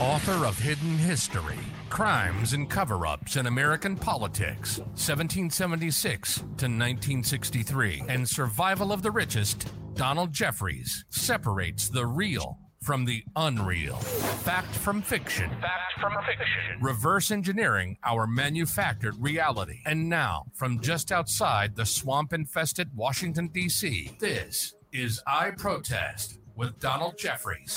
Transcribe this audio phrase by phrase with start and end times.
[0.00, 1.58] author of Hidden History
[1.90, 9.66] Crimes and Cover Ups in American Politics, 1776 to 1963, and Survival of the Richest,
[9.94, 13.96] Donald Jeffries separates the real from the unreal.
[13.96, 15.50] Fact from fiction.
[15.60, 16.80] Fact from fiction.
[16.80, 19.80] Reverse engineering our manufactured reality.
[19.84, 26.78] And now, from just outside the swamp infested Washington, D.C., this is I Protest with
[26.78, 27.76] Donald Jeffries.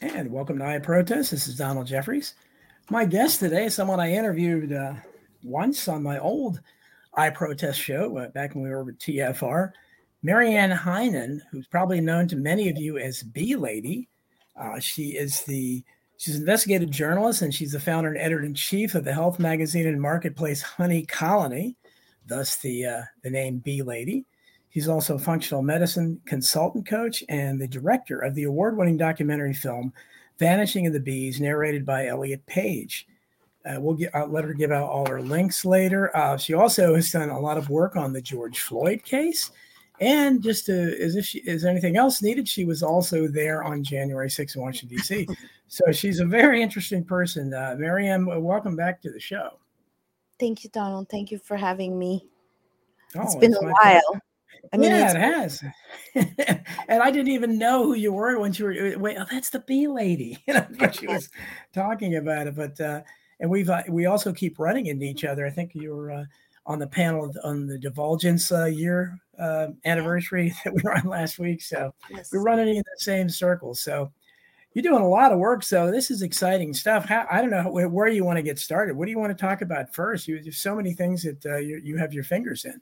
[0.00, 1.32] And welcome to I Protest.
[1.32, 2.34] This is Donald Jeffries.
[2.88, 4.94] My guest today is someone I interviewed uh,
[5.42, 6.60] once on my old
[7.14, 9.72] I Protest show uh, back when we were with TFR.
[10.22, 14.08] Maryam Henein, who's probably known to many of you as Bee Lady.
[14.54, 15.82] Uh, she is the
[16.16, 19.40] she's an investigative journalist and she's the founder and editor in chief of the health
[19.40, 21.76] magazine and marketplace Honey Colony,
[22.24, 24.26] thus the uh, the name Bee Lady.
[24.70, 29.54] He's also a functional medicine consultant coach and the director of the award winning documentary
[29.54, 29.92] film
[30.38, 33.06] Vanishing of the Bees, narrated by Elliot Page.
[33.66, 36.16] Uh, we'll get, I'll let her give out all her links later.
[36.16, 39.50] Uh, she also has done a lot of work on the George Floyd case.
[40.00, 43.82] And just to, as if she is anything else needed, she was also there on
[43.82, 45.26] January 6th in Washington, D.C.
[45.68, 47.52] so she's a very interesting person.
[47.52, 49.58] Uh, Maryam, welcome back to the show.
[50.38, 51.08] Thank you, Donald.
[51.08, 52.28] Thank you for having me.
[53.16, 53.74] Oh, it's been it's a while.
[53.82, 54.22] pleasure.
[54.72, 55.62] I mean, yeah, it has.
[56.88, 58.98] and I didn't even know who you were when you were.
[58.98, 60.38] Wait, oh, that's the bee lady.
[60.46, 61.30] You know, she was
[61.72, 62.56] talking about it.
[62.56, 63.02] But uh,
[63.40, 65.46] and we've uh, we also keep running into each other.
[65.46, 66.24] I think you were uh,
[66.66, 71.38] on the panel on the Divulgence uh, year uh, anniversary that we were on last
[71.38, 71.62] week.
[71.62, 72.30] So yes.
[72.32, 73.80] we're running in the same circles.
[73.80, 74.12] So
[74.74, 75.62] you're doing a lot of work.
[75.62, 77.06] So this is exciting stuff.
[77.06, 78.96] How, I don't know where, where you want to get started.
[78.96, 80.28] What do you want to talk about first?
[80.28, 82.80] You, there's so many things that uh, you, you have your fingers in.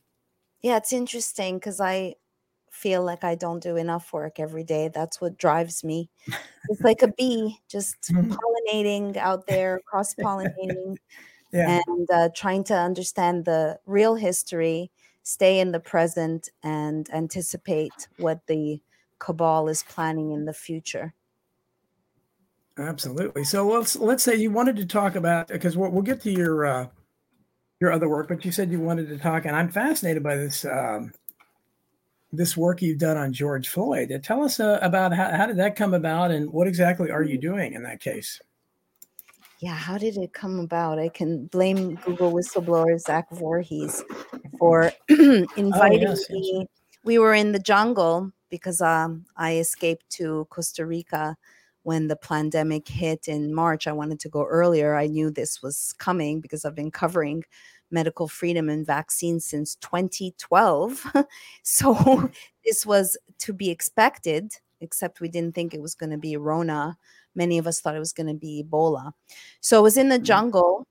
[0.63, 2.17] Yeah, it's interesting because I
[2.71, 4.89] feel like I don't do enough work every day.
[4.89, 6.11] That's what drives me.
[6.69, 8.31] It's like a bee just Mhm.
[8.31, 10.99] pollinating out there, cross pollinating,
[11.53, 11.81] Yeah.
[11.87, 14.93] and uh, trying to understand the real history,
[15.25, 18.83] stay in the present, and anticipate what the
[19.21, 21.15] cabal is planning in the future.
[22.79, 23.45] Absolutely.
[23.45, 26.67] So let's let's say you wanted to talk about because we'll, we'll get to your
[26.67, 26.89] uh,
[27.81, 30.65] your other work, but you said you wanted to talk, and I'm fascinated by this
[30.65, 31.13] um,
[32.33, 34.19] this work you've done on George Floyd.
[34.23, 37.39] Tell us uh, about how, how did that come about, and what exactly are you
[37.39, 38.41] doing in that case?
[39.61, 40.99] Yeah, how did it come about?
[40.99, 44.03] I can blame Google whistleblower Zach Vorhies
[44.59, 46.31] for inviting yes, yes.
[46.31, 46.67] me.
[47.05, 51.37] We were in the jungle because um, I escaped to Costa Rica
[51.87, 53.87] when the pandemic hit in March.
[53.87, 54.97] I wanted to go earlier.
[54.97, 57.45] I knew this was coming because I've been covering
[57.93, 61.07] medical freedom and vaccines since 2012.
[61.63, 62.29] so
[62.65, 66.99] this was to be expected, except we didn't think it was going to be Rona.
[67.37, 69.13] Many of us thought it was going to be Ebola.
[69.61, 70.25] So I was in the Mhm.
[70.25, 70.85] jungle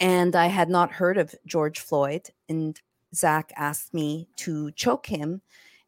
[0.00, 2.28] and I had not heard of George Floyd.
[2.46, 2.78] And
[3.14, 5.40] Zach asked me to choke him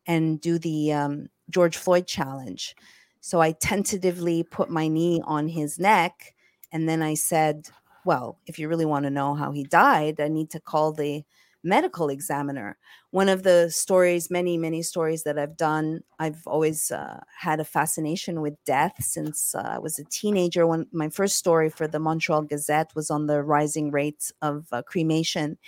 [0.07, 2.75] and do the um, George Floyd challenge.
[3.23, 6.35] So I tentatively put my knee on his neck.
[6.73, 7.69] And then I said,
[8.05, 11.25] Well, if you really want to know how he died, I need to call the
[11.65, 12.77] medical examiner.
[13.13, 17.65] One of the stories, many, many stories that I've done, I've always uh, had a
[17.65, 20.67] fascination with death since uh, I was a teenager.
[20.67, 24.83] When my first story for the Montreal Gazette was on the rising rates of uh,
[24.83, 25.59] cremation.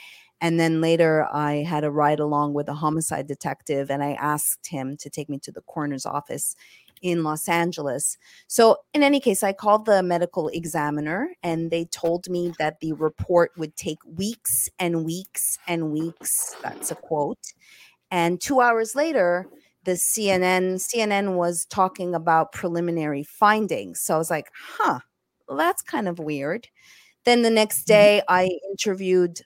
[0.40, 4.66] And then later, I had a ride along with a homicide detective, and I asked
[4.66, 6.56] him to take me to the coroner's office
[7.04, 8.18] in Los Angeles.
[8.48, 12.94] So, in any case, I called the medical examiner, and they told me that the
[12.94, 16.56] report would take weeks and weeks and weeks.
[16.64, 17.52] That's a quote.
[18.10, 19.48] And two hours later,
[19.84, 24.00] the CNN CNN was talking about preliminary findings.
[24.00, 25.00] So I was like, "Huh,
[25.48, 26.68] well, that's kind of weird."
[27.24, 27.86] Then the next Mhm.
[27.86, 29.40] day, I interviewed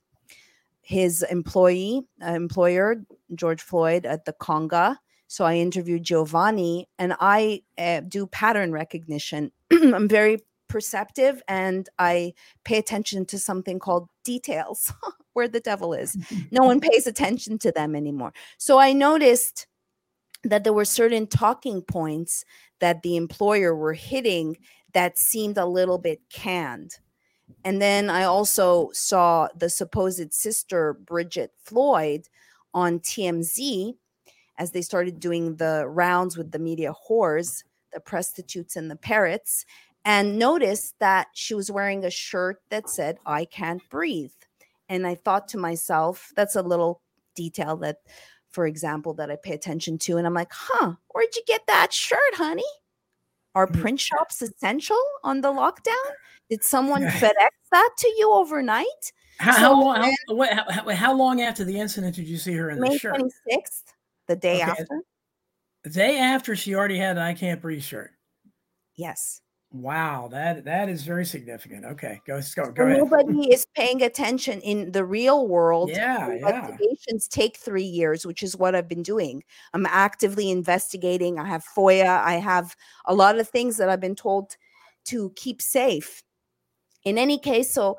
[0.83, 2.97] his employee, uh, employer,
[3.35, 4.97] George Floyd at the Conga.
[5.28, 9.53] So I interviewed Giovanni, and I uh, do pattern recognition.
[9.73, 12.32] I'm very perceptive, and I
[12.64, 14.93] pay attention to something called details,
[15.35, 16.17] where the devil is.
[16.50, 18.32] No one pays attention to them anymore.
[18.56, 19.67] So I noticed
[20.44, 22.44] that there were certain talking points
[22.81, 24.56] that the employer were hitting
[24.94, 26.99] that seemed a little bit canned.
[27.64, 32.29] And then I also saw the supposed sister Bridgett Floyd
[32.73, 33.94] on TMZ
[34.58, 37.62] as they started doing the rounds with the media whores,
[37.93, 39.64] the prostitutes and the parrots,
[40.05, 44.32] and noticed that she was wearing a shirt that said, I can't breathe.
[44.88, 47.00] And I thought to myself, that's a little
[47.34, 47.99] detail that,
[48.50, 50.16] for example, that I pay attention to.
[50.16, 52.64] And I'm like, huh, where'd you get that shirt, honey?
[53.55, 53.81] Are Mm.
[53.81, 55.94] print shops essential on the lockdown?
[56.49, 59.12] Did someone FedEx that to you overnight?
[59.38, 60.16] How, So how long?
[60.40, 63.14] How, how, how- long after the incident did you see her in the May shirt?
[63.16, 63.93] 26th,
[64.29, 64.71] the day Okay.
[64.71, 65.03] after.
[65.85, 68.13] The day after she already had an "I Can't Breathe" shirt.
[68.95, 69.41] Yes.
[69.71, 71.85] Wow, that that is very significant.
[71.85, 72.99] Okay, go go go ahead.
[72.99, 75.91] nobody is paying attention in the real world.
[75.91, 76.49] Yeah, yeah.
[76.49, 79.45] Investigations take three years, which is what I've been doing.
[79.75, 81.39] I'm actively investigating.
[81.39, 82.07] I have FOIA.
[82.07, 84.57] I have a lot of things that I've been told
[85.07, 86.23] to keep safe.
[87.05, 87.99] In any case, so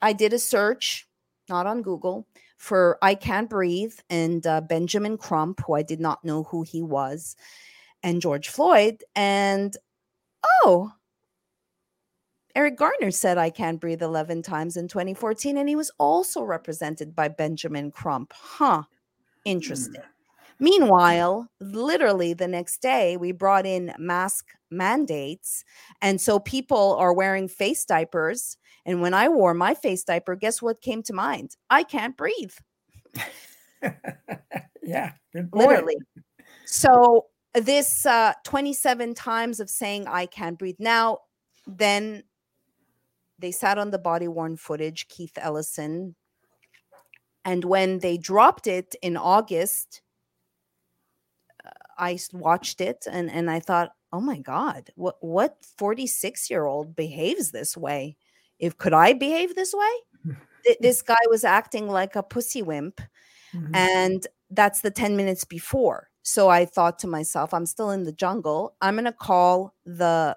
[0.00, 1.06] I did a search,
[1.48, 6.24] not on Google, for I Can't Breathe and uh, Benjamin Crump, who I did not
[6.24, 7.36] know who he was,
[8.02, 9.02] and George Floyd.
[9.14, 9.76] And
[10.62, 10.92] oh,
[12.54, 17.14] Eric Garner said I Can't Breathe 11 times in 2014, and he was also represented
[17.14, 18.32] by Benjamin Crump.
[18.34, 18.84] Huh.
[19.44, 20.02] Interesting.
[20.58, 25.64] Meanwhile, literally the next day, we brought in mask mandates.
[26.00, 28.56] And so people are wearing face diapers.
[28.86, 31.56] And when I wore my face diaper, guess what came to mind?
[31.70, 32.52] I can't breathe,
[34.82, 35.12] yeah,
[35.52, 35.96] literally.
[36.64, 40.76] So, this uh, 27 times of saying I can't breathe.
[40.78, 41.18] Now,
[41.66, 42.24] then
[43.38, 46.16] they sat on the body worn footage, Keith Ellison.
[47.44, 50.02] And when they dropped it in August,
[51.98, 56.94] I watched it and, and I thought, oh my God, what what 46 year old
[56.96, 58.16] behaves this way?
[58.58, 59.94] If could I behave this way?
[60.64, 63.00] Th- this guy was acting like a pussy wimp
[63.54, 63.70] Mhm.
[63.74, 68.12] and that's the 10 minutes before so i thought to myself i'm still in the
[68.12, 70.36] jungle i'm going to call the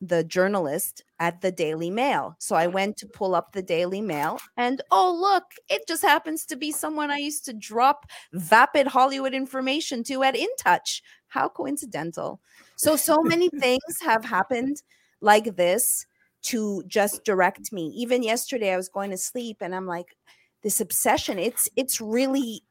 [0.00, 2.36] the journalist at the daily mail.
[2.38, 6.44] So i went to pull up the daily mail and oh look it just happens
[6.46, 11.02] to be someone i used to drop vapid hollywood information to at intouch.
[11.28, 12.40] How coincidental.
[12.76, 14.82] So so many things have happened
[15.20, 16.06] like this
[16.40, 17.88] to just direct me.
[17.96, 20.16] Even yesterday i was going to sleep and i'm like
[20.62, 22.62] this obsession it's it's really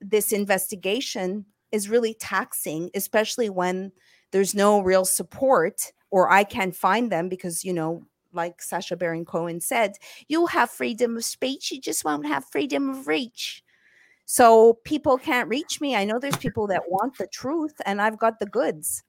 [0.00, 3.90] this investigation is really taxing especially when
[4.32, 8.02] there's no real support or i can't find them because you know
[8.32, 9.92] like sasha baron cohen said
[10.28, 13.62] you'll have freedom of speech you just won't have freedom of reach
[14.24, 18.18] so people can't reach me i know there's people that want the truth and i've
[18.18, 19.02] got the goods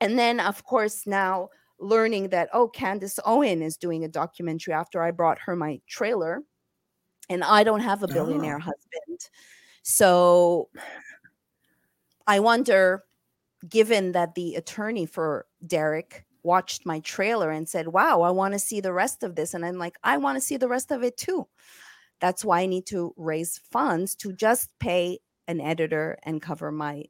[0.00, 1.48] and then of course now
[1.78, 6.42] learning that oh candace owen is doing a documentary after i brought her my trailer
[7.28, 8.70] and I don't have a billionaire Oh.
[8.70, 9.30] husband.
[9.82, 10.68] So
[12.26, 13.02] I wonder,
[13.68, 18.58] given that the attorney for Derek watched my trailer and said, Wow, I want to
[18.58, 19.54] see the rest of this.
[19.54, 21.46] And I'm like, I want to see the rest of it too.
[22.20, 25.18] That's why I need to raise funds to just pay
[25.48, 27.04] an editor and cover my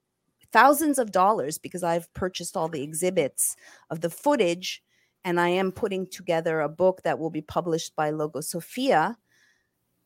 [0.53, 3.57] thousands of dollars because I've purchased all the exhibits
[3.91, 4.83] of the footage
[5.25, 9.17] and I am putting together a book that will be published by Logo Sophia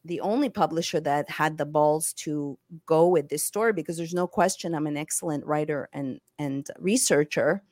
[0.04, 4.26] the only publisher that had the balls to go with this story because there's no
[4.26, 7.62] question I'm an excellent writer and and researcher.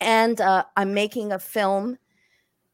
[0.00, 1.98] And uh, I'm making a film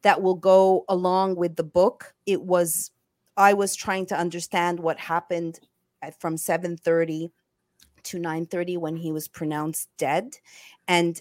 [0.03, 2.15] that will go along with the book.
[2.27, 2.91] It was
[3.37, 5.61] I was trying to understand what happened
[6.03, 7.31] at, from 7:30
[8.03, 10.37] to 9:30 when he was pronounced dead,
[10.87, 11.21] and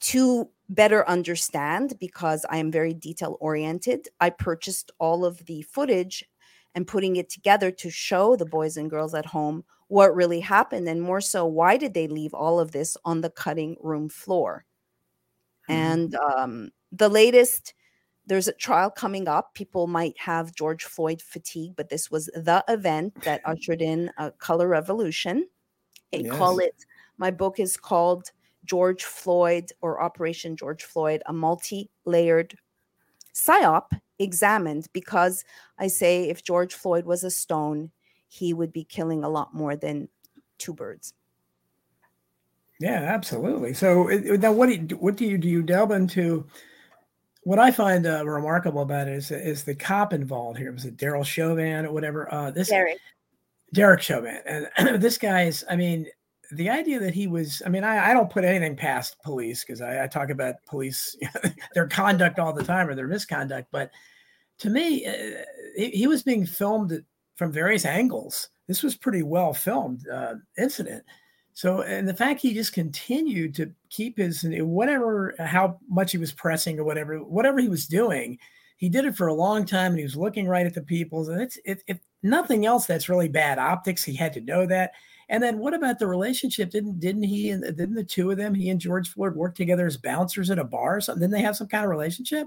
[0.00, 6.24] to better understand because I am very detail oriented, I purchased all of the footage
[6.74, 10.88] and putting it together to show the boys and girls at home what really happened
[10.88, 14.64] and more so why did they leave all of this on the cutting room floor?
[15.68, 15.74] Mhm.
[15.74, 17.74] and um, the latest
[18.26, 19.52] there's a trial coming up.
[19.54, 24.30] People might have george floyd fatigue but this was the event that ushered in a
[24.32, 25.46] color revolution.
[26.14, 26.74] I call it
[27.18, 28.30] my book is called
[28.64, 32.56] george floyd or operation george floyd a multi-layered
[33.34, 35.44] psyop examined because
[35.78, 37.90] I say if George Floyd was a stone,
[38.28, 40.08] he would be killing a lot more than
[40.58, 41.14] two birds.
[42.80, 43.74] Yeah, absolutely.
[43.74, 45.48] So it- now, what do you, what do you do?
[45.48, 46.46] You delve into
[47.42, 50.72] what I find uh, remarkable about it is is the cop involved here.
[50.72, 52.32] Was it Daryl Chauvin or whatever?
[52.32, 52.98] Uh, this Derek.
[53.72, 54.68] Derek Chauvin, and
[55.02, 55.64] this guy is.
[55.70, 56.06] I mean,
[56.52, 57.62] the idea that he was.
[57.64, 61.16] I mean, I, I don't put anything past police because I, I talk about police,
[61.74, 63.68] their conduct all the time or their misconduct.
[63.70, 63.90] But
[64.58, 65.42] to me, uh,
[65.76, 67.04] he, he was being filmed
[67.36, 68.48] from various angles.
[68.66, 71.04] This was pretty well filmed uh, incident.
[71.52, 76.32] So, and the fact he just continued to keep his whatever, how much he was
[76.32, 78.38] pressing or whatever, whatever he was doing,
[78.76, 81.28] he did it for a long time, and he was looking right at the people.
[81.30, 84.02] And it's it, if nothing else, that's really bad optics.
[84.02, 84.92] He had to know that,
[85.34, 86.70] And then what about the relationship?
[86.70, 89.84] Didn't didn't he and didn't the two of them, he and George Floyd, work together
[89.84, 91.22] as bouncers at a bar or something?
[91.22, 92.46] Didn't they have some kind of relationship?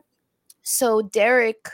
[0.62, 1.67] So Derek,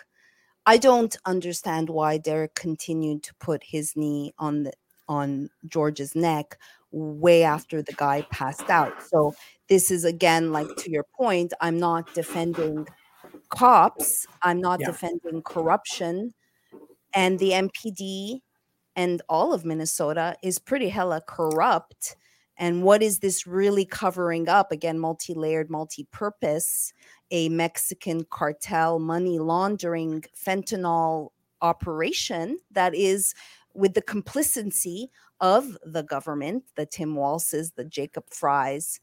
[0.65, 4.74] I don't understand why Derek continued to put his knee on the
[5.08, 6.58] on George's neck
[6.89, 8.93] way after the guy passed out.
[9.03, 9.36] So
[9.70, 12.88] this is again like to your point, I'm not defending
[13.50, 14.88] cops, I'm not Yeah.
[14.88, 16.34] defending corruption
[17.13, 18.41] and the MPD
[18.95, 22.15] and all of Minnesota is pretty hella corrupt.
[22.57, 24.71] And what is this really covering up?
[24.71, 26.93] Again, multi layered, multi purpose,
[27.31, 31.29] a Mexican cartel money laundering fentanyl
[31.62, 33.33] operation that is
[33.73, 35.09] with the complicity
[35.39, 39.00] of the government, the Tim Walzes, the Jacob Freys.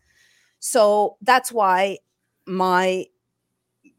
[0.61, 1.99] So that's why
[2.47, 3.07] my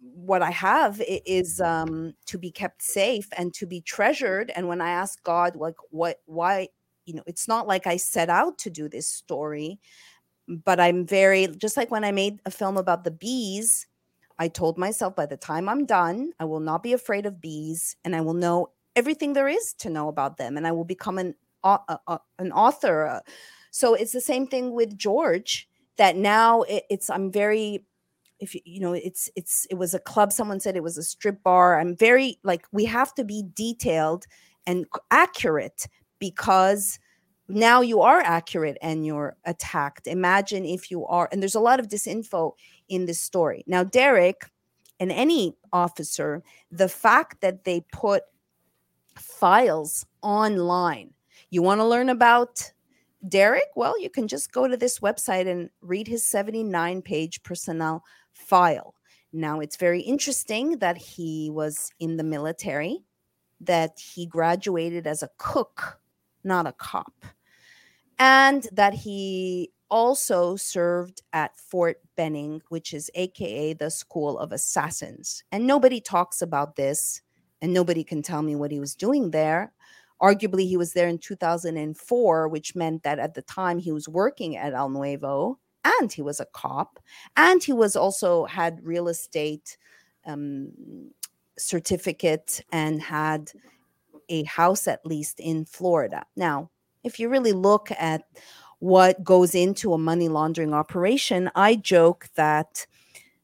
[0.01, 4.51] what I have is um, to be kept safe and to be treasured.
[4.55, 6.70] And when I ask God, like, what, why,
[7.05, 9.79] you know, it's not like I set out to do this story,
[10.48, 13.86] but I'm very, just like when I made a film about the bees,
[14.39, 17.96] I told myself by the time I'm done, I will not be afraid of bees
[18.03, 21.20] and I will know everything there is to know about them and I will become
[21.20, 21.77] an, uh,
[22.08, 23.22] uh, an author.
[23.70, 27.86] So it's the same thing with George that now it, it's, I'm very,
[28.41, 31.03] if you, you know it's it's it was a club someone said it was a
[31.03, 31.79] strip bar.
[31.79, 34.25] I'm very like we have to be detailed
[34.65, 35.88] and accurate
[36.19, 37.00] because
[37.48, 40.07] now you are accurate and you're attacked.
[40.07, 42.53] Imagine if you are and there's a lot of disinfo
[42.89, 43.63] in this story.
[43.67, 44.50] Now derek
[45.00, 48.24] and any officer the fact that they put
[49.15, 51.13] files online
[51.50, 52.71] you want to learn about
[53.27, 53.67] derek?
[53.75, 58.03] Well you can just go to this website and read his 79 page personnel
[58.41, 58.95] file.
[59.33, 63.03] Now, it's very interesting that he was in the military,
[63.62, 66.00] that he graduated as a cook,
[66.43, 67.13] not a cop,
[68.19, 75.43] and that he also served at Fort Benning, which is AKA the School of Assassins.
[75.51, 77.21] And nobody talks about this,
[77.62, 79.74] and nobody can tell me what he was doing there.
[80.21, 84.55] Arguably, he was there in 2004, which meant that at the time he was working
[84.55, 87.00] at El Nuevo and he was a cop
[87.38, 89.78] and he was also had real estate
[90.26, 90.72] um,
[91.58, 93.52] certificate and had
[94.30, 96.26] a house at least in Florida.
[96.36, 96.70] Now,
[97.04, 98.24] if you really look at
[98.80, 102.86] what goes into a money laundering operation, I joke that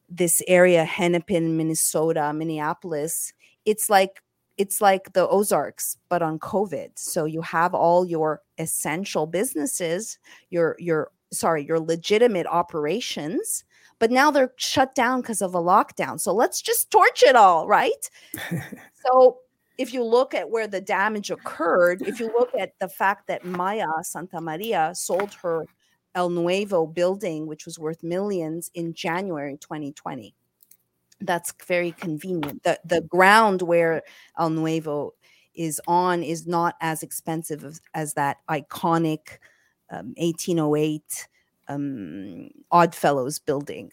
[0.10, 3.34] this area, Hennepin, Minnesota, Minneapolis,
[3.66, 4.22] it's like
[4.58, 6.90] it's like the Ozarks, but on COVID.
[6.96, 10.18] So you have all your essential businesses,
[10.50, 13.64] your your sorry, your legitimate operations,
[14.00, 16.20] but now they're shut down because of a lockdown.
[16.20, 18.10] So let's just torch it all, right?
[19.06, 19.40] so
[19.78, 23.46] if you look at where the damage occurred, if you look at the fact that
[23.46, 25.66] Maya Santa Maria sold her
[26.18, 30.34] El Nuevo building, which was worth millions in January 2020.
[31.22, 32.64] That's very convenient.
[32.64, 34.02] The the ground where
[34.38, 35.14] El Nuevo
[35.54, 39.38] is on is not as expensive as, as that iconic
[39.90, 41.28] um, 1808
[41.68, 43.92] um, Oddfellows building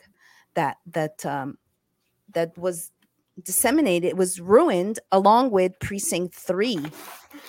[0.54, 1.58] that that um,
[2.32, 2.90] that was
[3.42, 6.78] disseminated it was ruined along with precinct 3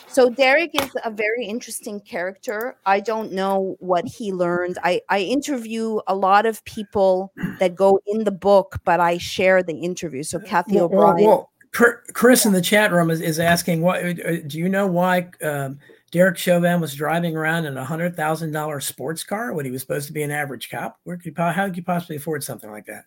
[0.07, 2.77] so derek is a very interesting character.
[2.85, 4.77] I don't know what he learned.
[4.83, 9.61] I i interview a lot of people that go in the book but i share
[9.61, 10.23] the interview.
[10.23, 11.27] So kathy Well, well, o'brien.
[11.27, 14.87] well, Chr- Chris in the chat room is, is asking, "What uh, do you know
[14.87, 15.79] why um,
[16.15, 19.81] Derek Chauvin was driving around in a hundred thousand dollar sports car when he was
[19.81, 20.97] supposed to be an average cop?
[21.03, 23.03] Where could you, how could you possibly afford something like that?"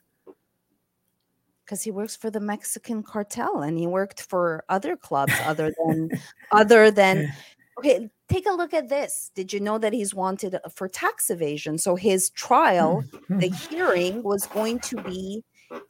[1.64, 6.10] because he works for the Mexican cartel and he worked for other clubs other than
[6.52, 7.32] other than
[7.78, 11.30] okay take a look at this did you know that he's wanted uh, for tax
[11.30, 13.38] evasion so his trial Hmm.
[13.38, 15.42] the hearing was going to be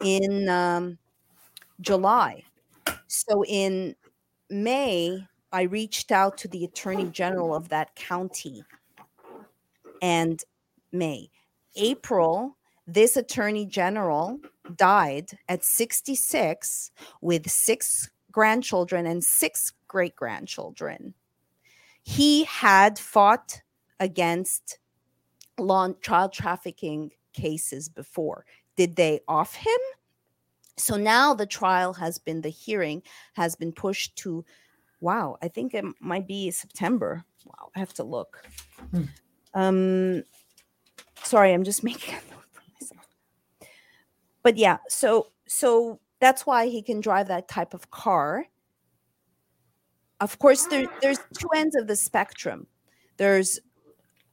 [0.05, 0.99] in um,
[1.81, 2.45] July
[3.09, 3.97] so in
[4.51, 8.65] May I reached out to the attorney general of that county
[10.03, 10.43] and
[10.93, 11.31] May
[11.77, 12.59] April
[12.91, 14.41] this attorney general
[14.77, 16.91] died at 66
[17.21, 21.13] with six grandchildren and six great grandchildren.
[22.03, 23.61] He had fought
[24.01, 24.79] against
[25.59, 28.47] law child trafficking cases before.
[28.77, 29.81] Did they off him?
[30.79, 33.03] So now the trial has been, the hearing
[33.35, 34.47] has been pushed to,
[35.01, 37.25] wow, I think it might be September.
[37.45, 38.43] Wow, I have to look.
[38.91, 39.03] Hmm.
[39.55, 40.23] Um,
[41.23, 43.09] sorry, I'm just making a note for myself.
[44.43, 48.47] But yeah, so so that's why he can drive that type of car.
[50.21, 52.67] Of course, there, there's two ends of the spectrum.
[53.19, 53.61] There's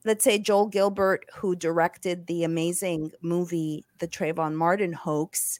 [0.05, 5.59] let's say Joel Gilbert, who directed the amazing movie The Trayvon Martin Hoax,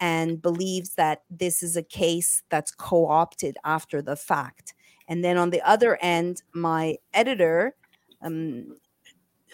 [0.00, 4.74] and believes that this is a case that's co-opted after the fact.
[5.08, 7.74] And then on the other end, my editor,
[8.22, 8.76] um,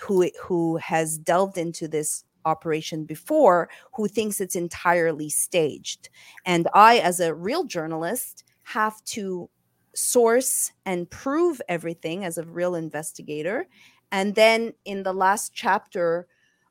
[0.01, 6.11] who who has delved into this operation before, who thinks it's entirely staged.
[6.45, 9.49] And I, as a real journalist, have to
[9.95, 13.67] source and prove everything as a real investigator.
[14.13, 16.27] And then in the last chapter,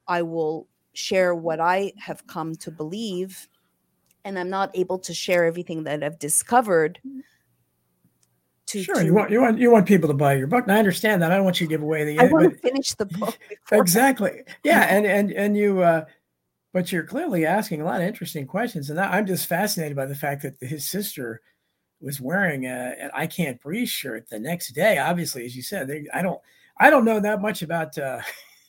[0.07, 3.47] I will share what I have come to believe.
[4.25, 6.99] And I'm not able to share everything that I've discovered.
[8.67, 10.63] To, sure, to, you want you want you want people to buy your book.
[10.63, 11.31] And I understand that.
[11.31, 12.19] I don't want you to give away the.
[12.19, 13.37] I want to finish the book.
[13.71, 14.43] exactly.
[14.63, 15.81] Yeah, and and and you.
[15.81, 16.05] uh
[16.73, 20.15] but you're clearly asking a lot of interesting questions, and I'm just fascinated by the
[20.15, 21.39] fact that his sister
[22.01, 24.97] was wearing a, an "I Can't Breathe" shirt the next day.
[24.97, 26.41] Obviously, as you said, they, I don't
[26.77, 28.21] I don't know that much about uh,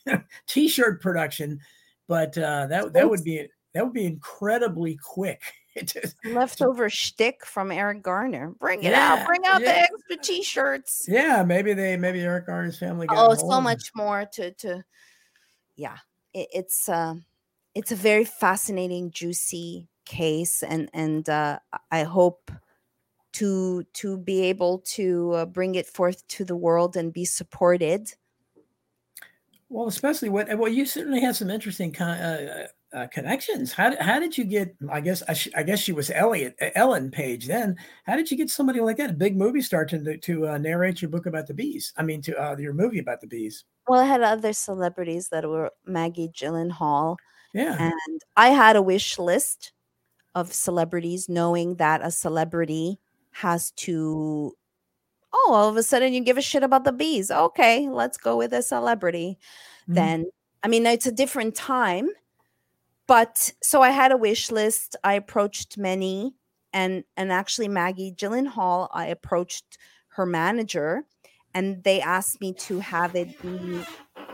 [0.47, 1.59] t-shirt production,
[2.07, 5.43] but uh, that that would be that would be incredibly quick.
[6.25, 8.55] Leftover shtick from Eric Garner.
[8.57, 9.27] Bring it yeah, out.
[9.27, 9.67] Bring out yeah.
[9.67, 11.05] the extra t-shirts.
[11.09, 13.05] Yeah, maybe they maybe Eric Garner's family.
[13.09, 14.83] oh, so much more to to.
[15.75, 15.97] Yeah,
[16.33, 17.15] it, it's uh,
[17.75, 21.59] it's a very fascinating, juicy case, and and uh,
[21.91, 22.49] I hope
[23.33, 28.13] to to be able to uh, bring it forth to the world and be supported.
[29.67, 33.73] Well, especially what well, you certainly have some interesting con- uh, uh, connections.
[33.73, 34.75] How did, how did you get?
[34.89, 37.45] I guess I, sh- I, guess she was Elliot uh, Ellen Page.
[37.45, 37.75] Then
[38.05, 41.01] how did you get somebody like that, a big movie star, to to uh, narrate
[41.01, 41.93] your book about the bees?
[41.97, 43.65] I mean, to uh, your movie about the bees.
[43.87, 47.17] Well, I had other celebrities that were Maggie Gyllenhaal.
[47.53, 49.73] Yeah, and I had a wish list
[50.33, 52.99] of celebrities, knowing that a celebrity
[53.31, 54.55] has to
[55.33, 58.37] oh all of a sudden you give a shit about the bees okay let's go
[58.37, 59.37] with a celebrity
[59.83, 59.93] mm-hmm.
[59.95, 60.25] then
[60.63, 62.07] i mean it's a different time
[63.07, 66.33] but so i had a wish list i approached many
[66.73, 69.77] and and actually maggie gyllenhaal i approached
[70.09, 71.03] her manager
[71.53, 73.81] and they asked me to have it be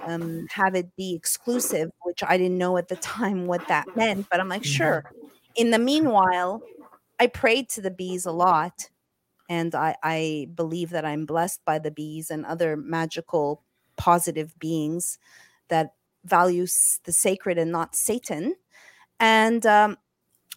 [0.07, 4.27] um, have it be exclusive which i didn't know at the time what that meant
[4.29, 4.71] but i'm like mm-hmm.
[4.71, 5.11] sure
[5.55, 6.61] in the meanwhile
[7.21, 8.89] I prayed to the bees a lot.
[9.47, 13.61] And I, I believe that I'm blessed by the bees and other magical,
[13.95, 15.19] positive beings
[15.67, 15.93] that
[16.25, 16.65] value
[17.03, 18.55] the sacred and not Satan.
[19.19, 19.97] And um,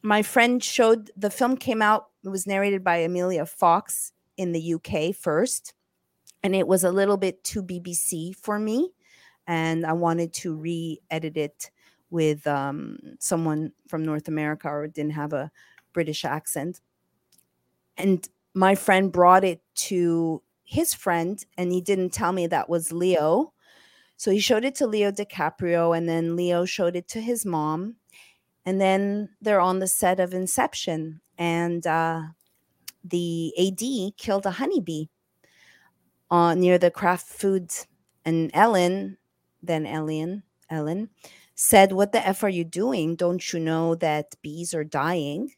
[0.03, 4.75] my friend showed the film came out, it was narrated by Emilia Fox in the
[4.75, 5.75] UK first.
[6.43, 8.91] And it was a little bit too BBC for me.
[9.47, 11.71] And I wanted to re edit it
[12.11, 15.51] with um, someone from North America or didn't have a
[15.93, 16.81] British accent.
[17.97, 22.93] And my friend brought it to his friend, and he didn't tell me that was
[22.93, 23.54] Leo.
[24.17, 27.97] So he showed it to Leo DiCaprio, and then Leo showed it to his mom.
[28.65, 32.23] And then they're on the set of Inception, and uh,
[33.05, 35.07] the AD killed a honeybee
[36.31, 37.87] uh, near the Kraft Foods.
[38.25, 39.19] And Ellen,
[39.63, 41.11] then Ellen, Ellen
[41.55, 43.17] said, What the F are you doing?
[43.17, 45.51] Don't you know that bees are dying?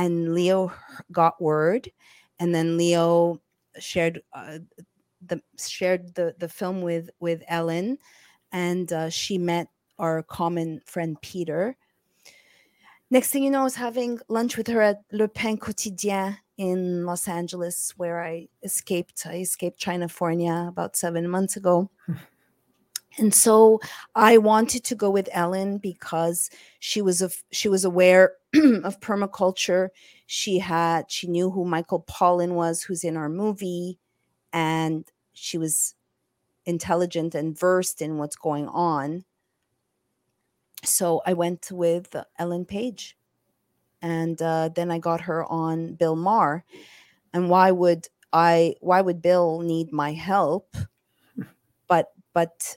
[0.00, 0.72] and Leo
[1.12, 1.90] got word,
[2.38, 3.40] and then Leo
[3.78, 4.58] shared uh,
[5.30, 7.96] the shared the the film with with Ellen,
[8.52, 11.76] and uh, she met our common friend Peter.
[13.12, 17.04] Next thing you know, I was having lunch with her at Le Pain Quotidien in
[17.04, 19.26] Los Angeles, where I escaped.
[19.26, 21.90] I escaped Chinafornia about seven months ago.
[23.18, 23.80] and so
[24.14, 29.88] I wanted to go with Ellen because she was a, she was aware of permaculture.
[30.26, 33.98] She had she knew who Michael Pollan was, who's in our movie,
[34.52, 35.94] and she was
[36.66, 39.24] intelligent and versed in what's going on.
[40.84, 43.16] So I went with Ellen Page,
[44.00, 46.64] and uh, then I got her on Bill Maher.
[47.32, 48.76] And why would I?
[48.80, 50.74] Why would Bill need my help?
[51.88, 52.76] But but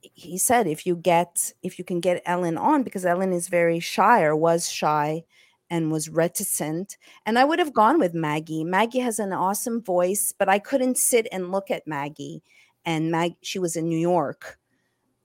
[0.00, 3.80] he said if you get if you can get Ellen on because Ellen is very
[3.80, 5.24] shy or was shy
[5.70, 8.64] and was reticent and I would have gone with Maggie.
[8.64, 12.42] Maggie has an awesome voice, but I couldn't sit and look at Maggie
[12.84, 14.58] and Mag she was in New York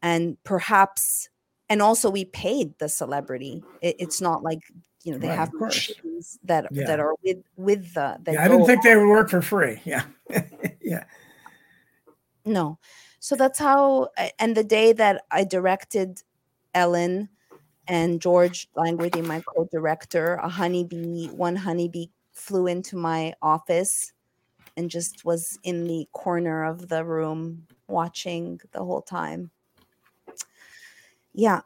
[0.01, 1.29] and perhaps
[1.69, 3.63] and also we paid the celebrity.
[3.81, 4.59] It, it's not like
[5.03, 6.85] you know they right, have machines that yeah.
[6.87, 8.19] that are with with the.
[8.27, 9.79] yeah, I didn't think they would work for free.
[9.85, 10.03] Yeah,
[10.81, 11.05] yeah.
[12.43, 12.77] No,
[13.21, 16.23] so that's how, and the day that I directed
[16.73, 17.29] Ellen
[17.87, 24.13] and George Langworthy, my co director, a honeybee, one honeybee flew into my office
[24.77, 29.51] and just was in the corner of the room watching the whole time.
[31.33, 31.61] Yeah.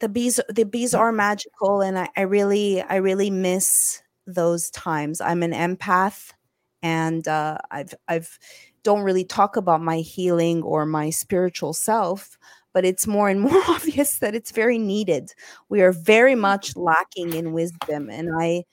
[0.00, 5.20] The bees the bees are magical and I, I really I really miss those times.
[5.20, 6.32] I'm an empath
[6.82, 8.38] and uh, I've I've
[8.84, 12.38] don't really talk about my healing or my spiritual self,
[12.78, 15.34] but it's more and more obvious that it's very needed.
[15.68, 18.66] We are very much lacking in wisdom, and I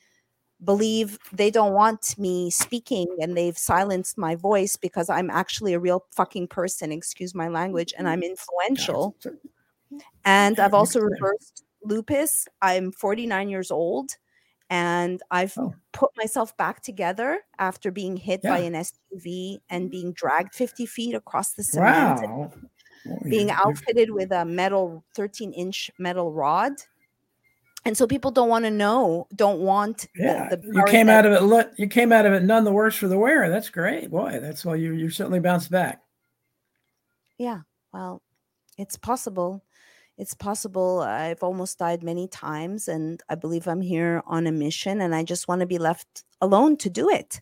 [0.63, 5.79] believe they don't want me speaking and they've silenced my voice because I'm actually a
[5.79, 9.15] real fucking person, excuse my language, and I'm influential.
[10.23, 12.47] And I've also reversed lupus.
[12.61, 14.11] I'm 49 years old
[14.69, 15.73] and I've oh.
[15.93, 18.51] put myself back together after being hit yeah.
[18.51, 22.21] by an SUV and being dragged 50 feet across the cement.
[22.21, 22.51] Wow.
[23.23, 26.73] Being outfitted with a metal 13 inch metal rod.
[27.85, 31.23] And so people don't want to know don't want yeah the, the you came that,
[31.23, 33.47] out of it look you came out of it none the worse for the wear
[33.47, 36.01] that's great boy that's why you you certainly bounced back.
[37.37, 37.59] Yeah
[37.93, 38.23] well
[38.79, 39.63] it's possible
[40.17, 45.01] it's possible i've almost died many times and i believe i'm here on a mission
[45.01, 47.41] and i just want to be left alone to do it.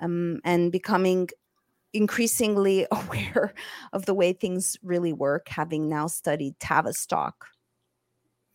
[0.00, 1.28] Um, and becoming
[1.94, 3.54] increasingly aware
[3.92, 7.46] of the way things really work having now studied tavistock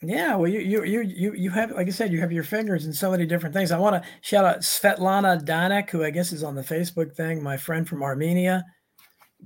[0.02, 2.86] yeah, well, you you you you you have, like I said, you have your fingers
[2.86, 3.72] in so many different things.
[3.72, 7.44] I want to shout out Svetlana Danek, who I guess is on the Facebook thing,
[7.44, 8.64] my friend from Armenia.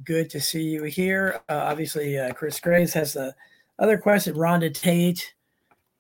[0.04, 1.42] Good to see you here.
[1.50, 3.34] Uh, obviously, uh, Chris Graves has the
[3.80, 4.36] other question.
[4.36, 5.34] Rhonda Tate,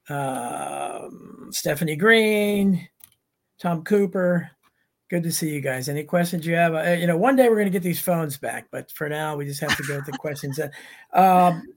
[0.08, 2.88] um, Stephanie Green,
[3.60, 4.52] Tom Cooper,
[5.14, 5.90] Good to see you guys.
[5.90, 6.74] Any questions you have?
[6.74, 9.36] Uh, you know, one day we're going to get these phones back, but for now
[9.36, 10.60] we just have to go with the questions.
[11.14, 11.68] Um,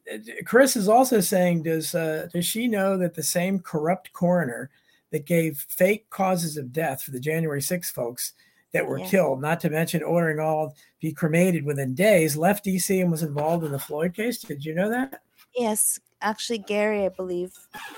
[0.47, 4.71] Chris is also saying, does uh, does she know that the same corrupt coroner
[5.11, 8.33] that gave fake causes of death for the January 6 folks
[8.73, 9.07] that were yeah.
[9.07, 13.67] killed, not to mention ordering all be cremated within days, left DC and was involved
[13.67, 14.39] in the Floyd case?
[14.39, 15.21] Did you know that?
[15.55, 17.53] Yes, actually, Gary, I believe,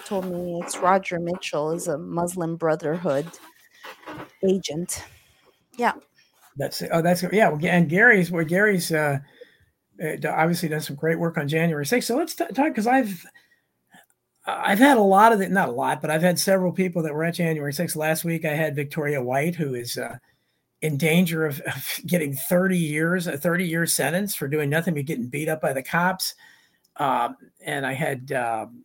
[0.05, 3.29] told me it's Roger Mitchell is a Muslim Brotherhood
[4.43, 5.05] agent.
[5.79, 5.93] Yeah.
[6.57, 9.19] That's oh that's yeah and Gary's where Gary's uh,
[10.03, 12.05] uh obviously done some great work on January 6th.
[12.05, 13.25] So let's t- talk because I've
[14.45, 17.15] I've had a lot of it, not a lot, but I've had several people that
[17.15, 17.97] were at January 6th.
[17.97, 20.17] Last week I had Victoria White, who is uh,
[20.81, 25.05] in danger of, of, getting 30 years, a 30 year sentence for doing nothing but
[25.05, 26.35] getting beat up by the cops.
[26.97, 28.85] Um, and I had um,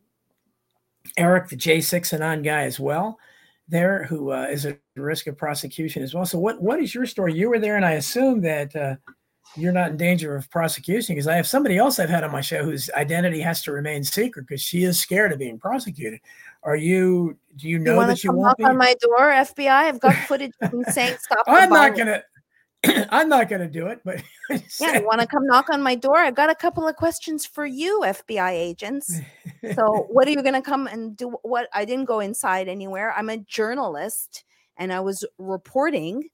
[1.18, 3.18] Eric, the J6 and on guy as well
[3.68, 6.26] there who uh, is at risk of prosecution as well.
[6.26, 7.34] So, what what is your story?
[7.34, 8.96] You were there, and I assume that uh,
[9.56, 12.42] you're not in danger of prosecution because I have somebody else I've had on my
[12.42, 16.20] show whose identity has to remain secret because she is scared of being prosecuted.
[16.64, 17.38] Are you?
[17.58, 19.68] Do you know you that you come won't knock on my door, FBI?
[19.68, 20.54] I've got footage
[20.90, 21.44] saying stop.
[21.48, 22.24] I'm not gonna.
[22.86, 24.22] I'm not going to do it, but
[24.80, 26.18] yeah, you want to come knock on my door?
[26.18, 29.20] I've got a couple of questions for you, FBI agents.
[29.74, 31.30] so, what are you going to come and do?
[31.44, 33.14] What I didn't go inside anywhere.
[33.14, 34.44] I'm a journalist,
[34.78, 36.30] and I was reporting,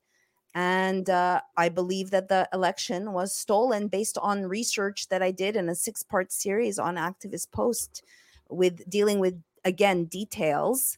[0.55, 5.55] and uh, I believe that the election was stolen based on research that I did
[5.55, 8.03] in a six-part series on Activist Post,
[8.49, 10.97] with dealing with again details.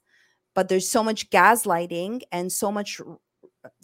[0.53, 2.99] But there's so much gaslighting and so much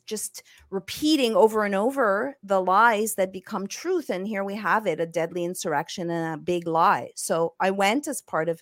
[0.05, 4.09] just repeating over and over the lies that become truth.
[4.09, 7.11] And here we have it a deadly insurrection and a big lie.
[7.15, 8.61] So I went as part of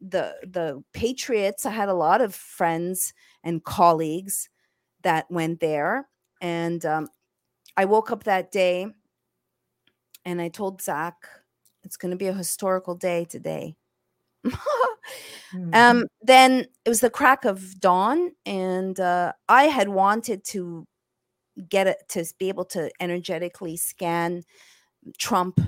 [0.00, 4.48] the the patriots i had a lot of friends and colleagues
[5.02, 6.08] that went there
[6.40, 7.08] and um,
[7.76, 8.86] i woke up that day
[10.24, 11.14] and i told zach
[11.82, 13.74] it's going to be a historical day today
[14.46, 15.74] mm-hmm.
[15.74, 20.86] um, then it was the crack of dawn, and uh, I had wanted to
[21.68, 24.42] get it to be able to energetically scan
[25.18, 25.60] Trump,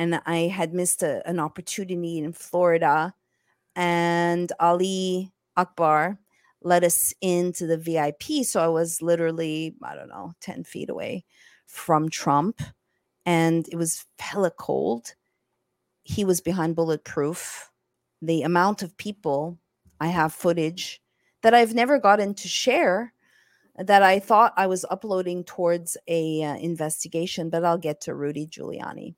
[0.00, 3.14] and I had missed a, an opportunity in Florida,
[3.76, 6.18] and Ali Akbar
[6.62, 8.44] let us into the VIP.
[8.44, 11.24] So I was literally, I don't know, 10 feet away
[11.66, 12.60] from Trump.
[13.26, 15.14] And it was hella cold
[16.10, 17.70] he was behind bulletproof
[18.22, 19.58] the amount of people
[20.00, 21.00] i have footage
[21.42, 23.12] that i've never gotten to share
[23.76, 28.46] that i thought i was uploading towards a uh, investigation but i'll get to rudy
[28.46, 29.14] giuliani.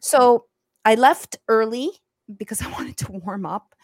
[0.00, 0.46] So
[0.84, 1.90] i left early
[2.36, 3.74] because i wanted to warm up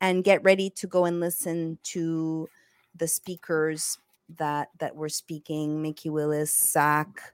[0.00, 2.48] and get ready to go and listen to
[2.94, 3.98] the speakers
[4.38, 7.32] that that were speaking Mikki Willis, Zach,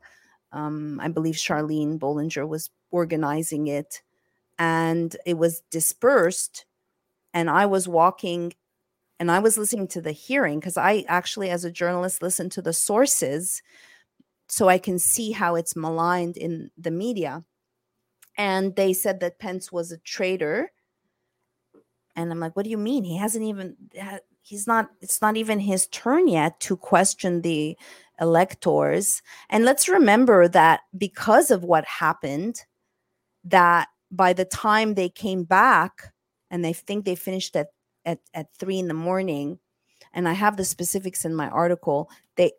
[0.52, 4.02] um, I believe Charlene Bollinger was organizing it
[4.59, 6.64] and it was dispersed
[7.35, 8.52] and i was walking
[9.18, 12.62] and I was listening to the hearing because I actually, as a journalist, listen to
[12.62, 13.62] the sources
[14.48, 17.44] so I can see how it's maligned in the media.
[18.37, 20.72] And they said that Pence was a traitor.
[22.14, 23.05] And I'm like, what do you mean?
[23.05, 23.77] He hasn't even,
[24.40, 27.77] he's not, it's not even his turn yet to question the
[28.20, 29.22] electors.
[29.51, 32.64] And let's remember that because of what happened,
[33.44, 36.12] that by the time they came back,
[36.51, 37.68] and they think they finished at
[38.05, 39.59] at, at three in the morning,
[40.12, 42.53] and I have the specifics in my article, they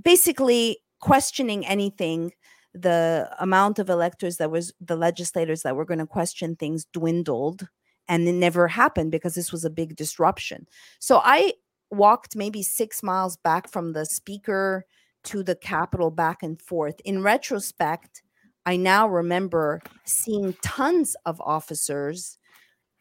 [0.00, 2.32] basically questioning anything
[2.74, 7.68] the amount of electors that was the legislators that were going to question things dwindled
[8.08, 10.66] and it never happened because this was a big disruption.
[10.98, 11.54] So i
[11.90, 14.86] walked maybe six miles back from the speaker
[15.24, 17.00] to the capitol back and forth.
[17.04, 18.22] In retrospect
[18.64, 22.38] i now remember seeing tons of officers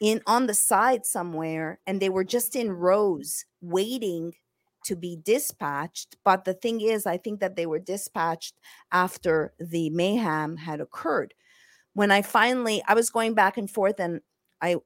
[0.02, 4.34] in on the side somewhere and they were just in rows waiting
[4.84, 8.56] to be dispatched but the thing is i think that they were dispatched
[8.92, 11.34] after the mayhem had occurred.
[11.94, 14.22] When i finally i was going back and forth and
[14.62, 14.78] i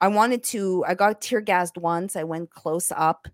[0.00, 3.28] i wanted to i got tear gassed once i went close up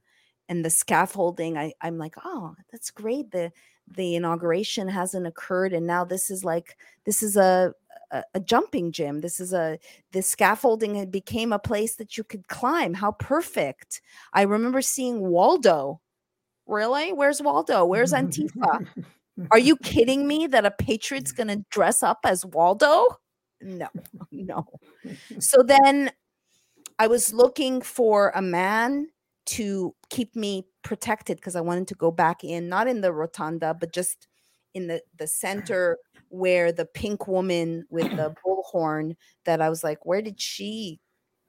[0.48, 3.52] and the scaffolding I, i'm like oh that's great the
[3.88, 7.74] the inauguration hasn't occurred and now this is like this is a
[8.12, 9.20] a, a jumping gym.
[9.20, 9.78] This is a
[10.12, 12.94] the scaffolding had became a place that you could climb.
[12.94, 14.00] How perfect!
[14.32, 16.00] I remember seeing Waldo.
[16.66, 17.12] Really?
[17.12, 17.84] Where's Waldo?
[17.84, 18.86] Where's Antifa?
[19.50, 23.06] Are you kidding me that a patriot's going to dress up as Waldo?
[23.60, 23.88] No,
[24.30, 24.66] no.
[25.40, 26.12] So then
[26.98, 29.08] I was looking for a man
[29.46, 33.74] to keep me protected because I wanted to go back in, not in the rotunda,
[33.74, 34.28] but just
[34.74, 35.98] in the the center
[36.32, 39.14] where the pink woman with the bullhorn
[39.44, 40.98] that I was like, where did she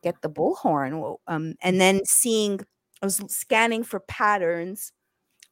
[0.03, 1.17] get the bullhorn?
[1.25, 2.59] Um, and then seeing,
[3.01, 4.91] I was scanning for patterns.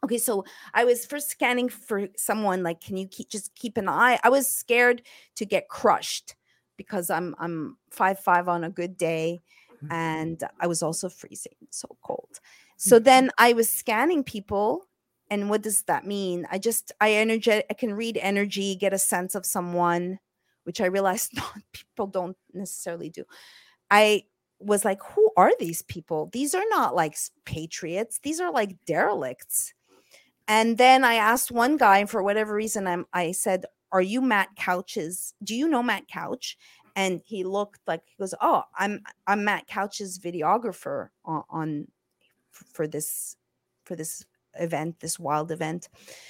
[0.03, 3.87] Okay, so I was first scanning for someone like, can you keep just keep an
[3.87, 4.19] eye?
[4.23, 5.03] I was scared
[5.35, 6.35] to get crushed
[6.75, 9.41] because I'm I'm five five on a good day,
[9.75, 9.91] mm-hmm.
[9.91, 12.39] and I was also freezing, so cold.
[12.77, 13.03] So mm-hmm.
[13.03, 14.87] then I was scanning people
[15.31, 16.45] and what does that mean?
[16.51, 20.19] I just i energy i can read energy get a sense of someone
[20.65, 23.23] which i realized not people don't necessarily do.
[23.89, 24.25] I
[24.59, 26.29] was like who are these people?
[26.33, 28.19] These are not like patriots.
[28.21, 29.73] These are like derelicts.
[30.47, 34.21] And then i asked one guy and for whatever reason I'm, i said are you
[34.21, 36.57] matt couch's do you know matt couch?
[36.93, 41.87] And he looked like he goes oh i'm i'm matt couch's videographer on, on
[42.51, 43.37] for this
[43.85, 44.25] for this
[44.59, 45.89] event, this wild event.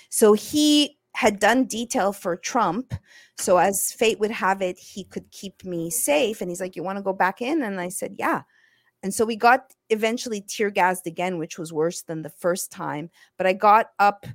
[0.10, 2.94] So he had done detail for Trump.
[3.38, 6.42] So as fate would have it, he could keep me safe.
[6.42, 7.64] And he's like, You want to go back in?
[7.64, 8.44] And I said, Yeah.
[9.04, 13.10] And so we got eventually tear gassed again, which was worse than the first time.
[13.38, 14.26] But I got up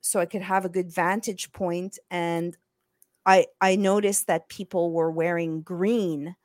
[0.00, 2.56] so I could have a good vantage point and
[3.26, 6.36] I I noticed that people were wearing green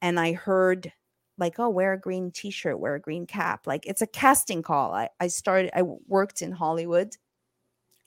[0.00, 0.92] and I heard
[1.38, 3.66] like oh wear a green t-shirt wear a green cap.
[3.66, 4.92] Like it's a casting call.
[4.92, 7.16] I, I started i worked in hollywood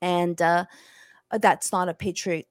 [0.02, 0.66] and uh,
[1.32, 2.48] uh, that's not a patriot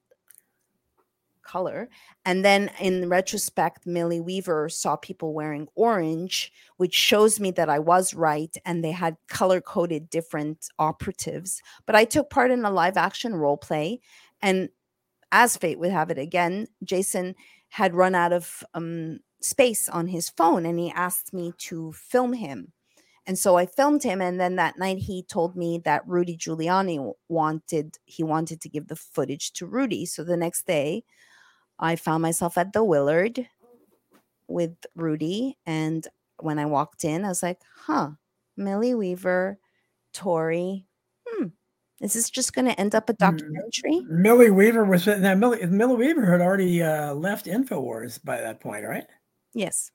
[1.42, 1.88] color.
[2.24, 7.78] And then in retrospect millie weaver saw people wearing orange which shows me that i
[7.78, 11.60] was right and they had color coded different operatives.
[11.86, 14.00] But i took part in a live action role play
[14.42, 14.68] and
[15.32, 17.34] as fate would have it again jason
[17.68, 22.32] had run out of um, space on his phone and he asked me to film
[22.32, 22.72] him.
[23.26, 27.12] And so I filmed him and then that night he told me that Rudy Giuliani
[27.28, 30.06] wanted he wanted to give the footage to Rudy.
[30.06, 31.04] So the next day
[31.78, 33.46] I found myself at the Willard
[34.48, 36.06] with Rudy and
[36.38, 38.12] when I walked in I was like, "Huh,
[38.56, 39.58] Millie Weaver,
[40.12, 40.86] Tori,
[41.26, 41.48] hmm,
[42.00, 43.36] is this just going to end up a mm-hmm.
[43.36, 44.00] documentary?
[44.08, 48.86] Millie Weaver was now Millie, Millie Weaver had already uh, left Infowars by that point,
[48.86, 49.04] right?
[49.54, 49.90] Yes.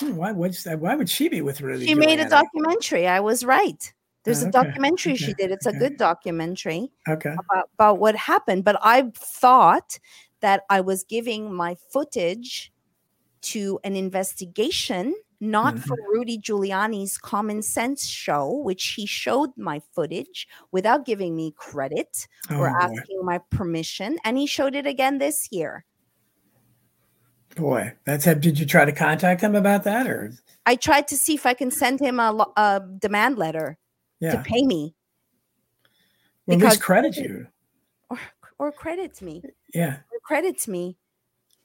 [0.00, 1.86] Hmm, why would why would she be with Rudy?
[1.86, 3.06] She made a documentary.
[3.06, 3.92] I was right.
[4.24, 4.58] There's oh, okay.
[4.58, 5.24] a documentary okay.
[5.24, 5.50] she did.
[5.50, 5.76] It's okay.
[5.76, 6.92] a good documentary.
[7.08, 7.30] Okay.
[7.32, 8.64] About, about what happened.
[8.64, 9.98] But I thought
[10.40, 12.72] that I was giving my footage
[13.42, 15.82] to an investigation, not mm-hmm.
[15.82, 22.28] for Rudy Giuliani's common sense show, which he showed my footage without giving me credit
[22.50, 24.18] oh, or asking my permission.
[24.24, 25.84] And he showed it again this year.
[27.54, 28.40] Boy, that's it.
[28.40, 30.32] Did you try to contact him about that, or
[30.64, 33.78] I tried to see if I can send him a, a demand letter
[34.20, 34.32] yeah.
[34.32, 34.94] to pay me.
[36.46, 37.46] Well, because credit you,
[38.08, 38.18] or
[38.58, 39.42] or credit me.
[39.74, 40.96] Yeah, or credits me.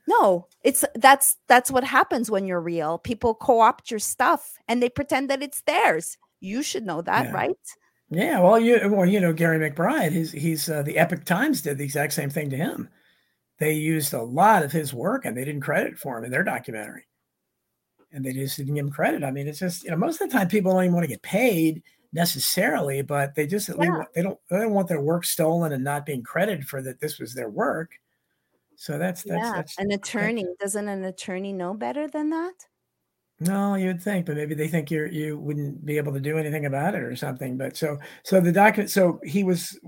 [0.07, 2.97] No, it's that's that's what happens when you're real.
[2.97, 6.17] People co-opt your stuff and they pretend that it's theirs.
[6.39, 7.31] You should know that, Yeah.
[7.31, 7.57] right?
[8.09, 10.13] Yeah, well, you well, you know Gary McBride.
[10.13, 12.89] He's he's uh, the Epoch Times did the exact same thing to him.
[13.59, 16.43] They used a lot of his work and they didn't credit for him in their
[16.43, 17.07] documentary,
[18.11, 19.23] and they just didn't give him credit.
[19.23, 21.09] I mean, it's just you know most of the time people don't even want to
[21.09, 23.97] get paid necessarily, but they just at least Yeah.
[23.97, 26.99] want- they don't they don't want their work stolen and not being credited for that
[26.99, 27.91] this was their work.
[28.75, 29.53] So that's that's yeah.
[29.55, 32.53] that's An attorney doesn't an attorney know better than that?
[33.39, 36.37] No, you would think, but maybe they think you're you wouldn't be able to do
[36.37, 37.57] anything about it or something.
[37.57, 39.79] But so so the document so he was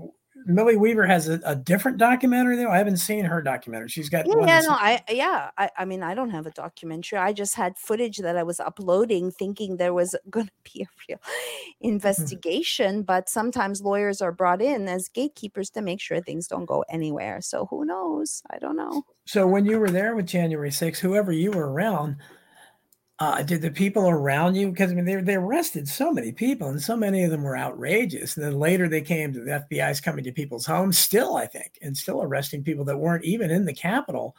[0.46, 2.70] Millie Weaver has a, a different documentary though.
[2.70, 3.88] I haven't seen her documentary.
[3.88, 7.18] She's got Yeah, yeah, no, I yeah, I, I mean, I don't have a documentary.
[7.18, 10.86] I just had footage that I was uploading, thinking there was going to be a
[11.08, 11.88] real mm-hmm.
[11.88, 13.02] investigation.
[13.02, 17.40] But sometimes lawyers are brought in as gatekeepers to make sure things don't go anywhere.
[17.40, 18.42] So who knows?
[18.50, 19.04] I don't know.
[19.26, 22.16] so when you were there with January 6th, whoever you were around,
[23.20, 26.68] uh, did the people around you because I mean they they arrested so many people
[26.68, 28.36] and so many of them were outrageous.
[28.36, 31.78] And then later they came to the FBI's coming to people's homes still, I think,
[31.82, 34.34] and still arresting people that weren't even in the Capitol.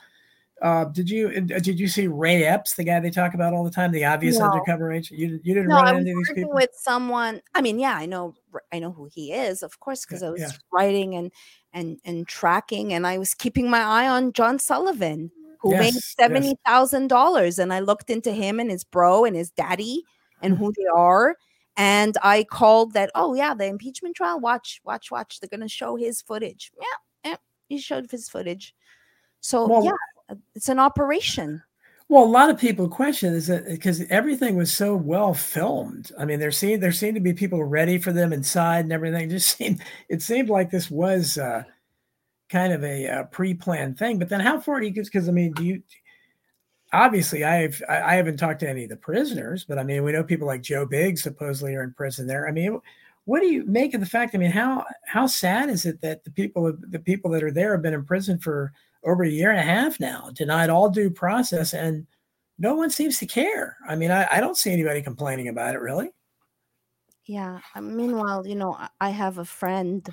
[0.63, 3.63] Uh, did you uh, did you see Ray Epps, the guy they talk about all
[3.63, 4.45] the time, the obvious No.
[4.45, 5.19] undercover agent?
[5.19, 6.53] You you didn't No, run I was into these working people.
[6.55, 7.41] with someone.
[7.53, 8.35] I mean, yeah, I know,
[8.71, 10.51] I know who he is, of course, because I was yeah.
[10.73, 11.31] writing and
[11.73, 15.95] and and tracking, and I was keeping my eye on John Sullivan, who made Yes,
[15.95, 16.15] yes.
[16.19, 20.03] seventy thousand dollars, and I looked into him and his bro and his daddy
[20.41, 21.35] and who they are,
[21.77, 23.11] and I called that.
[23.15, 24.39] Oh yeah, the impeachment trial.
[24.39, 25.39] Watch, watch, watch.
[25.39, 26.71] They're gonna show his footage.
[26.79, 27.37] Yeah, yeah,
[27.69, 28.73] he showed his footage.
[29.39, 29.91] So Well- yeah,
[30.29, 31.61] uh, it's an operation.
[32.09, 36.11] Well, a lot of people question is that because everything was so well filmed.
[36.19, 39.27] I mean, there seemed there seemed to be people ready for them inside and everything.
[39.29, 41.63] It just seemed it seemed like this was uh,
[42.51, 44.19] kind of a, uh pre-planned thing.
[44.19, 44.93] But then, how far do you?
[44.93, 45.83] Because I mean, do you?
[46.93, 50.23] Obviously, I've I, haven't talked to any of the prisoners, but I mean, we know
[50.23, 52.49] people like Joe Biggs supposedly are in prison there.
[52.49, 52.81] I mean,
[53.25, 54.35] what do you make of the fact?
[54.35, 57.71] I mean, how how sad is it that the people the people that are there
[57.71, 61.09] have been in prison for over a year and a half now, denied all due
[61.09, 62.05] process, and
[62.59, 63.77] no one seems to care.
[63.87, 66.11] I mean, I, I don't see anybody complaining about it really.
[67.25, 67.59] Yeah.
[67.75, 70.07] uh, Meanwhile, you know, I have a friend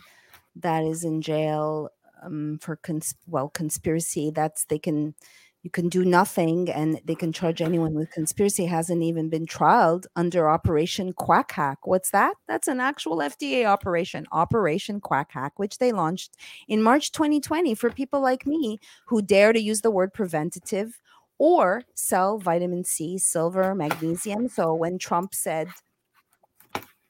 [0.57, 1.91] that is in jail
[2.23, 4.31] um, for cons- well conspiracy.
[4.35, 5.15] That's they can
[5.63, 8.67] you can do nothing and they can charge anyone with conspiracy.
[8.67, 11.87] Hasn't even been trialed under Operation Quack Hack.
[11.87, 12.35] What's that?
[12.47, 16.37] That's an actual FDA operation, Operation Quack Hack, which they launched
[16.69, 21.01] in March 2020 for people like me who dare to use the word preventative
[21.39, 24.49] or sell vitamin C, silver, magnesium.
[24.49, 25.69] So when Trump said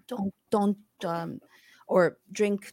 [0.09, 1.41] don't don't um
[1.87, 2.73] or drink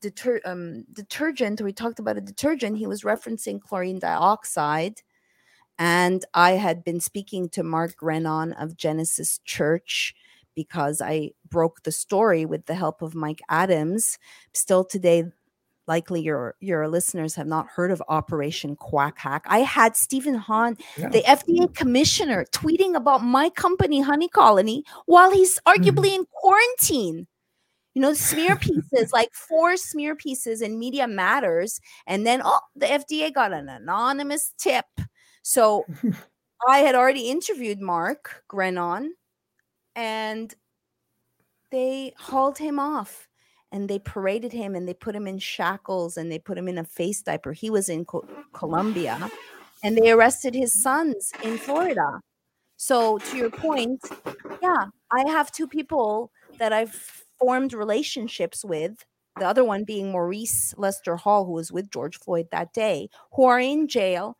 [0.00, 5.00] deter um detergent we talked about a detergent he was referencing chlorine dioxide
[5.78, 10.14] and i had been speaking to mark grenon of genesis church
[10.54, 14.18] because i broke the story with the help of mike adams
[14.52, 15.24] still today
[15.86, 20.76] likely your your listeners have not heard of operation quack hack i had stephen hahn
[20.96, 21.10] Yeah.
[21.10, 27.28] the FDA commissioner tweeting about my company, Honey Colony, while he's arguably in quarantine.
[27.96, 31.80] You know, smear pieces, like four smear pieces in Media Matters.
[32.06, 34.84] And then, oh, the FDA got an anonymous tip.
[35.40, 35.86] So
[36.68, 39.12] I had already interviewed Mark Grenon
[39.94, 40.54] and
[41.70, 43.28] they hauled him off
[43.72, 46.76] and they paraded him and they put him in shackles and they put him in
[46.76, 47.54] a face diaper.
[47.54, 49.30] He was in Co- Colombia
[49.82, 52.20] and they arrested his sons in Florida.
[52.76, 54.02] So, to your point,
[54.62, 59.04] yeah, I have two people that I've formed relationships with.
[59.38, 63.44] The other one being Maurice Lester Hall, who was with George Floyd that day, who
[63.44, 64.38] are in jail.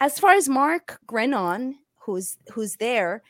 [0.00, 3.22] As far as Mark Grenon, who's who's there,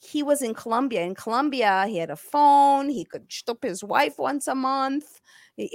[0.00, 1.02] he was in Colombia.
[1.02, 2.88] In Colombia, he had a phone.
[2.88, 5.20] He could stop his wife once a month.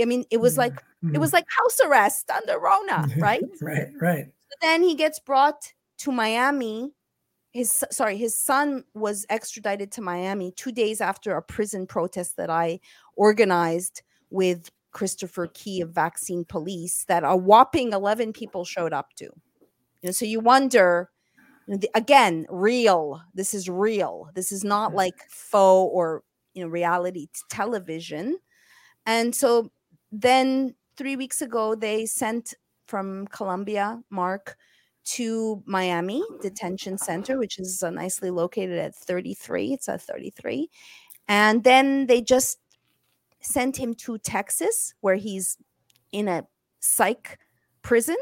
[0.02, 0.62] I mean, it was hmm.
[0.62, 1.38] like it was hmm.
[1.38, 3.44] like house arrest under Rona, right?
[3.62, 4.26] right, right.
[4.50, 6.92] But then he gets brought to Miami.
[7.56, 12.50] His sorry, his son was extradited to Miami two days after a prison protest that
[12.50, 12.82] I
[13.16, 19.24] organized with Christopher Key of Vaccine Police that a whopping 11 people showed up to.
[19.24, 21.10] You know, so you wonder
[21.66, 23.22] you know, the- again, real.
[23.34, 24.30] This is real.
[24.36, 26.24] This is not like faux or
[26.56, 28.38] you know reality television.
[29.06, 29.72] And so
[30.12, 32.54] then 3 weeks ago they sent
[32.86, 34.58] from Colombia, Mark,
[35.06, 39.74] to Miami Detention Center, which is uh, nicely located at 33.
[39.74, 40.70] It's at 33.
[41.28, 42.60] And then they just
[43.42, 45.58] sent him to Texas, where he's
[46.12, 46.44] in a
[46.80, 47.40] psych
[47.82, 48.18] prison.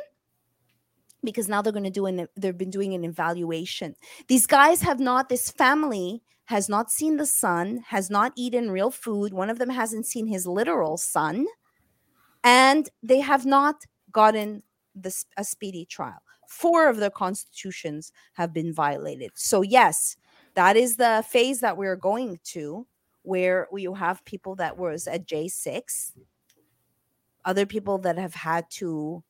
[1.23, 3.95] because now they're going to do an they've been doing an evaluation
[4.27, 8.91] these guys have not this family has not seen the son has not eaten real
[8.91, 11.45] food one of them hasn't seen his literal son
[12.43, 14.61] and they have not gotten
[14.95, 16.21] this a speedy trial
[16.54, 20.16] four of their constitutions have been violated so yes
[20.56, 22.86] that is the phase that we're going to
[23.24, 26.14] where you have people that was at j6
[27.45, 29.24] other people that have had to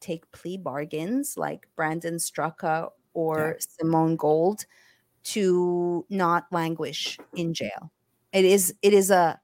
[0.00, 3.66] take plea bargains like Brandon Straka or yeah.
[3.80, 4.66] Simone Gold
[5.24, 7.90] to not languish in jail.
[8.32, 9.40] It is it is a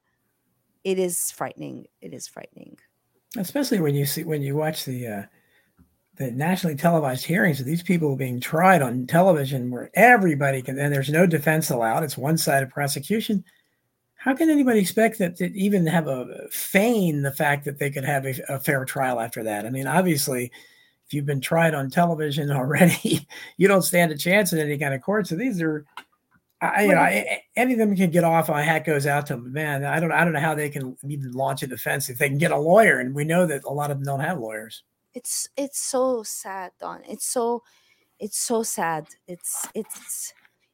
[0.83, 1.87] it is frightening.
[2.01, 2.77] It is frightening.
[3.37, 5.23] Especially when you see when you watch the uh
[6.17, 10.93] the nationally televised hearings of these people being tried on television where everybody can and
[10.93, 12.03] there's no defense allowed.
[12.03, 13.43] It's one-sided prosecution
[14.23, 18.05] how can anybody expect that to even have a feign the fact that they could
[18.05, 19.65] have a, a, fair trial after that?
[19.65, 20.45] I mean, obviously,
[21.05, 24.93] if you've been tried on television already, you don't stand a chance in any kind
[24.93, 25.27] of court.
[25.27, 25.83] So these are,
[26.61, 28.47] I, you know, I, any of them can get off.
[28.47, 29.51] My hat goes out to them.
[29.51, 32.29] Man, I don't, I don't know how they can even launch a defense if they
[32.29, 34.83] can get a lawyer, and we know that a lot of them don't have lawyers.
[35.13, 37.01] It's, it's so sad, Don.
[37.07, 37.63] It's so,
[38.19, 39.07] it's so sad.
[39.27, 40.33] It's, it's,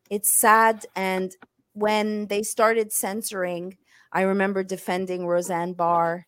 [0.10, 1.36] it's sad, and
[1.74, 3.78] when they started censoring,
[4.12, 6.26] I remember defending Roseanne Barr,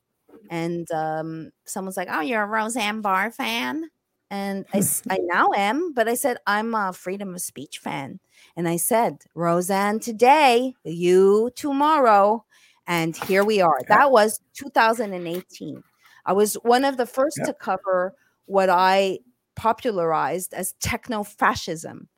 [0.49, 3.89] and um, someone's like, "Oh, you're a Roseanne Barr fan,"
[4.30, 8.20] and I, I now am, but I said I'm a freedom of speech fan,
[8.55, 12.45] and I said Roseanne today, you tomorrow,
[12.88, 13.80] and here we are.
[13.88, 15.84] That was 2018.
[16.26, 18.13] I was one of the first to cover
[18.45, 19.19] what I
[19.55, 22.09] popularized as techno fascism,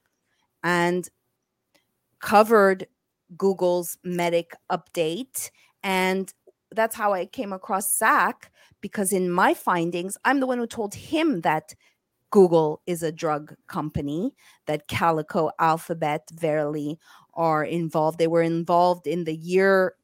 [0.63, 1.09] and
[2.19, 2.87] covered
[3.37, 5.51] Google's Medic update.
[5.83, 6.33] And
[6.71, 8.51] that's how I came across Zach
[8.81, 11.75] because in my findings, I'm the one who told him that
[12.31, 14.33] Google is a drug company,
[14.65, 16.97] that Calico, Alphabet, Verily
[17.35, 18.17] are involved.
[18.17, 19.95] They were involved in the year,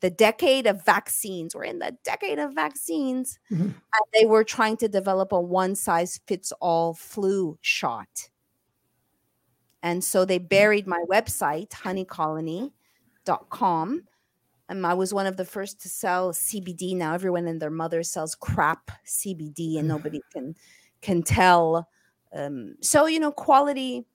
[0.00, 1.54] the decade of vaccines.
[1.54, 3.38] We're in the decade of vaccines.
[3.50, 3.64] Mm-hmm.
[3.64, 3.74] And
[4.14, 8.28] they were trying to develop a one size fits all flu shot.
[9.82, 10.48] And so they mm.
[10.48, 14.04] buried my website, honeycolony.com.
[14.68, 16.96] And I was one of the first to sell CBD.
[16.96, 20.56] Now everyone and their mother sells crap CBD and nobody can
[21.02, 21.88] can tell.
[22.34, 24.06] Um, so you know, quality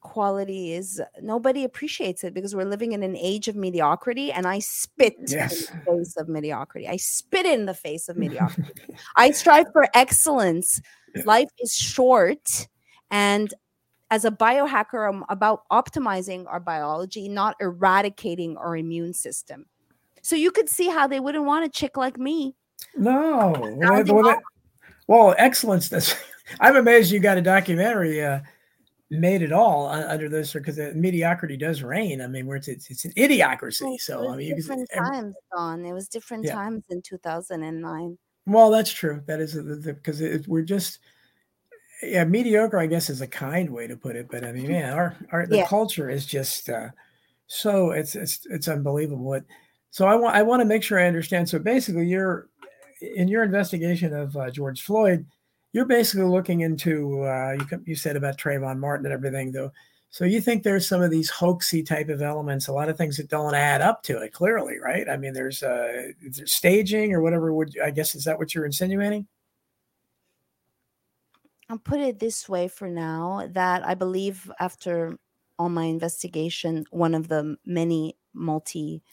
[0.00, 4.58] quality is nobody appreciates it because we're living in an age of mediocrity and I
[4.58, 5.70] spit yes.
[5.70, 6.88] in the face of mediocrity.
[6.88, 8.72] I spit in the face of mediocrity.
[9.16, 10.80] I strive for excellence.
[11.24, 12.68] Life is short
[13.10, 13.52] and
[14.10, 19.66] as a biohacker, I'm about optimizing our biology, not eradicating our immune system.
[20.22, 22.56] So you could see how they wouldn't want a chick like me.
[22.96, 23.54] No.
[23.78, 24.38] Well, well,
[25.06, 25.88] well excellence.
[25.88, 26.14] That's,
[26.60, 28.40] I'm amazed you got a documentary uh,
[29.10, 32.20] made at all under this because mediocrity does reign.
[32.20, 34.00] I mean, where it's it's, it's an idiocracy.
[34.00, 35.84] So I mean, different times, Don.
[35.84, 36.54] It was different yeah.
[36.54, 38.18] times in 2009.
[38.46, 39.22] Well, that's true.
[39.26, 39.54] That is
[39.84, 40.98] because we're just
[42.02, 44.28] yeah, mediocre, I guess, is a kind way to put it.
[44.30, 45.66] But I mean, yeah, our, our the yeah.
[45.66, 46.88] culture is just uh,
[47.46, 49.24] so it's it's it's unbelievable.
[49.24, 49.44] What
[49.90, 51.48] so I want I want to make sure I understand.
[51.48, 52.48] So basically, you're
[53.00, 55.26] in your investigation of uh, George Floyd,
[55.72, 59.72] you're basically looking into uh, you you said about Trayvon Martin and everything, though.
[60.12, 63.16] So you think there's some of these hoaxy type of elements, a lot of things
[63.16, 65.08] that don't add up to it, clearly, right?
[65.08, 67.54] I mean, there's uh, staging or whatever.
[67.54, 69.28] Would I guess is that what you're insinuating?
[71.68, 75.16] I'll put it this way for now that I believe after
[75.56, 79.04] all my investigation, one of the many multi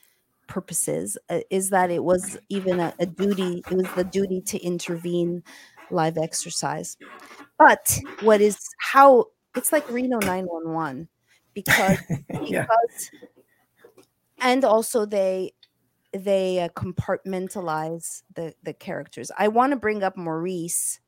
[0.48, 4.58] purposes uh, is that it was even a, a, duty, it was the duty to
[4.60, 5.44] intervene
[5.92, 6.98] live exercise.
[7.58, 9.26] But what is how
[9.56, 11.08] it's like Reno 911
[11.54, 11.98] because,
[12.44, 12.64] yeah.
[12.64, 13.12] because
[14.40, 15.54] and also they
[16.14, 19.32] they uh, compartmentalize the the characters.
[19.38, 21.00] I want to bring up Maurice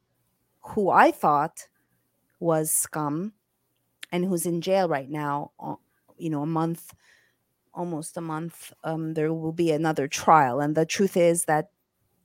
[0.61, 1.67] who I thought
[2.39, 3.34] was scum
[4.11, 5.75] and who's in jail right now, uh,
[6.17, 6.93] you know, a month,
[7.73, 10.59] almost a month, um, there will be another trial.
[10.59, 11.69] And the truth is that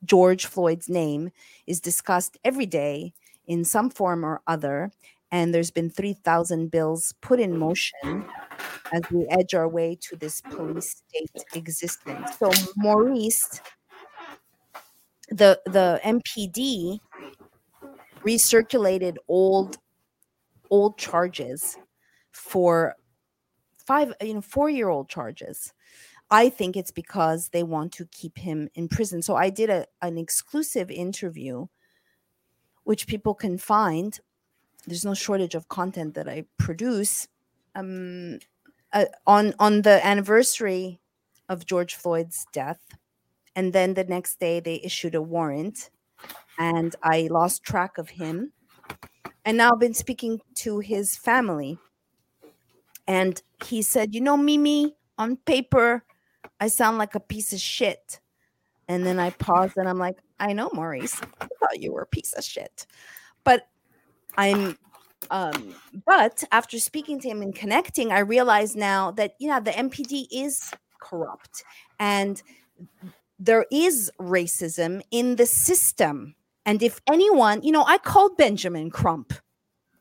[0.04, 1.30] George Floyd's name
[1.66, 3.14] is discussed every day
[3.46, 4.90] in some form or other.
[5.30, 8.24] And there's been 3,000 bills put in motion
[8.92, 12.30] as we edge our way to this police state existence.
[12.38, 13.60] So, Maurice,
[15.30, 17.00] the, the MPD
[18.24, 19.76] recirculated old
[20.70, 21.76] old charges
[22.32, 22.96] for
[23.86, 25.72] five you know four year old charges
[26.30, 29.86] i think it's because they want to keep him in prison so i did a,
[30.02, 31.66] an exclusive interview
[32.84, 34.20] which people can find
[34.86, 37.28] there's no shortage of content that I produce.
[37.74, 38.38] Um,
[38.92, 41.00] uh, on on the anniversary
[41.48, 42.80] of George Floyd's death,
[43.56, 45.90] and then the next day they issued a warrant,
[46.58, 48.52] and I lost track of him.
[49.44, 51.78] And now I've been speaking to his family,
[53.08, 56.04] and he said, "You know, Mimi, on paper,
[56.64, 58.20] I sound like a piece of shit."
[58.88, 61.20] And then I paused, and I'm like, "I know, Maurice.
[61.40, 62.86] I thought you were a piece of shit."
[63.44, 63.68] but
[64.36, 64.76] I'm
[65.30, 65.74] um
[66.06, 70.72] but after speaking to him and connecting I realize now that yeah the MPD is
[71.00, 71.62] corrupt
[71.98, 72.42] and
[73.38, 76.34] there is racism in the system
[76.66, 79.32] and if anyone you know I called Benjamin Crump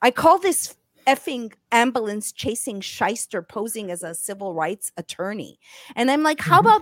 [0.01, 0.75] I call this
[1.07, 5.59] effing ambulance chasing shyster posing as a civil rights attorney
[5.95, 6.61] and I'm like how Mhm.
[6.61, 6.81] about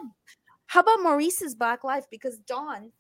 [0.68, 2.92] how about Maurice's black life because Dawn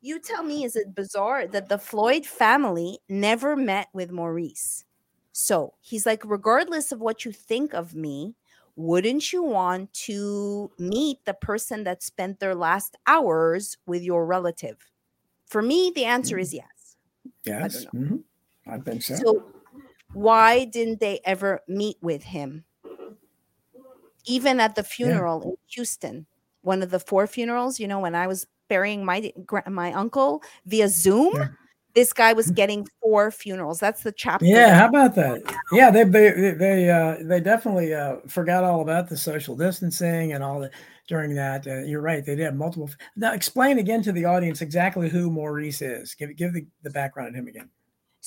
[0.00, 4.84] you tell me, is it bizarre that the Floyd family never met with Maurice?
[5.32, 8.34] So he's like, regardless of what you think of me,
[8.76, 14.78] wouldn't you want to meet the person that spent their last hours with your relative?
[15.46, 16.96] For me, the answer is yes.
[17.44, 17.84] Yes.
[17.84, 18.24] don't mhm.
[18.66, 19.16] I think so.
[19.16, 19.44] So
[20.12, 22.64] why didn't they ever meet with him?
[24.26, 26.26] Even at the funeral in Houston,
[26.62, 29.32] one of the four funerals, you know, when I was burying my
[29.66, 31.48] my uncle via Zoom, Yeah.
[31.94, 33.80] this guy was getting four funerals.
[33.80, 34.44] That's the chapter.
[34.44, 35.42] Yeah, how about that?
[35.72, 40.34] Yeah, they they they they, uh, they definitely uh, forgot all about the social distancing
[40.34, 40.72] and all that
[41.06, 41.66] during that.
[41.66, 42.90] Uh, you're right; they did have multiple.
[43.16, 46.14] Now, explain again to the audience exactly who Maurice is.
[46.14, 47.70] Give give the, the background on him again.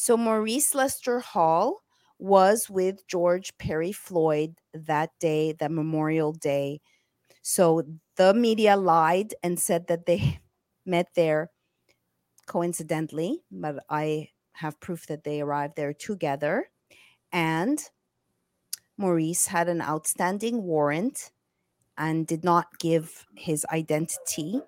[0.01, 1.83] So Maurice Lester Hall
[2.17, 6.81] was with George Perry Floyd that day, that Memorial Day.
[7.43, 7.83] So
[8.15, 10.39] the media lied and said that they
[10.87, 11.51] met there
[12.47, 16.71] coincidentally, but I have proof that they arrived there together.
[17.31, 17.79] And
[18.97, 21.29] Maurice had an outstanding warrant
[21.95, 24.61] and did not give his identity.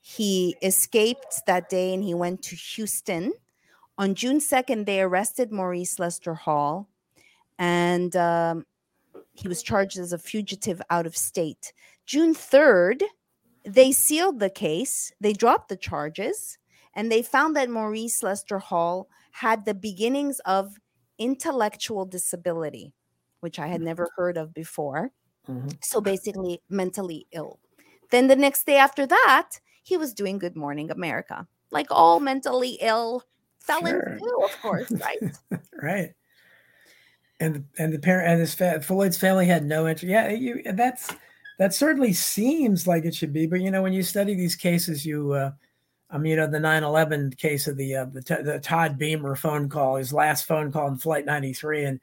[0.00, 3.32] He escaped that day and he went to Houston.
[3.98, 6.88] On June 2nd, they arrested Maurice Lester Hall
[7.58, 8.64] and um,
[9.34, 11.72] he was charged as a fugitive out of state.
[12.06, 13.02] June 3rd,
[13.64, 16.58] they sealed the case, they dropped the charges,
[16.94, 20.78] and they found that Maurice Lester Hall had the beginnings of
[21.18, 22.94] intellectual disability,
[23.40, 25.10] which I had never heard of before.
[25.48, 25.76] Mhm.
[25.84, 27.58] So basically, mentally ill.
[28.10, 32.78] Then the next day after that, he was doing Good Morning America, like all mentally
[32.80, 33.24] ill
[33.60, 34.18] felons Sure.
[34.18, 35.18] do, of course, right?
[35.82, 36.12] Right.
[37.40, 40.10] And and the parent and his fa- Floyd's family had no interest.
[40.10, 41.14] Yeah, you that's
[41.58, 43.46] that certainly seems like it should be.
[43.46, 45.52] But you know, when you study these cases, you uh,
[46.10, 49.36] I mean, you know, the 9/11 case of the uh, the, T- the Todd Beamer
[49.36, 52.00] phone call, his last phone call in Flight 93, and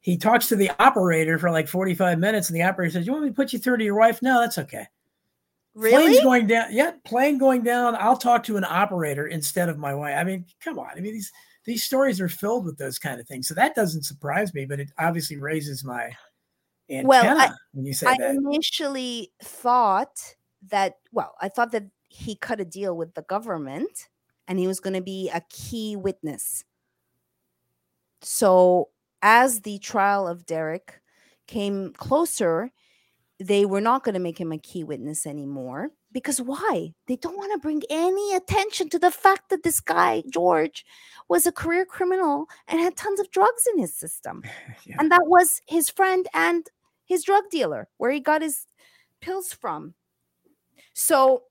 [0.00, 3.24] he talks to the operator for like 45 minutes, and the operator says, "You want
[3.24, 4.86] me to put you through to your wife?" No, that's okay.
[5.78, 6.68] Plane's going down.
[6.72, 7.94] Yeah, plane going down.
[7.96, 10.16] I'll talk to an operator instead of my wife.
[10.16, 10.90] I mean, come on.
[10.96, 11.30] I mean, these
[11.64, 13.46] these stories are filled with those kind of things.
[13.46, 16.10] So that doesn't surprise me, but it obviously raises my
[16.88, 18.34] antenna Well, I- when you say I that.
[18.36, 20.34] initially thought
[20.68, 24.08] that, well, I thought that he cut a deal with the government
[24.48, 26.64] and he was going to be a key witness.
[28.22, 28.88] So,
[29.22, 31.00] as the trial of Derek
[31.46, 32.70] came closer,
[33.40, 35.90] they were not going to make him a key witness anymore.
[36.12, 36.94] Because why?
[37.06, 40.84] They don't want to bring any attention to the fact that this guy, George,
[41.28, 44.42] was a career criminal and had tons of drugs in his system
[44.84, 44.96] Yeah.
[44.98, 46.66] and that was his friend and
[47.04, 48.66] his drug dealer where he got his
[49.20, 49.94] pills from
[50.94, 51.42] so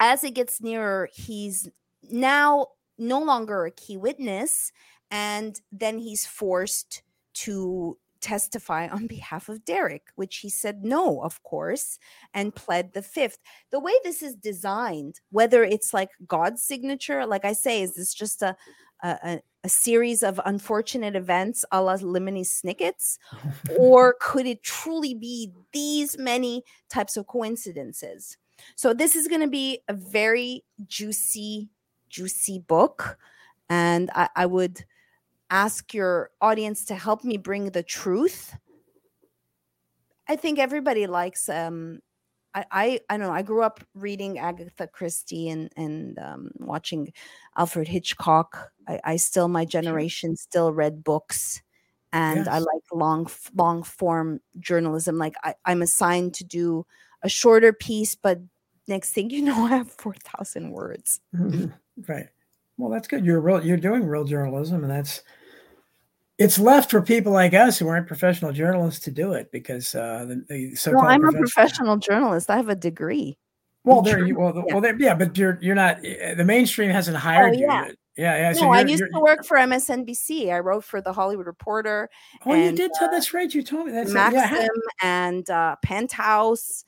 [0.00, 1.68] as it gets nearer he's
[2.10, 2.66] now
[2.98, 4.72] no longer a key witness
[5.10, 7.02] and then he's forced
[7.34, 11.98] to testify on behalf of Derek which he said no of course
[12.32, 13.38] and pled the fifth.
[13.70, 18.14] The way this is designed whether it's like god's signature like i say is this
[18.14, 18.56] just a
[19.02, 23.18] a, a, series of unfortunate events a la lemony snickets?
[23.78, 28.38] Or could it truly be these many types of coincidences?
[28.76, 31.68] So this is going to be a very juicy
[32.08, 33.18] juicy book
[33.68, 34.84] and I, I would
[35.54, 38.56] ask your audience to help me bring the truth
[40.28, 42.00] i think everybody likes um
[42.54, 43.32] I, I I don't know.
[43.32, 47.12] I grew up reading Agatha Christie and and um, watching
[47.58, 48.70] Alfred Hitchcock.
[48.86, 51.62] I, I still my generation still read books,
[52.12, 55.18] and I like long long form journalism.
[55.18, 56.86] Like I, I'm assigned to do
[57.22, 58.38] a shorter piece, but
[58.86, 61.20] next thing you know, I have four thousand words.
[62.08, 62.28] right.
[62.76, 63.24] Well, that's good.
[63.24, 63.64] You're real.
[63.64, 65.22] You're doing real journalism, and that's
[66.38, 70.24] it's left for people like us who aren't professional journalists to do it because uh,
[70.28, 72.50] the, the so-called Well, I'm a professional- journalist.
[72.50, 73.38] I have a degree.
[73.84, 74.62] Well, there you well, yeah.
[74.72, 77.66] well, there, yeah, but you're you're not uh, the mainstream hasn't hired you.
[77.66, 77.86] yeah.
[77.86, 77.96] yet.
[78.16, 78.52] Yeah, yeah.
[78.54, 80.50] so No, I used to work for MSNBC.
[80.52, 82.08] I wrote for the Hollywood Reporter,
[82.46, 83.52] Oh, you did tell that's right.
[83.52, 84.30] You told me that's yeah.
[84.30, 84.68] Maxim,
[85.00, 86.84] how- and uh, Penthouse,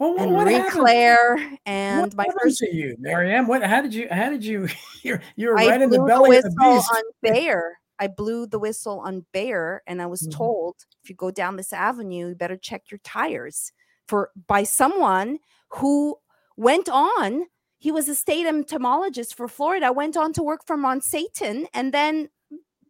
[0.00, 0.72] Oh, what, and what Marie happened?
[0.80, 1.36] Claire.
[1.36, 3.46] What And my happened first, to you, Marianne?
[3.46, 3.62] What?
[3.62, 4.08] How did you?
[4.10, 4.68] How did you?
[5.02, 6.90] You're you were I right in the belly of the beast.
[6.90, 7.76] on Bayer.
[7.98, 10.32] I blew the whistle on Bayer, and I was Mhm.
[10.32, 13.72] told if you go down this avenue, you better check your tires
[14.08, 15.38] for by someone
[15.70, 16.16] who
[16.56, 17.46] went on.
[17.78, 19.92] He was a state entomologist for Florida.
[19.92, 22.30] Went on to work for Monsanto, and then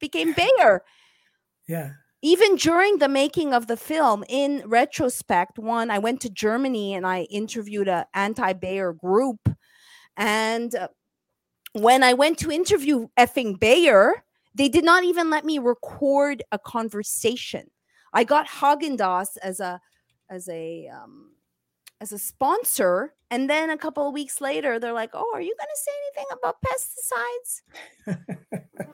[0.00, 0.82] became Bayer.
[1.66, 1.92] Yeah.
[2.22, 7.06] even during the making of the film in retrospect one i went to germany and
[7.06, 9.48] i interviewed a anti-bayer group
[10.16, 10.88] and uh,
[11.72, 14.23] when i went to interview effing bayer
[14.54, 17.70] they did not even let me record a conversation
[18.12, 19.80] i got Haagen-Dazs as a
[20.30, 21.32] as a um
[22.00, 25.54] as a sponsor and then a couple of weeks later they're like oh are you
[25.58, 27.62] going to say anything about pesticides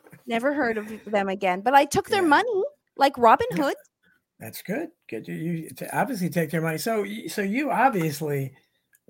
[0.26, 2.28] never heard of them again but i took their Yeah.
[2.28, 2.62] money
[2.96, 3.74] like robin hood
[4.38, 4.88] That's good.
[5.10, 5.28] Good.
[5.28, 6.78] You, you to obviously take their money.
[6.78, 8.54] So, so you obviously,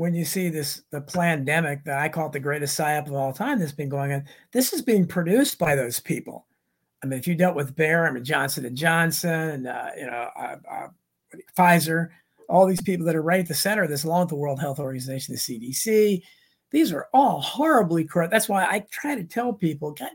[0.00, 3.34] when you see this, the pandemic that I call it the greatest psyop of all
[3.34, 6.46] time that's been going on, this is being produced by those people.
[7.02, 10.06] I mean, if you dealt with Bayer, I mean Johnson and Johnson, and uh, you
[10.06, 10.88] know uh, uh,
[11.54, 12.08] Pfizer,
[12.48, 14.58] all these people that are right at the center of this, along with the World
[14.58, 16.22] Health Organization, the CDC,
[16.70, 18.32] these are all horribly corrupt.
[18.32, 20.12] That's why I try to tell people, God,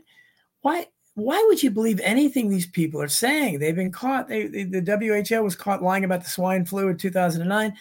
[0.62, 3.60] why why would you believe anything these people are saying?
[3.60, 4.26] They've been caught.
[4.26, 7.70] They, they- the WHO was caught lying about the swine flu in 2009.
[7.70, 7.74] I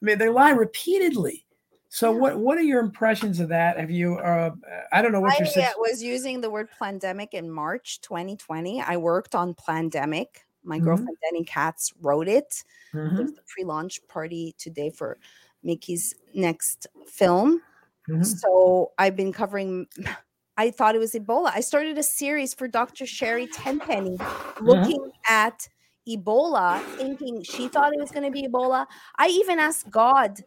[0.00, 1.46] mean, they lie repeatedly.
[1.90, 3.78] So, what what are your impressions of that?
[3.78, 4.16] Have you?
[4.18, 4.54] Uh,
[4.92, 5.48] I don't know what I your.
[5.48, 8.80] uh, sit- was using the word pandemic in March 2020.
[8.82, 10.26] I worked on Plandemic.
[10.64, 10.84] My Mhm.
[10.84, 12.62] girlfriend Denny Katz wrote it.
[12.92, 15.18] Mhm, There's the pre-launch party today for
[15.62, 17.62] Mikki's next film.
[18.08, 18.22] mhm.
[18.22, 19.86] So I've been covering.
[20.58, 21.52] I thought it was Ebola.
[21.54, 23.06] I started a series for Dr.
[23.06, 24.20] Sherry Tenpenny,
[24.58, 25.68] looking at
[26.08, 28.86] Ebola, thinking she thought it was going to be Ebola.
[29.18, 30.40] I even asked God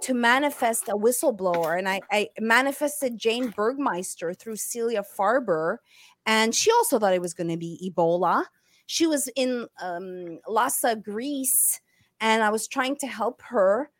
[0.00, 5.78] to manifest a whistleblower, and I, I manifested Jane Burgermeister through Celia Farber,
[6.24, 8.44] and she also thought it was going to be Ebola.
[8.86, 11.80] She was in um, Lhasa, Greece,
[12.20, 13.90] and I was trying to help her.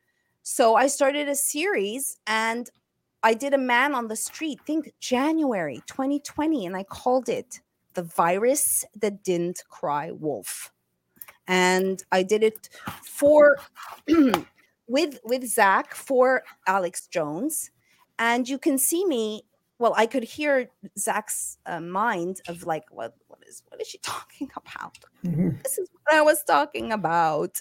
[0.43, 2.71] So I started a series, and
[3.23, 7.61] I did a man on the street, think January 2020, and I called it
[7.95, 10.73] The Virus That Didn't Cry Wolf.
[11.49, 12.69] And I did it
[13.03, 13.59] for
[14.89, 17.71] with with Zach for Alex Jones.
[18.19, 19.45] And you can see me.
[19.79, 23.99] Well, I could hear Zach's uh, mind of like, what what is what is she
[24.03, 24.99] talking about?
[25.25, 25.63] Mhm.
[25.63, 27.61] this is what I was talking about.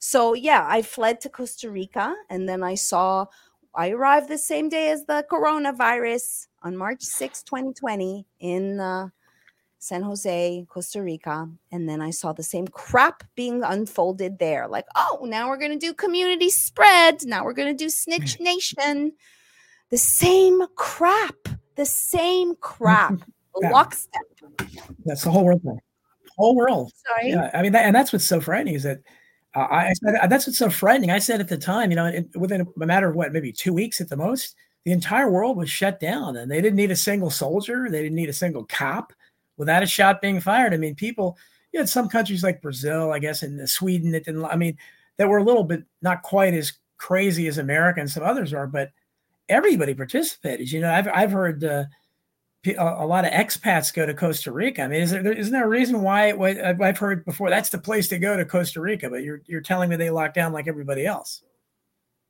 [0.00, 3.26] So yeah, I fled to Costa Rica and then I saw
[3.74, 9.08] I arrived the same day as the coronavirus on March 6, 2020 in uh,
[9.84, 11.46] San Jose, Costa Rica.
[11.70, 14.66] And then I saw the same crap being unfolded there.
[14.66, 17.26] Like, oh, now we're going to do community spread.
[17.26, 19.12] Now we're going to do Snitch Nation.
[19.90, 21.36] The same crap.
[21.76, 23.20] The same crap.
[23.62, 23.70] Yeah.
[23.70, 24.20] Lockstep.
[25.04, 25.62] That's the whole world.
[25.62, 25.78] thing.
[26.36, 26.90] Whole world.
[27.06, 27.30] Sorry.
[27.30, 28.98] Yeah, I mean, that, and that's what's so frightening is that
[29.54, 31.12] uh, I, I said that's what's so frightening.
[31.12, 33.72] I said at the time, you know, it, within a matter of what, maybe two
[33.72, 36.96] weeks at the most, the entire world was shut down, and they didn't need a
[36.96, 39.12] single soldier, they didn't need a single cop
[39.56, 40.74] without a shot being fired.
[40.74, 41.36] I mean, people,
[41.72, 44.44] you had some countries like Brazil, I guess, and Sweden that didn't.
[44.44, 44.76] I mean,
[45.16, 48.66] that were a little bit not quite as crazy as America and some others are,
[48.66, 48.90] but
[49.48, 50.70] everybody participated.
[50.70, 51.64] You know, I've I've heard.
[51.64, 51.84] Uh,
[52.78, 54.82] a lot of expats go to Costa Rica.
[54.82, 56.32] I mean, is there isn't there a reason why?
[56.32, 59.60] why I've heard before that's the place to go to Costa Rica, but you're you're
[59.60, 61.42] telling me they locked down like everybody else.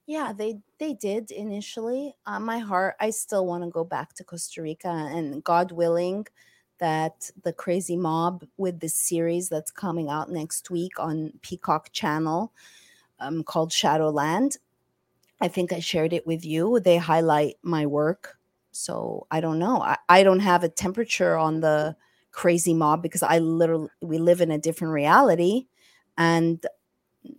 [0.06, 2.14] Yeah, they they did initially.
[2.26, 6.26] Uh, my heart, I still want to go back to Costa Rica, and God willing,
[6.78, 12.52] that the crazy mob with this series that's coming out next week on Peacock Channel,
[13.20, 14.58] um, called Shadowland.
[15.40, 16.80] I think I shared it with you.
[16.80, 18.38] They highlight my work,
[18.70, 19.82] so I don't know.
[19.82, 21.96] I, I don't have a temperature on the
[22.32, 25.66] crazy mob because I literally we live in a different reality,
[26.18, 26.64] and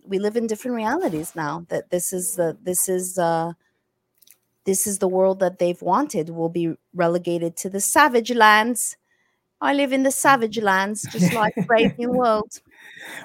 [0.04, 3.52] we live in different realities now that this is the this is uh
[4.64, 8.96] this is the world that they've wanted will be relegated to the savage lands
[9.60, 12.60] i live in the savage lands just like brave new world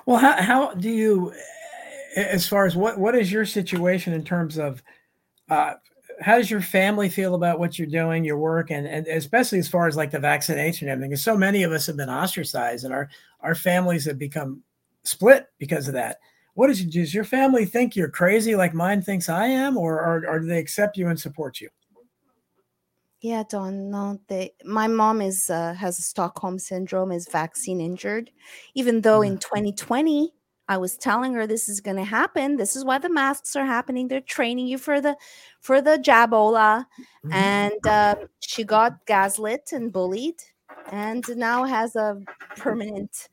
[0.05, 1.33] Well, how how do you,
[2.15, 4.81] as far as what what is your situation in terms of
[5.49, 5.73] uh,
[6.21, 9.67] how does your family feel about what you're doing, your work, and, and especially as
[9.67, 11.11] far as like the vaccination and everything?
[11.11, 13.09] Because so many of us have been ostracized, and our
[13.41, 14.61] our families have become
[15.03, 16.17] split because of that.
[16.53, 20.27] What does does your family think you're crazy like mine thinks I am, or or,
[20.27, 21.69] or do they accept you and support you?
[23.21, 23.91] Yeah, Don.
[23.91, 24.53] No, they.
[24.65, 28.31] My mom is uh, has a Stockholm syndrome, is vaccine injured.
[28.73, 30.31] Even though in 2020 mm.
[30.67, 32.55] I was telling her this is going to happen.
[32.55, 34.07] This is why the masks are happening.
[34.07, 35.17] They're training you for the
[35.59, 36.85] for the jabola,
[37.25, 37.33] mm-hmm.
[37.33, 40.41] and uh, she got gaslit and bullied,
[40.91, 42.19] and now has a
[42.55, 43.29] permanent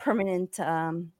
[0.00, 1.12] permanent um,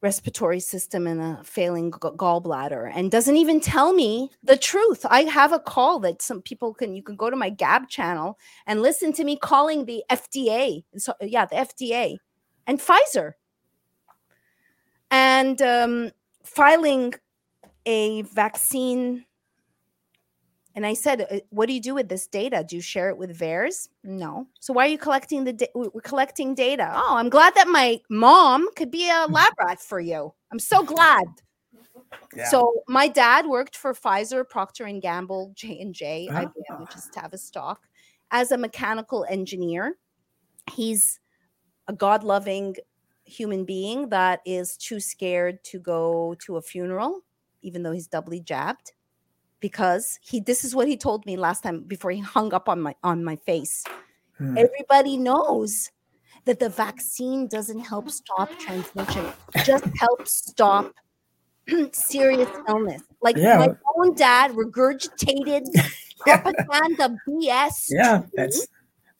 [0.00, 5.04] respiratory system and a failing gallbladder and doesn't even tell me the truth.
[5.08, 8.38] I have a call that some people can you can go to my Gab channel
[8.66, 10.84] and listen to me calling the FDA.
[10.96, 12.16] So yeah, the FDA
[12.66, 13.32] and Pfizer.
[15.10, 16.12] And um,
[16.44, 17.14] filing
[17.86, 19.24] a vaccine
[20.78, 22.64] and I said, uh, "What do you do with this data?
[22.66, 24.46] Do you share it with VAERS?" No.
[24.60, 25.52] So why are you collecting the?
[25.52, 26.92] Da- we're collecting data.
[26.94, 30.32] Oh, I'm glad that my mom could be a lab rat for you.
[30.52, 31.26] I'm so glad.
[32.32, 32.48] Yeah.
[32.48, 36.76] So my dad worked for Pfizer, Procter and Gamble, J and J, IBM, ah.
[36.76, 37.80] which is Tavistock,
[38.30, 39.96] as a mechanical engineer.
[40.70, 41.18] He's
[41.88, 42.76] a God-loving
[43.24, 47.22] human being that is too scared to go to a funeral,
[47.62, 48.92] even though he's doubly jabbed
[49.60, 52.80] because he this is what he told me last time before he hung up on
[52.80, 53.84] my on my face.
[54.36, 54.56] Hmm.
[54.56, 55.90] Everybody knows
[56.44, 59.26] that the vaccine doesn't help stop transmission.
[59.54, 60.94] It just helps stop
[61.92, 63.02] serious illness.
[63.20, 63.58] Like yeah.
[63.58, 65.66] my own dad regurgitated
[66.18, 67.88] propaganda BS.
[67.90, 68.68] Yeah, that's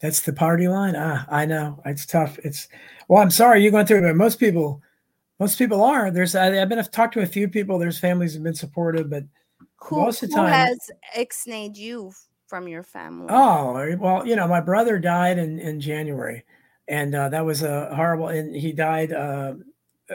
[0.01, 0.95] that's the party line.
[0.97, 1.81] Ah, I know.
[1.85, 2.39] It's tough.
[2.45, 2.69] It's
[3.09, 4.81] well, I'm sorry you're going through it, but most people
[5.39, 6.11] most people are.
[6.11, 7.79] There's I, have been I've talked to a few people.
[7.79, 9.25] There's families have been supportive, but
[9.81, 12.13] who, Most of the time, who has ixnayed you
[12.47, 13.27] from your family?
[13.31, 16.45] Oh, well, you know, my brother died in, in January,
[16.89, 19.55] and uh, that was a horrible, and he died, uh,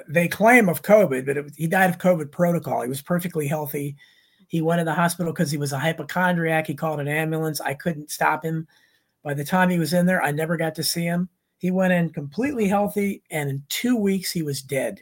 [0.07, 2.81] they claim of COVID, but it, he died of COVID protocol.
[2.81, 3.95] He was perfectly healthy.
[4.47, 6.67] He went to the hospital because he was a hypochondriac.
[6.67, 7.61] He called an ambulance.
[7.61, 8.67] I couldn't stop him.
[9.23, 11.29] By the time he was in there, I never got to see him.
[11.57, 15.01] He went in completely healthy, and in two weeks, he was dead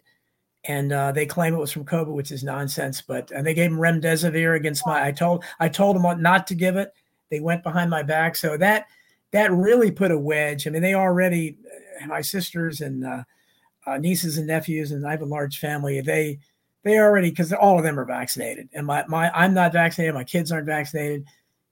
[0.65, 3.01] and uh, they claim it was from COVID, which is nonsense.
[3.01, 5.05] But and they gave him remdesivir against my.
[5.05, 6.93] I told I told them not to give it.
[7.29, 8.87] They went behind my back, so that
[9.31, 10.67] that really put a wedge.
[10.67, 11.57] I mean, they already
[12.01, 13.23] uh, my sisters and uh,
[13.87, 15.99] uh, nieces and nephews, and I have a large family.
[16.01, 16.39] They
[16.83, 20.13] they already because all of them are vaccinated, and my my I'm not vaccinated.
[20.13, 21.25] My kids aren't vaccinated,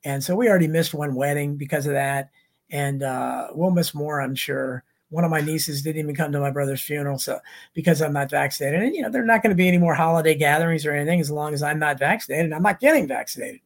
[0.03, 2.29] and so we already missed one wedding because of that,
[2.71, 6.39] and uh, we'll miss more, I'm sure one of my nieces didn't even come to
[6.39, 7.39] my brother's funeral so
[7.73, 8.81] because i'm not vaccinated.
[8.81, 11.19] And you know there are not going to be any more holiday gatherings or anything
[11.19, 12.53] as long as i'm not vaccinated.
[12.53, 13.61] I'm not getting vaccinated.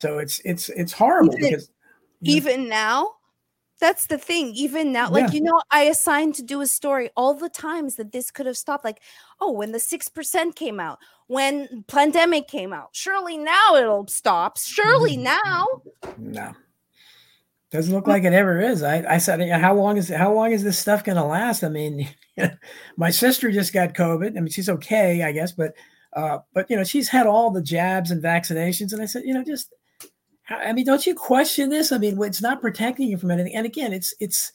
[0.00, 1.70] So it's it's it's horrible even, because
[2.22, 3.10] even know, now
[3.78, 4.52] that's the thing.
[4.54, 5.32] Even now like yeah.
[5.32, 8.56] you know i assigned to do a story all the times that this could have
[8.56, 9.00] stopped like
[9.40, 12.88] oh when the 6% came out when Plandemic came out.
[12.92, 14.58] Surely now it'll stop.
[14.58, 15.24] Surely mm-hmm.
[15.24, 15.66] now
[16.18, 16.52] no
[17.70, 18.82] doesn't look like it ever is.
[18.82, 21.62] I, I said, how long is how long is this stuff going to last?
[21.62, 22.08] I mean,
[22.96, 24.36] my sister just got COVID.
[24.36, 25.74] I mean, she's okay, I guess, but
[26.14, 29.34] uh, but you know, she's had all the jabs and vaccinations, and I said, you
[29.34, 29.72] know, just
[30.50, 31.92] I mean, don't you question this?
[31.92, 33.54] I mean, it's not protecting you from anything.
[33.54, 34.52] And again, it's it's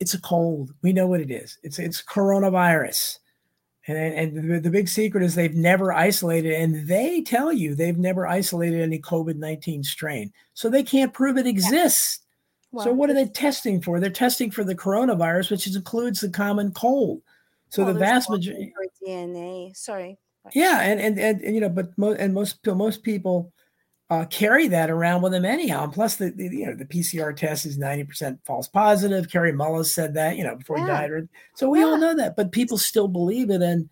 [0.00, 0.72] it's a cold.
[0.82, 1.58] We know what it is.
[1.62, 3.18] It's it's coronavirus.
[3.88, 7.96] And, and the, the big secret is they've never isolated, and they tell you they've
[7.96, 10.32] never isolated any COVID 19 strain.
[10.54, 12.25] So they can't prove it exists.
[12.76, 13.98] Well, so what are they testing for?
[13.98, 17.22] They're testing for the coronavirus, which includes the common cold.
[17.70, 18.72] So the vast majority
[19.02, 19.74] DNA.
[19.74, 20.18] Sorry.
[20.54, 23.50] Yeah, and, and and, and you know, but mo- and most most people
[24.10, 25.84] uh, carry that around with them anyhow.
[25.84, 29.30] And plus, the, the you know the PCR test is ninety percent false positive.
[29.30, 30.84] Kary Mullis said that you know before yeah.
[30.84, 31.28] he died.
[31.54, 31.86] So we yeah.
[31.86, 33.62] all know that, but people still believe it.
[33.62, 33.88] And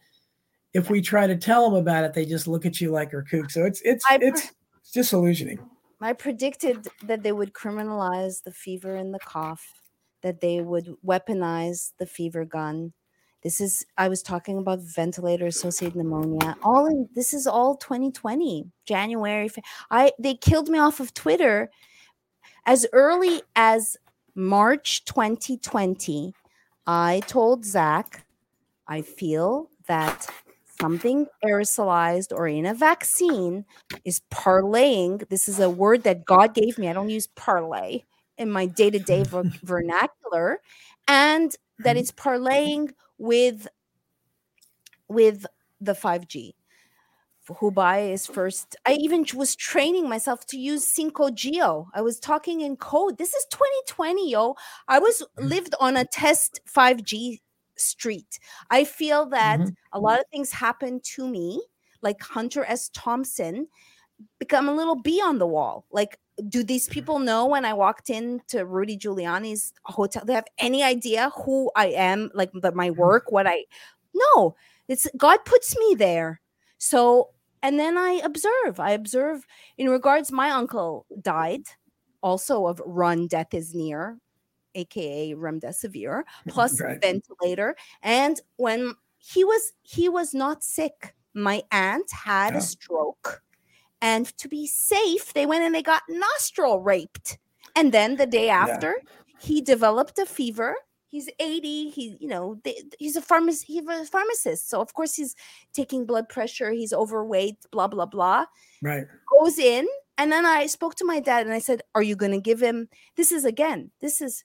[0.74, 3.22] if we try to tell them about it, they just look at you like you're
[3.22, 3.51] kook.
[3.51, 5.59] So it's it's I, it's, it's disillusioning.
[6.05, 9.81] I predicted that they would criminalize the fever and the cough,
[10.21, 12.93] that they would weaponize the fever gun.
[13.43, 16.57] This is I was talking about ventilator associated pneumonia.
[16.63, 19.49] All in this is all 2020, January.
[19.91, 21.71] I they killed me off of Twitter
[22.67, 23.97] as early as
[24.35, 26.35] March 2020.
[26.87, 28.27] I told Zach,
[28.87, 30.27] I feel that
[30.81, 33.64] something aerosolized or in a vaccine
[34.05, 35.29] is parlaying.
[35.29, 36.89] This is a word that God gave me.
[36.89, 38.03] I don't use parlay
[38.39, 39.25] in my day to day
[39.62, 40.61] vernacular,
[41.09, 43.68] and that it's parlaying with
[45.09, 45.47] with
[45.81, 46.55] the 5G.
[47.49, 48.75] Hubei is first.
[48.87, 51.89] I even was training myself to use Cinco Geo.
[51.95, 53.18] I was talking in code.
[53.18, 54.55] This is 2020, yo.
[54.89, 55.51] I was Mm.
[55.51, 57.43] lived on a test 5G
[57.77, 58.39] street.
[58.70, 59.75] I feel that Mhm.
[59.93, 61.62] a lot of things happen to me,
[62.03, 62.91] like Hunter S.
[62.95, 63.68] Thompson,
[64.39, 65.87] become a little bee on the wall.
[65.91, 66.18] Like,
[66.49, 70.25] do these people know when I walked into Rudy Giuliani's hotel?
[70.25, 73.64] They have any idea who I am, like the, my work, what I
[74.14, 74.57] no.
[74.89, 76.41] It's God puts me there.
[76.79, 77.31] So,
[77.62, 78.79] and then I observe.
[78.81, 79.47] I observe
[79.79, 81.62] in regards, my uncle died
[82.22, 84.18] also of run death is near,
[84.75, 87.01] aka remdesivir, mm, plus Right.
[87.01, 87.77] ventilator.
[88.03, 92.59] And when he was he was not sick, my aunt had Yeah.
[92.59, 93.43] a stroke.
[94.03, 97.39] And to be safe, they went and they got nostril raped.
[97.77, 98.97] And then the day after,
[99.39, 100.77] he developed a fever.
[101.09, 101.91] He's 80.
[101.91, 103.66] He, you know, they, he's a pharmacist.
[103.66, 104.68] He's a pharmacist.
[104.68, 105.35] So of course he's
[105.72, 106.70] taking blood pressure.
[106.72, 107.64] He's overweight.
[107.70, 108.47] Blah blah blah.
[108.83, 109.07] Right.
[109.41, 109.87] Goes in,
[110.18, 112.61] and then I spoke to my dad and I said, "Are you going to give
[112.61, 112.89] him?
[113.16, 113.91] This is again.
[114.01, 114.45] This is,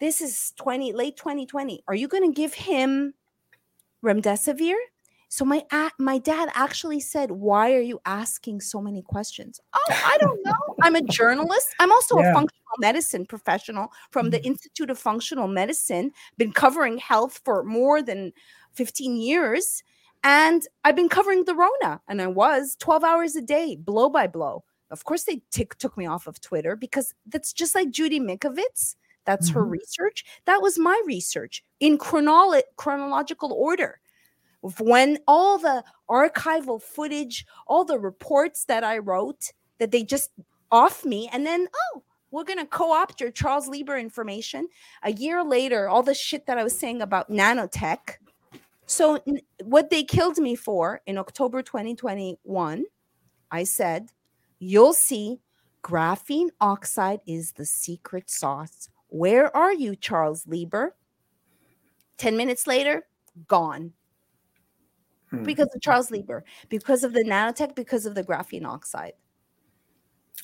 [0.00, 1.82] this is 20 late 2020.
[1.88, 3.14] Are you going to give him
[4.04, 4.74] remdesivir?"
[5.28, 5.64] So my
[5.98, 10.74] my dad actually said, "Why are you asking so many questions?" Oh, I don't know.
[10.82, 11.68] I'm a journalist.
[11.78, 12.30] I'm also Yeah.
[12.30, 14.48] a functional medicine professional from the mm-hmm.
[14.48, 16.10] Institute of Functional Medicine.
[16.36, 18.32] Been covering health for more than
[18.74, 19.84] 15 years,
[20.24, 24.26] and I've been covering the Rona, and I was 12 hours a day, blow by
[24.26, 24.64] blow.
[24.90, 28.96] Of course, they tick took me off of Twitter because that's just like Judy Mikovits.
[29.24, 29.70] That's her Mhm.
[29.72, 30.24] research.
[30.46, 34.00] That was my research in chronolo- chronological order
[34.78, 40.30] when all the archival footage, all the reports that I wrote that they just
[40.70, 44.68] off me, and then oh, we're gonna co-opt your Charles Lieber information.
[45.02, 48.16] A year later, all the shit that I was saying about nanotech.
[48.86, 52.84] So n- what they killed me for in October 2021,
[53.50, 54.10] I said,
[54.58, 55.40] you'll see
[55.82, 58.88] graphene oxide is the secret sauce.
[59.10, 60.96] Where are you, Charles Lieber?
[62.18, 63.06] 10 minutes later,
[63.48, 63.92] gone
[65.30, 65.44] Hmm.
[65.44, 69.12] because of Charles Lieber, because of the nanotech, because of the graphene oxide.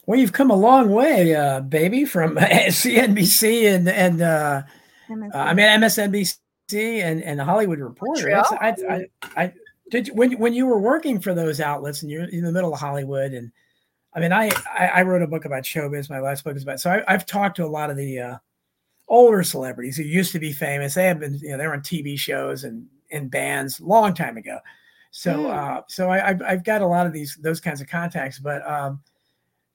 [0.06, 4.62] Well, you've come a long way, uh, baby, from CNBC and and uh,
[5.10, 6.36] uh, I mean MSNBC
[6.72, 8.36] and and the Hollywood Reporter.
[8.36, 9.06] I, I,
[9.36, 9.52] I
[9.90, 12.72] did you- when when you were working for those outlets and you're in the middle
[12.72, 13.50] of Hollywood and
[14.14, 16.08] I mean I I, I wrote a book about showbiz.
[16.08, 18.38] My last book is about so I, I've talked to a lot of the uh,
[19.08, 20.94] older celebrities who used to be famous.
[20.94, 24.58] They have been you know they're on TV shows and in bands long time ago.
[25.10, 25.56] So Mm.
[25.56, 28.66] uh, so I, I've I've got a lot of these those kinds of contacts, but.
[28.70, 29.00] um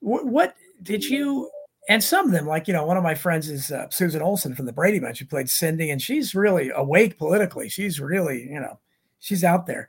[0.04, 1.48] what, what did you
[1.88, 4.56] and some of them like you know one of my friends is uh, susan olson
[4.56, 8.60] from the brady bunch who played cindy and she's really awake politically she's really you
[8.60, 8.80] know
[9.20, 9.88] she's out there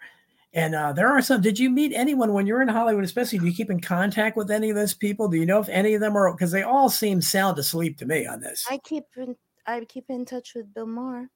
[0.55, 3.47] and uh, there are some did you meet anyone when you're in hollywood especially do
[3.47, 6.01] you keep in contact with any of those people do you know if any of
[6.01, 9.37] them are because they all seem sound asleep to me on this I keep in,
[9.67, 11.31] I keep in touch with Bill Maher.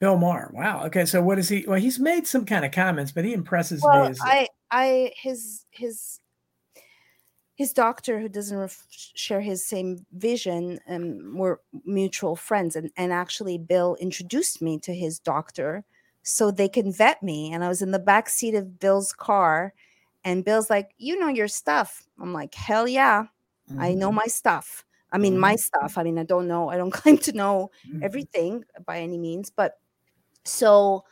[0.00, 3.12] bill maher wow okay so what is he well he's made some kind of comments
[3.12, 6.20] but he impresses me Well, as I, I, his, his,
[7.54, 13.12] his doctor who doesn't ref- share his same vision, um, we're mutual friends, and and
[13.12, 15.84] actually Bill introduced me to his doctor
[16.24, 17.52] so they can vet me.
[17.52, 19.74] And I was in the back seat of Bill's car,
[20.24, 23.26] and Bill's like, "You know your stuff." I'm like, "Hell yeah,
[23.78, 25.98] I know my stuff." I mean, my stuff.
[25.98, 26.70] I mean, I don't know.
[26.70, 28.04] I don't claim to know Mhm.
[28.04, 29.78] everything by any means but
[30.44, 31.04] so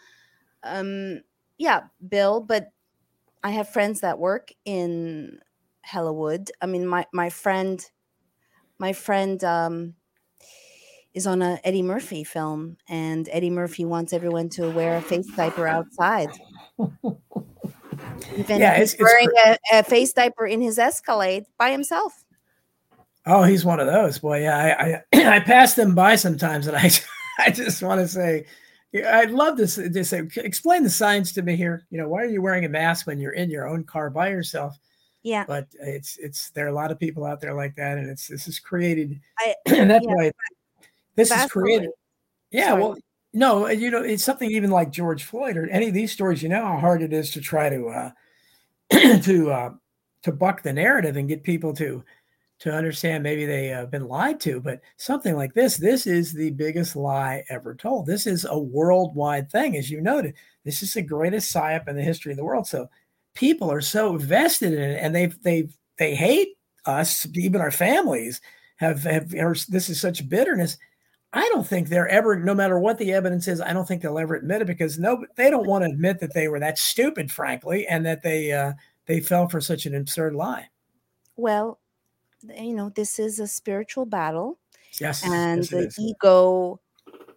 [0.65, 1.21] um
[1.59, 2.73] yeah bill but
[3.45, 5.39] i have friends that work in
[5.87, 7.91] hellowood i mean my my friend
[8.79, 9.95] my friend um
[11.15, 15.27] is on a eddie murphy film and eddie murphy wants everyone to wear a face
[15.37, 16.31] diaper outside
[18.37, 22.25] even Yeah, he's it's- it's wearing a, a face diaper in his escalade by himself
[23.25, 24.19] Oh, he's one of those.
[24.19, 26.91] Boy, yeah, I I, I pass them by sometimes, and I
[27.39, 28.47] I just want to say,
[29.07, 31.87] I'd love to, to say, explain the science to me here.
[31.91, 34.31] You know, why are you wearing a mask when you're in your own car by
[34.31, 34.77] yourself?
[35.23, 38.11] yeah But it's it's there are a lot of people out there like that, and
[38.11, 40.15] it's this is created, I- and that's yeah.
[40.15, 40.33] why
[41.17, 41.91] this is created.
[42.51, 42.83] Yeah, Sorry.
[42.83, 42.97] well,
[43.33, 46.43] no, you know, it's something even like George Floyd or any of these stories.
[46.43, 48.11] You know how hard it is to try to uh,
[49.23, 49.71] to uh,
[50.23, 52.05] to buck the narrative and get people to
[52.61, 54.61] to understand maybe they have been lied to.
[54.61, 58.07] But something like this, this is the biggest lie ever told.
[58.07, 60.35] This is a worldwide thing, as you noted.
[60.65, 62.69] This is the greatest psyop in the history of the world.
[62.69, 62.89] So
[63.35, 66.57] people are so vested in it, and they they they hate
[66.87, 68.41] us, even our families
[68.77, 69.31] have have.
[69.31, 70.77] This is such bitterness.
[71.35, 74.19] I don't think they're ever, no matter what the evidence is, I don't think they'll
[74.19, 77.33] ever admit it because no, they don't want to admit that they were that stupid,
[77.33, 78.75] frankly, and that they uh,
[79.07, 80.69] they fell for such an absurd lie.
[81.37, 81.81] Well,
[82.43, 84.59] you know, this is a spiritual battle.
[85.01, 86.81] Yes, and yes, the ego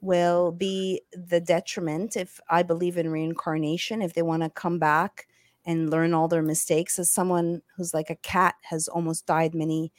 [0.01, 4.01] will be the detriment if I believe in reincarnation.
[4.01, 5.25] If they want to come back
[5.65, 9.93] and learn all their mistakes, as someone who's like a cat has almost died many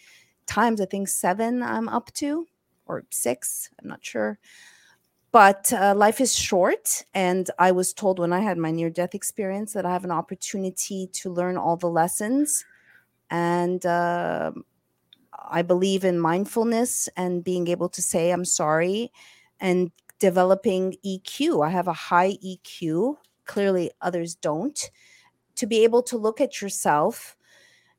[0.47, 2.47] times, I think seven I'm up to
[2.87, 4.39] or six, I'm not sure.
[5.33, 7.05] But uh, life is short.
[7.13, 10.11] And I was told when I had my near death experience that I have an
[10.11, 12.65] opportunity to learn all the lessons.
[13.31, 14.53] And uh,
[15.51, 19.13] I believe in mindfulness and being able to say, I'm sorry,
[19.61, 21.67] and developing EQ.
[21.67, 23.17] I have a high EQ.
[23.45, 24.91] Clearly, others don't.
[25.57, 27.36] To be able to look at yourself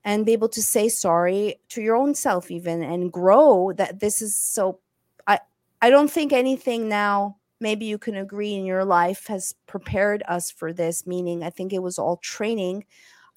[0.08, 4.22] and be able to say sorry to your own self even and grow that this
[4.22, 4.80] is so
[5.28, 5.38] i
[5.82, 10.50] i don't think anything now maybe you can agree in your life has prepared us
[10.50, 12.84] for this meaning i think it was all training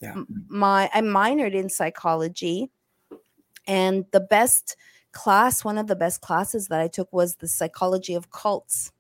[0.01, 0.15] yeah.
[0.49, 2.71] my i minored in psychology
[3.67, 4.77] and the best
[5.13, 8.93] class one of the best classes that i took was the psychology of cults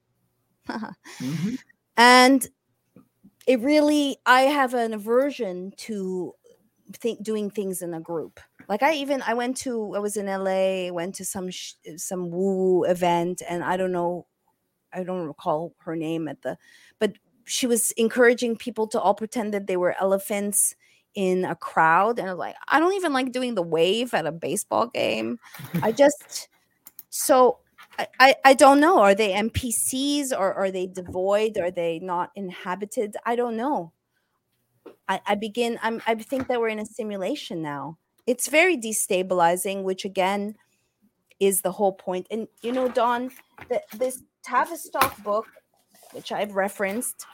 [0.68, 1.54] mm-hmm.
[1.96, 2.48] and
[3.46, 6.34] it really i have an aversion to
[6.96, 10.26] think doing things in a group like i even i went to i was in
[10.26, 14.26] la went to some sh- some woo event and i don't know
[14.92, 16.56] i don't recall her name at the
[16.98, 17.12] but
[17.44, 20.74] she was encouraging people to all pretend that they were elephants
[21.14, 24.26] in a crowd and I was like i don't even like doing the wave at
[24.26, 25.38] a baseball game
[25.82, 26.48] i just
[27.10, 27.58] so
[28.18, 29.00] I, I don't know.
[29.00, 31.58] Are they NPCs or are they devoid?
[31.58, 33.16] Are they not inhabited?
[33.26, 33.92] I don't know.
[35.08, 37.98] I, I begin I'm I think that we're in a simulation now.
[38.26, 40.54] It's very destabilizing, which again
[41.40, 42.26] is the whole point.
[42.30, 43.30] And you know, Don,
[43.68, 45.46] the, this Tavistock book,
[46.12, 47.26] which I've referenced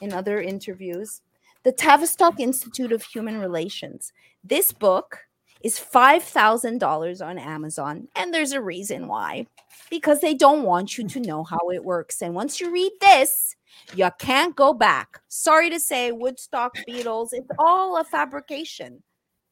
[0.00, 1.22] in other interviews,
[1.62, 4.12] the Tavistock Institute of Human Relations.
[4.42, 5.20] This book
[5.62, 9.46] is $5,000 on Amazon, and there's a reason why.
[9.90, 12.22] Because they don't want you to know how it works.
[12.22, 13.54] And once you read this,
[13.94, 15.20] you can't go back.
[15.28, 19.02] Sorry to say, Woodstock Beatles, it's all a fabrication.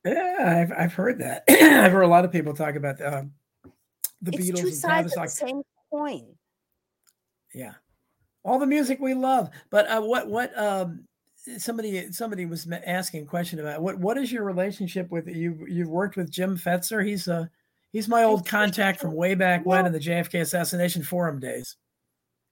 [0.05, 1.45] Yeah, I've, I've heard that.
[1.49, 3.23] I've heard a lot of people talk about uh,
[4.21, 4.61] the it's Beatles.
[4.61, 6.27] Two sides of the same coin.
[7.55, 7.75] Yeah,
[8.45, 9.51] all the music we love.
[9.71, 11.05] But uh, what what um,
[11.59, 15.67] somebody somebody was asking a question about what what is your relationship with you?
[15.69, 17.07] You've worked with Jim Fetzer.
[17.07, 17.49] He's a
[17.93, 21.77] he's my old contact from way back when in the JFK assassination forum days.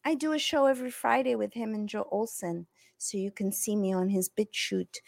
[0.04, 2.66] I do a show every Friday with him and Joe Olson,
[2.98, 4.98] so you can see me on his BitChute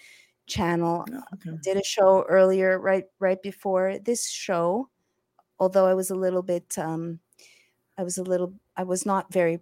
[0.47, 1.05] channel.
[1.11, 1.57] Oh, okay.
[1.63, 4.89] Did a show earlier, right right before this show.
[5.59, 7.21] Although I was a little bit, um,
[7.97, 9.61] I was a little, I was not very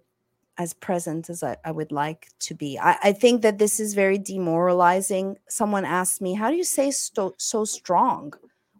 [0.57, 2.77] as present as I, I would like to be.
[2.77, 5.37] I, I, think that this is very demoralizing.
[5.47, 8.33] Someone asked me, "How do you say so, so strong?"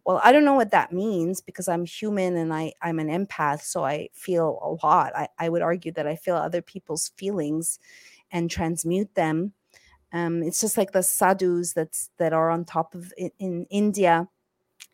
[0.05, 3.61] Well i don't know what that means because i'm human and i i'm an empath
[3.61, 5.15] so i feel a lot.
[5.15, 7.79] I, I would argue that i feel other people's feelings
[8.31, 9.53] and transmute them.
[10.13, 14.27] Um, it's just like the sadhus that's that are on top of in, in india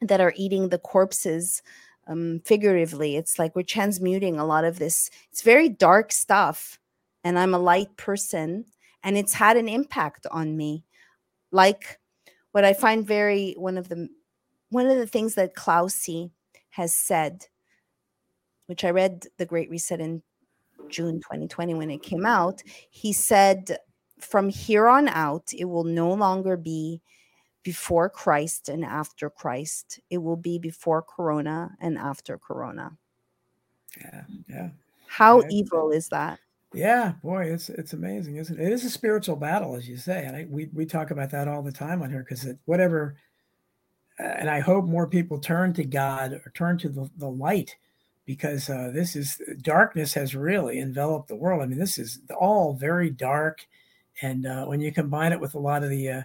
[0.02, 1.62] that are eating the corpses
[2.08, 3.16] um, figuratively.
[3.18, 5.10] It's like we're transmuting a lot of this.
[5.32, 6.80] It's very dark stuff
[7.24, 8.66] and i'm a light person
[9.04, 10.86] and it's had an impact on me.
[11.52, 12.00] Like
[12.52, 14.10] what i find very one of the
[14.70, 16.32] one of the things that Cloughesy
[16.70, 17.46] has said,
[18.68, 20.22] which I read The Great Reset in
[20.90, 23.78] June 2020 when it came out, he said,
[24.20, 27.02] from here on out, it will no longer be
[27.64, 30.00] before Christ and after Christ.
[30.10, 32.98] It will be before Corona and after Corona.
[34.00, 34.70] Yeah, yeah.
[35.08, 35.48] How yeah.
[35.52, 36.40] evil is that?
[36.74, 38.68] Yeah, boy, it's it's amazing, isn't it?
[38.68, 41.48] It is a spiritual battle, as you say, and I, we we talk about that
[41.48, 43.16] all the time on here because whatever
[44.20, 47.76] and I hope more people turn to God or turn to the, the light
[48.26, 51.62] because uh, this is darkness has really enveloped the world.
[51.62, 53.66] I mean, this is all very dark.
[54.22, 56.22] And uh, when you combine it with a lot of the, uh,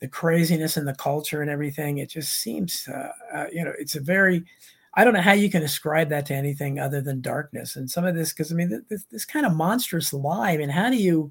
[0.00, 3.96] the craziness and the culture and everything, it just seems, uh, uh, you know, it's
[3.96, 4.44] a very,
[4.94, 7.76] I don't know how you can ascribe that to anything other than darkness.
[7.76, 10.52] And some of this, because I mean, this, this kind of monstrous lie.
[10.52, 11.30] I mean, how do you,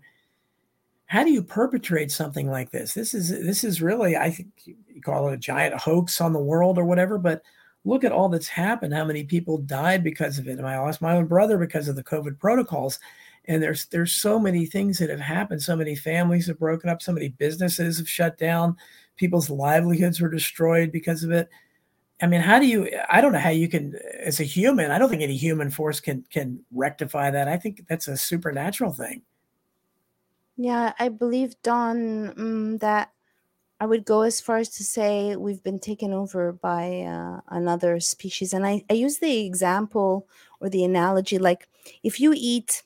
[1.14, 2.96] how do you perpetrate something like this?
[2.96, 6.40] This is this is really I think you call it a giant hoax on the
[6.40, 7.44] world or whatever, but
[7.86, 8.96] look at all that's happened.
[8.96, 10.58] How many people died because of it?
[10.58, 13.00] And I lost my own brother because of the COVID protocols,
[13.46, 15.62] and there's there's so many things that have happened.
[15.62, 17.00] So many families have broken up.
[17.00, 18.76] So many businesses have shut down.
[19.16, 21.48] People's livelihoods were destroyed because of it.
[22.24, 22.90] I mean, how do you?
[23.08, 24.90] I don't know how you can, as a human.
[24.90, 27.48] I don't think any human force can can rectify that.
[27.48, 29.22] I think that's a supernatural thing.
[30.58, 33.12] Yeah, I believe Don um, that
[33.80, 38.00] I would go as far as to say we've been taken over by uh, another
[38.00, 40.28] species, and I I use the example
[40.62, 41.68] or the analogy like
[42.04, 42.84] if you eat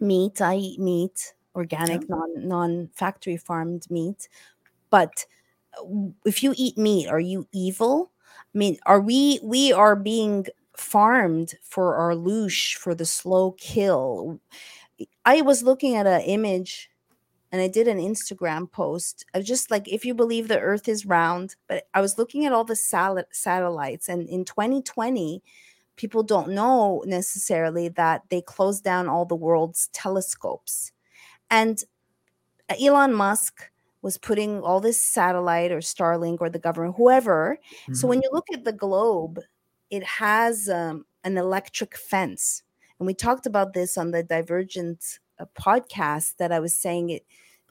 [0.00, 2.16] meat, I eat meat, organic, yeah.
[2.16, 4.28] non non factory farmed meat,
[4.90, 5.26] but
[5.78, 5.84] uh,
[6.24, 8.12] if you eat meat, are you evil?
[8.54, 14.40] I mean, are we we are being farmed for our loosh for the slow kill?
[15.24, 16.90] I was looking at an image
[17.50, 21.06] and I did an Instagram post I just like if you believe the earth is
[21.06, 25.42] round, but I was looking at all the sal- satellites and in 2020
[25.96, 30.92] people don't know necessarily that they closed down all the world's telescopes.
[31.50, 31.82] And
[32.80, 33.70] Elon Musk
[34.00, 37.58] was putting all this satellite or Starlink or the government, whoever.
[37.82, 37.94] Mm-hmm.
[37.94, 39.40] So when you look at the globe,
[39.90, 42.62] it has um, an electric fence.
[42.98, 47.24] And we talked about this on the Divergent uh, podcast that I was saying it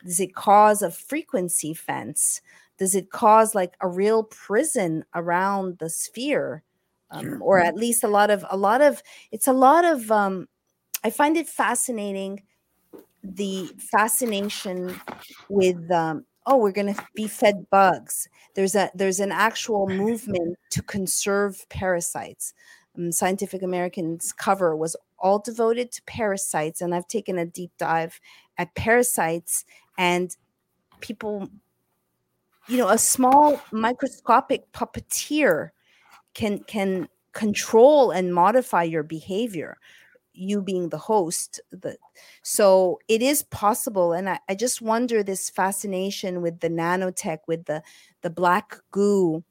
[0.03, 2.41] does it cause a frequency fence?
[2.77, 6.63] Does it cause like a real prison around the sphere?
[7.09, 7.39] Um, sure.
[7.39, 9.01] or at least a lot of a lot of
[9.31, 10.47] it's a lot of um,
[11.05, 12.43] I find it fascinating
[13.23, 14.99] the fascination
[15.49, 20.57] with um, oh we're going to be fed bugs there's a there's an actual movement
[20.71, 22.53] to conserve parasites
[22.97, 28.19] um, scientific american's cover was all devoted to parasites and i've taken a deep dive
[28.57, 29.65] at parasites
[29.97, 30.37] and
[31.01, 31.49] people
[32.67, 35.71] you know a small microscopic puppeteer
[36.33, 39.77] can can control and modify your behavior
[40.33, 41.97] you being the host the
[42.43, 47.65] so it is possible and I, I just wonder this fascination with the nanotech with
[47.65, 47.81] the
[48.21, 49.43] the black goo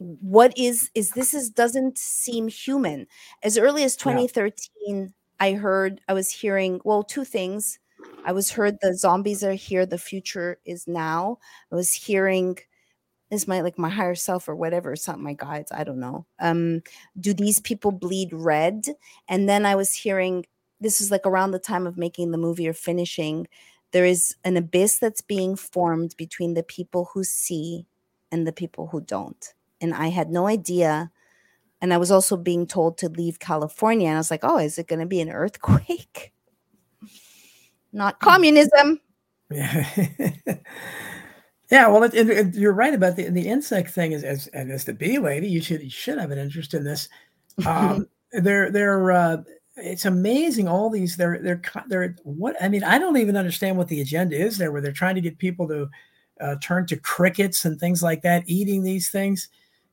[0.00, 3.06] what is is this is doesn't seem human.
[3.42, 5.06] As early as 2013 yeah.
[5.38, 7.78] i heard i was hearing well two things.
[8.24, 11.38] I was heard the zombies are here the future is now.
[11.70, 12.58] I was hearing
[13.30, 16.26] is my like my higher self or whatever it's not my guides i don't know.
[16.40, 16.82] Um
[17.20, 18.86] do these people bleed red?
[19.28, 20.46] And then i was hearing
[20.80, 23.46] this is like around the time of making the movie or finishing
[23.92, 27.86] there is an abyss that's being formed between the people who see
[28.32, 31.10] and the people who don't and i had no idea
[31.80, 34.78] and i was also being told to leave california and i was like oh is
[34.78, 36.32] it going to be an earthquake
[37.92, 39.00] not communism
[39.50, 39.86] yeah
[41.70, 44.12] Yeah, well, it, it, it, you're right about the the insect thing.
[44.12, 47.08] As as, as the bee lady, you should you should have an interest in this.
[47.66, 49.36] Um, they're they're uh,
[49.76, 50.66] it's amazing.
[50.66, 52.82] All these they're they're they're what I mean.
[52.82, 55.68] I don't even understand what the agenda is there, where they're trying to get people
[55.68, 55.90] to
[56.40, 59.50] uh, turn to crickets and things like that, eating these things.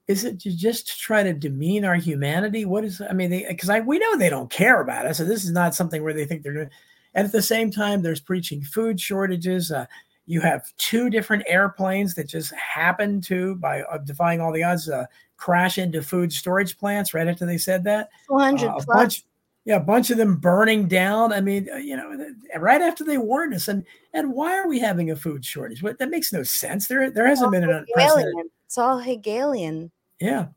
[0.07, 2.63] Is it just to try to demean our humanity?
[2.63, 3.45] What is I mean?
[3.47, 6.13] Because I we know they don't care about us, so this is not something where
[6.13, 6.69] they think they're doing.
[7.13, 9.71] And at the same time, there's preaching food shortages.
[9.71, 9.85] Uh,
[10.25, 14.89] you have two different airplanes that just happen to, by uh, defying all the odds,
[14.89, 15.05] uh,
[15.37, 18.09] crash into food storage plants right after they said that.
[18.27, 18.85] 400 uh, plus.
[18.85, 19.23] Bunch,
[19.65, 21.33] yeah, a bunch of them burning down.
[21.33, 23.67] I mean, uh, you know, right after they warned us.
[23.67, 25.83] And and why are we having a food shortage?
[25.83, 26.87] What that makes no sense.
[26.87, 28.45] There there hasn't been an unprecedented.
[28.65, 29.91] It's all Hegelian.
[30.19, 30.47] Yeah,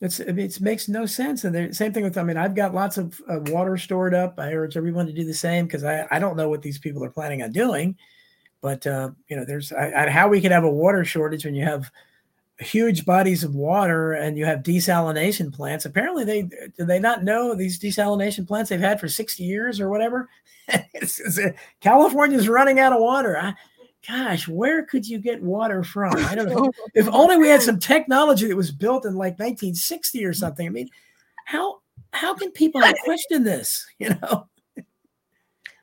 [0.00, 1.44] it's it makes no sense.
[1.44, 4.34] And the same thing with I mean, I've got lots of uh, water stored up.
[4.38, 7.04] I urge everyone to do the same because I I don't know what these people
[7.04, 7.96] are planning on doing.
[8.60, 11.54] But uh, you know, there's I, I, how we could have a water shortage when
[11.54, 11.90] you have
[12.60, 15.84] huge bodies of water and you have desalination plants.
[15.84, 19.88] Apparently, they do they not know these desalination plants they've had for 60 years or
[19.88, 20.28] whatever.
[20.72, 20.78] uh,
[21.80, 23.38] California's running out of water.
[23.38, 23.54] I,
[24.08, 26.14] gosh, where could you get water from?
[26.16, 26.72] I don't know.
[26.94, 30.66] if only we had some technology that was built in like 1960 or something.
[30.66, 30.88] I mean,
[31.44, 31.80] how
[32.12, 33.86] how can people question this?
[33.98, 34.48] You know.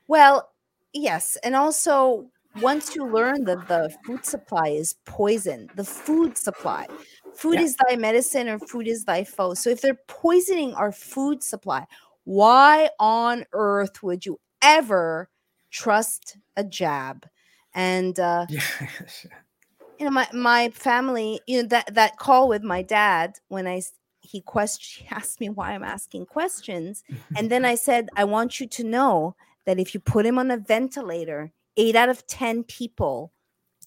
[0.08, 0.52] Well,
[0.94, 2.28] yes, and also
[2.62, 6.88] once you learn that the food supply is poison, the food supply,
[7.36, 7.62] food yeah.
[7.62, 9.54] is thy medicine or food is thy foe.
[9.54, 11.86] So if they're poisoning our food supply,
[12.24, 15.30] why on earth would you ever
[15.70, 17.28] trust a jab?
[17.76, 18.48] And uh,
[20.00, 23.82] you know, my my family, you know, that that call with my dad when I
[24.22, 27.04] he questioned, he asked me why I'm asking questions,
[27.38, 29.36] and then I said, I want you to know
[29.66, 33.32] that if you put him on a ventilator, eight out of 10 people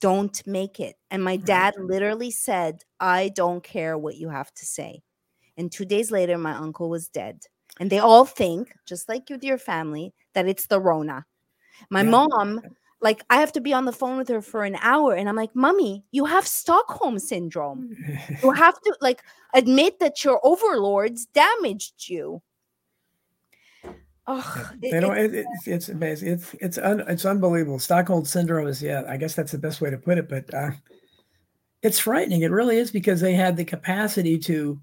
[0.00, 0.96] don't make it.
[1.10, 5.02] And my dad literally said, I don't care what you have to say.
[5.56, 7.44] And two days later, my uncle was dead.
[7.80, 11.26] And they all think, just like with your family, that it's the Rona.
[11.90, 12.10] My yeah.
[12.10, 12.60] mom
[13.00, 15.36] like I have to be on the phone with her for an hour and I'm
[15.36, 17.96] like, "Mummy, you have Stockholm syndrome.
[18.42, 19.22] you have to like
[19.54, 22.42] admit that your overlords damaged you."
[24.30, 25.16] Oh, they it, don't.
[25.16, 26.32] It, it's it's amazing.
[26.32, 27.78] It's it's un, it's unbelievable.
[27.78, 29.04] Stockholm syndrome is yeah.
[29.08, 30.28] I guess that's the best way to put it.
[30.28, 30.72] But uh,
[31.82, 32.42] it's frightening.
[32.42, 34.80] It really is because they had the capacity to.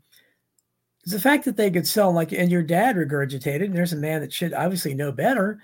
[1.08, 3.66] The fact that they could sell like, and your dad regurgitated.
[3.66, 5.60] And there's a man that should obviously know better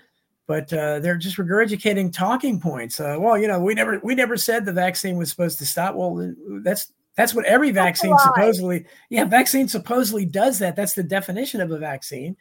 [0.52, 3.00] but uh, they're just regurgitating talking points.
[3.00, 5.94] Uh, well, you know, we never we never said the vaccine was supposed to stop.
[5.94, 8.84] Well, that's that's what every vaccine supposedly.
[9.08, 10.76] Yeah, vaccine supposedly does that.
[10.76, 12.36] That's the definition of a vaccine.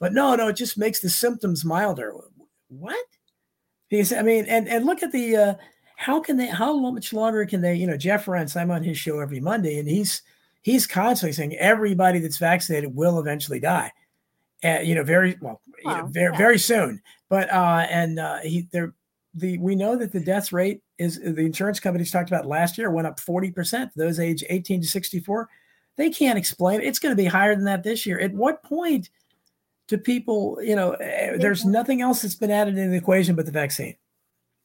[0.00, 2.14] But no, no, it just makes the symptoms milder.
[2.68, 2.96] What?
[3.90, 5.54] Because I mean, and and look at the uh,
[5.96, 6.46] how can they?
[6.46, 7.74] How much longer can they?
[7.74, 8.56] You know, Jeff Rense.
[8.56, 10.22] I'm on his show every Monday, and he's
[10.62, 13.92] he's constantly saying everybody that's vaccinated will eventually die.
[14.62, 16.38] And you know, very well, wow, you know, very yeah.
[16.38, 17.02] very soon.
[17.28, 18.94] But uh, and uh, he there
[19.34, 22.90] the we know that the death rate is the insurance companies talked about last year
[22.90, 25.48] went up 40% those age 18 to 64
[25.96, 26.86] they can't explain it.
[26.86, 29.10] it's going to be higher than that this year at what point
[29.86, 33.46] do people you know eh, there's nothing else that's been added in the equation but
[33.46, 33.94] the vaccine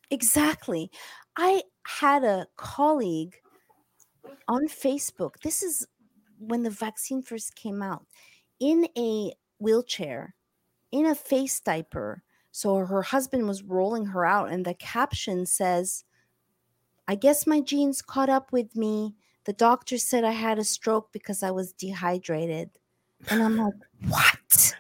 [0.10, 0.90] exactly
[1.38, 3.36] i had a colleague
[4.48, 5.86] on facebook this is
[6.40, 8.06] when the vaccine first came out
[8.60, 10.34] in a wheelchair
[11.00, 12.24] in a face diaper
[12.56, 16.06] so her husband was rolling her out, and the caption says,
[17.06, 19.14] I guess my genes caught up with me.
[19.44, 22.70] The doctor said I had a stroke because I was dehydrated.
[23.30, 23.74] And I'm like,
[24.08, 24.74] what?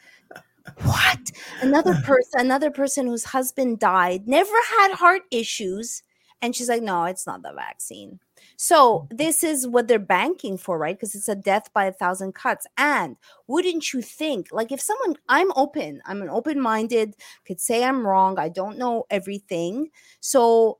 [0.83, 1.31] What?
[1.59, 6.01] Another person, another person whose husband died, never had heart issues.
[6.41, 8.21] And she's like, no, it's not the vaccine.
[8.57, 9.15] So mm-hmm.
[9.17, 10.95] this is what they're banking for, right?
[10.95, 12.65] Because it's a death by a thousand cuts.
[12.77, 13.17] And
[13.47, 18.05] wouldn't you think, like, if someone, I'm open, I'm an open minded, could say I'm
[18.05, 19.89] wrong, I don't know everything.
[20.19, 20.79] So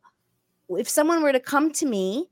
[0.69, 2.29] if someone were to come to me,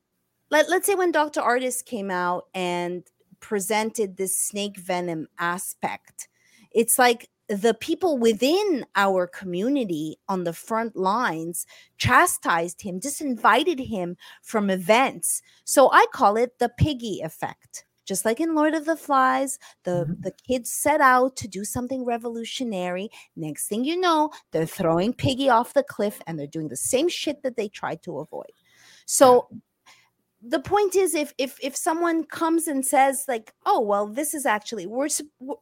[0.50, 1.42] let, let's say when Dr.
[1.42, 3.04] Ardis came out and
[3.40, 6.28] presented this snake venom aspect,
[6.72, 11.66] it's like the people within our community on the front lines
[11.98, 15.42] chastised him, disinvited him from events.
[15.66, 17.86] So I call it the piggy effect.
[18.06, 20.22] Just like in Lord of the Flies, the, mm-hmm.
[20.22, 23.10] the kids set out to do something revolutionary.
[23.38, 27.08] Next thing you know, they're throwing Piggy off the cliff and they're doing the same
[27.08, 28.52] shit that they tried to avoid.
[29.06, 29.48] So
[30.46, 34.46] the point is if if if someone comes and says like oh well this is
[34.46, 35.08] actually we're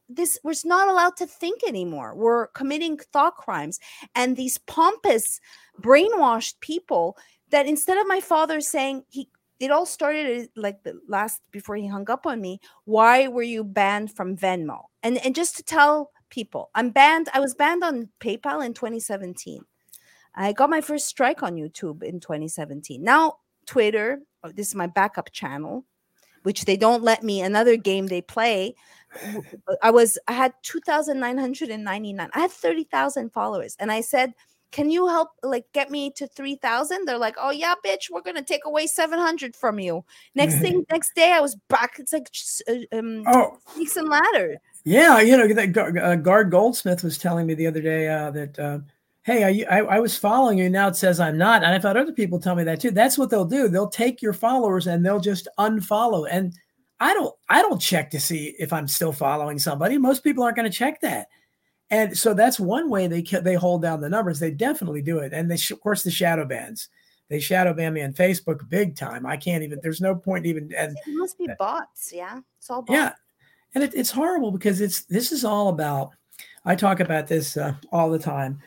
[0.10, 2.16] this we're not allowed to think anymore.
[2.16, 3.80] We're committing thought crimes.
[4.16, 5.40] And these pompous
[5.80, 7.18] brainwashed people
[7.52, 9.30] that instead of my father saying he
[9.60, 13.44] it all started uh, like the last before he hung up on me why were
[13.44, 14.86] you banned from venmo?
[15.04, 19.62] And and just to tell people i'm banned i was banned on paypal in 2017
[20.34, 23.36] i got my first strike on youtube in 2017 now
[23.72, 25.86] twitter Oh, this is my backup channel,
[26.44, 27.42] which they don't let me.
[27.42, 28.76] Another game they play.
[29.84, 32.30] I was I had two thousand nine hundred and ninety nine.
[32.34, 34.34] I had thirty thousand followers, and I said,
[34.72, 37.06] "Can you help like get me to three thousand?
[37.06, 40.04] They're like, "Oh yeah, bitch, we're gonna take away seven hundred from you."
[40.34, 41.98] Next thing, next day, I was back.
[42.00, 42.30] It's like
[42.68, 44.58] uh, um, oh, snakes and ladder.
[44.86, 48.58] Yeah, you know that uh, Gard Goldsmith was telling me the other day uh, that.
[48.58, 48.80] Uh,
[49.24, 50.70] hey, I, I, I, was following you.
[50.70, 51.64] Now it says I'm not.
[51.64, 52.92] And I've had other people tell me that too.
[52.92, 53.68] That's what they'll do.
[53.68, 56.28] They'll take your followers and they'll just unfollow.
[56.30, 56.54] And
[57.00, 59.98] I don't, I don't check to see if I'm still following somebody.
[59.98, 61.28] Most people aren't going to check that.
[61.90, 64.40] And so that's one way they they hold down the numbers.
[64.40, 65.34] They definitely do it.
[65.34, 66.88] And they, of course, the shadow bans.
[67.28, 69.26] They shadow ban me on Facebook big time.
[69.26, 69.80] I can't even.
[69.84, 70.72] There's no point even.
[70.76, 72.14] And it must be bots.
[72.14, 72.94] Yeah, it's all bots.
[72.94, 73.14] Yeah,
[73.76, 76.12] and it, it's horrible because it's this is all about.
[76.64, 78.62] I talk about this uh, all the time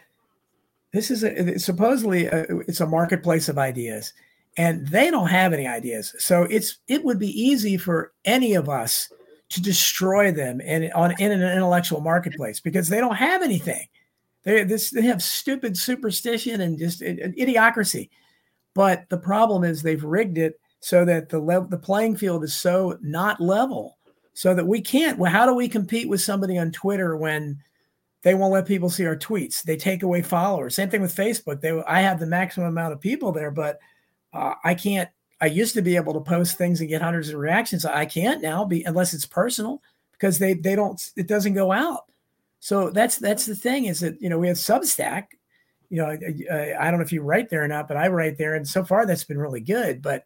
[0.94, 4.12] this is a, supposedly a, it's a marketplace of ideas,
[4.56, 6.14] and they don't have any ideas.
[6.18, 9.12] So it's it would be easy for any of us
[9.50, 13.88] to destroy them in on in an intellectual marketplace because they don't have anything.
[14.44, 18.08] They this they have stupid superstition and just an idiocracy.
[18.72, 22.54] But the problem is they've rigged it so that the level the playing field is
[22.54, 23.98] so not level,
[24.32, 25.18] so that we can't.
[25.18, 27.58] Well, how do we compete with somebody on Twitter when
[28.24, 29.62] they won't let people see our tweets.
[29.62, 30.74] They take away followers.
[30.74, 31.60] Same thing with Facebook.
[31.60, 33.78] They I have the maximum amount of people there, but
[34.32, 35.10] uh, I can't.
[35.42, 37.84] I used to be able to post things and get hundreds of reactions.
[37.84, 39.82] I can't now, be unless it's personal
[40.12, 41.00] because they they don't.
[41.16, 42.06] It doesn't go out.
[42.60, 45.26] So that's that's the thing is that you know we have Substack.
[45.90, 48.38] You know, I, I don't know if you write there or not, but I write
[48.38, 50.00] there, and so far that's been really good.
[50.00, 50.24] But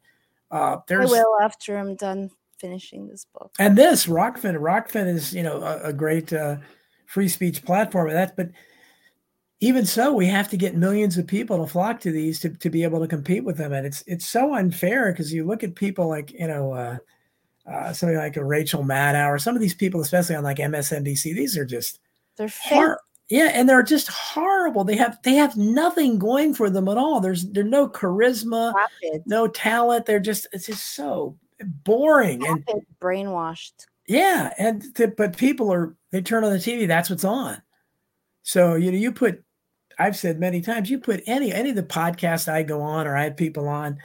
[0.53, 3.51] uh, there's I will after I'm done finishing this book.
[3.59, 6.33] And this Rokfin, Rokfin is you know a, a great.
[6.33, 6.59] Uh,
[7.09, 8.11] free speech platform.
[8.11, 8.51] That's but
[9.61, 12.71] even so, we have to get millions of people to flock to these to, to
[12.71, 13.73] be able to compete with them.
[13.73, 16.99] And it's it's so unfair because you look at people like, you know, uh,
[17.69, 21.35] uh, somebody like a Rachel Maddow or some of these people, especially on like MSNBC,
[21.35, 21.99] these are just
[22.37, 24.85] they're hor- yeah, and they're just horrible.
[24.85, 27.21] They have they have nothing going for them at all.
[27.21, 29.23] There's there's no charisma, Rapid.
[29.27, 30.07] no talent.
[30.07, 31.37] They're just it's just so
[31.85, 32.65] boring and
[33.01, 33.87] brainwashed.
[34.07, 37.61] yeah, and to, but people are they turn on the TV, that's what's on.
[38.43, 39.43] So you know, you put
[39.99, 43.17] I've said many times, you put any any of the podcasts I go on or
[43.17, 43.99] I have people on,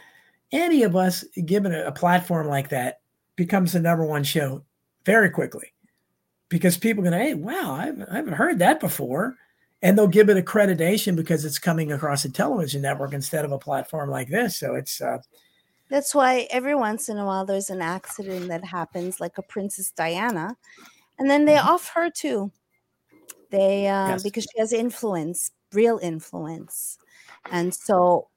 [0.52, 3.02] any of us given a, a platform like that
[3.36, 4.64] becomes the number one show
[5.06, 5.74] very quickly.
[6.50, 9.36] Because people are gonna, hey, wow, I haven't, I haven't heard that before.
[9.82, 13.58] And they'll give it accreditation because it's coming across a television network instead of a
[13.58, 14.56] platform like this.
[14.56, 15.18] So it's uh,
[15.90, 19.92] That's why every once in a while there's an accident that happens, like a Princess
[19.92, 20.56] Diana,
[21.24, 21.66] and then they Mhm.
[21.66, 22.52] off her too.
[23.50, 24.24] They uh, Yes.
[24.24, 26.98] because she has influence, real influence,
[27.52, 28.30] and so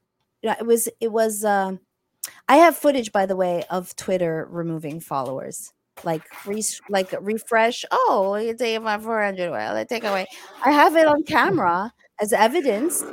[0.42, 1.44] it was it was.
[1.44, 1.80] um
[2.48, 5.72] I have footage, by the way, of Twitter removing followers.
[6.04, 7.84] Like re- like refresh.
[7.92, 9.50] Oh, you take my four hundred.
[9.52, 10.26] Well, they take away.
[10.64, 13.04] I have it on camera as evidence.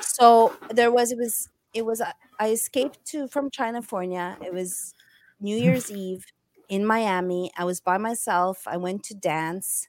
[0.00, 2.02] So there was it was it was
[2.40, 4.36] I escaped to from California.
[4.42, 4.94] It was
[5.40, 6.24] New Year's Eve
[6.68, 7.50] in Miami.
[7.56, 8.62] I was by myself.
[8.66, 9.88] I went to dance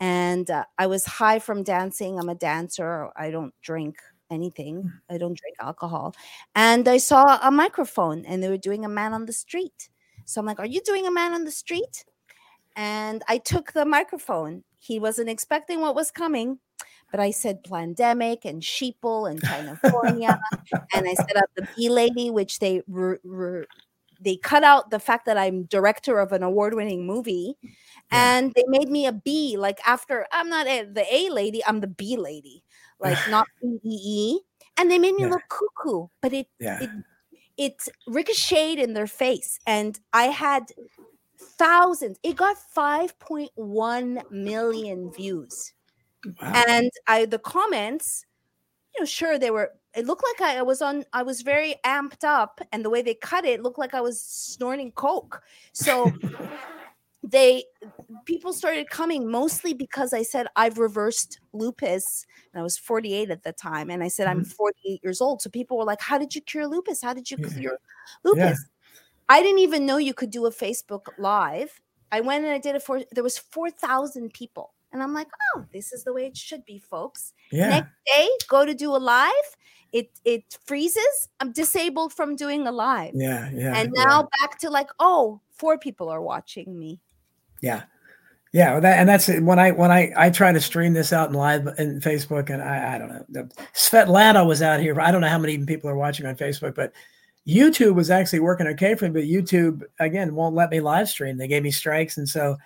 [0.00, 2.18] and uh, I was high from dancing.
[2.18, 3.10] I'm a dancer.
[3.16, 3.96] I don't drink
[4.32, 4.90] anything.
[5.08, 6.14] I don't drink alcohol.
[6.56, 9.90] And I saw a microphone and they were doing a man on the street.
[10.24, 12.04] So I'm like, "Are you doing a man on the street?"
[12.74, 14.64] And I took the microphone.
[14.78, 16.58] He wasn't expecting what was coming,
[17.10, 20.40] but I said pandemic and sheeple and California,
[20.94, 23.66] and I set up the B lady, which they re- re-
[24.22, 27.70] they cut out the fact that I'm director of an award-winning movie, Yeah.
[28.10, 29.56] and they made me a B.
[29.58, 32.64] Like after I'm not a, the A lady, I'm the B lady,
[33.00, 33.98] like not B E
[34.36, 34.40] E.
[34.78, 35.30] And they made me Yeah.
[35.30, 36.80] look cuckoo, but it yeah.
[36.80, 36.90] it
[37.58, 40.64] it ricocheted in their face and i had
[41.38, 45.72] thousands it got 5.1 million views
[46.40, 46.64] Wow.
[46.68, 48.24] and i the comments
[48.94, 52.24] you know sure they were it looked like I, was on i was very amped
[52.24, 55.42] up and the way they cut it looked like i was snorting coke.
[55.72, 56.12] So
[57.22, 57.64] they
[58.24, 63.44] people started coming mostly because i said i've reversed lupus and i was 48 at
[63.44, 64.50] the time and i said i'm mm-hmm.
[64.50, 65.40] 48 years old.
[65.40, 67.02] So people were like how did you cure lupus?
[67.02, 67.48] How did you Yeah.
[67.48, 67.78] cure
[68.24, 68.64] lupus?
[69.28, 71.80] I didn't even know you could do a facebook live.
[72.10, 75.64] I went and i did it for there was 4000 people and i'm like oh
[75.72, 77.32] this is the way it should be folks.
[77.50, 77.68] Yeah.
[77.68, 79.56] next day go to do a live
[79.92, 83.50] it it freezes i'm disabled from doing a live Yeah.
[83.52, 83.76] Yeah.
[83.76, 84.04] and yeah.
[84.04, 87.00] now back to like oh four people are watching me
[87.60, 87.82] Yeah.
[88.54, 91.34] Yeah, that, and that's when I when I I try to stream this out in
[91.34, 93.48] live in Facebook, and I I don't know.
[93.74, 95.00] Svetlana was out here.
[95.00, 96.92] I don't know how many people are watching on Facebook, but
[97.48, 99.10] YouTube was actually working okay for me.
[99.10, 101.38] But YouTube again won't let me live stream.
[101.38, 102.58] They gave me strikes, and so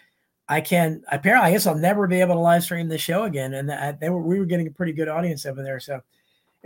[0.48, 3.54] I can apparently I guess I'll never be able to live stream the show again.
[3.54, 5.78] And that, they were we were getting a pretty good audience over there.
[5.78, 6.00] So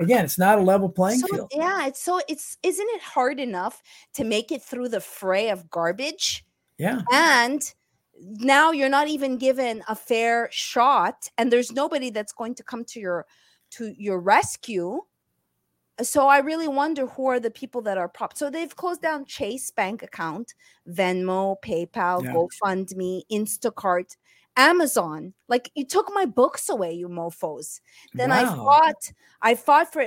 [0.00, 1.52] again, it's not a level playing so, field.
[1.54, 3.82] yeah it's so it's isn't it hard enough
[4.14, 6.44] to make it through the fray of garbage
[6.78, 7.62] Yeah, and
[8.22, 12.84] now you're not even given a fair shot and there's nobody that's going to come
[12.86, 13.26] to your
[13.70, 15.00] to your rescue
[16.02, 19.24] so i really wonder who are the people that are prop so they've closed down
[19.24, 20.54] chase bank account
[20.88, 22.32] venmo paypal Yeah.
[22.34, 24.16] gofundme instacart
[24.56, 25.34] amazon.
[25.48, 27.80] Like you took my books away you mofos.
[28.14, 29.12] Then i fought
[29.42, 30.06] i fought for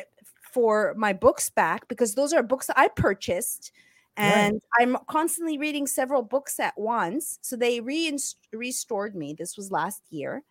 [0.52, 3.72] for my books back because those are books that i purchased
[4.20, 4.52] Right.
[4.52, 7.40] and i'm constantly reading several books at once.
[7.42, 9.34] So they reins restored me.
[9.34, 10.44] This was last year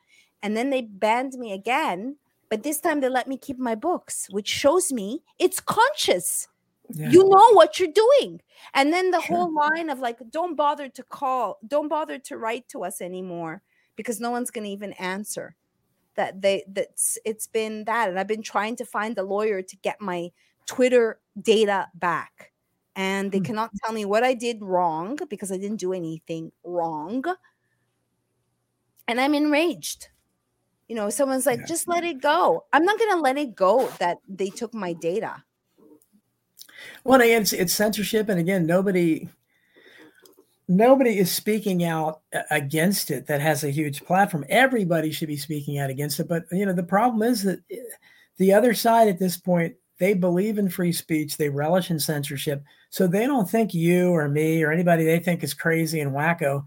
[0.43, 2.17] and then they banned me again
[2.51, 6.49] but this time they let me keep my books which shows me it's conscious.
[6.95, 7.11] Yeah.
[7.11, 8.41] you know what you're doing.
[8.75, 9.37] And then the Sure.
[9.37, 13.63] whole line of like don't bother to call don't bother to write to us anymore
[14.03, 15.57] because no one's going to even answer
[16.17, 19.77] that they that's it's been that and i've been trying to find a lawyer to
[19.79, 20.31] get my
[20.67, 22.53] twitter data back.
[22.97, 23.47] And they Hmm.
[23.49, 27.25] cannot tell me what i did wrong because i didn't do anything wrong.
[29.09, 30.09] And i'm enraged.
[30.89, 31.67] You know someone's like Yeah.
[31.67, 32.67] just let it go.
[32.73, 35.45] I'm not going to let it go that they took my data.
[37.05, 39.29] Well, again, it's, it's censorship, and again, nobody
[40.69, 42.21] nobody is speaking out
[42.51, 44.45] against it that has a huge platform.
[44.49, 47.77] Everybody should be speaking out against it, but you know the problem is that eh,
[48.39, 52.65] the other side at this point they believe in free speech, they relish in censorship,
[52.91, 56.65] so they don't think you or me or anybody they think is crazy and wacko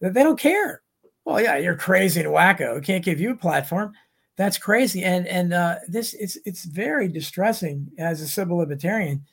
[0.00, 0.82] that they don't care.
[1.24, 2.82] Well, yeah, you're crazy and wacko.
[2.82, 3.92] Can't give you a platform.
[4.36, 5.04] That's crazy.
[5.04, 9.24] And and uh, this it's it's very distressing as a civil libertarian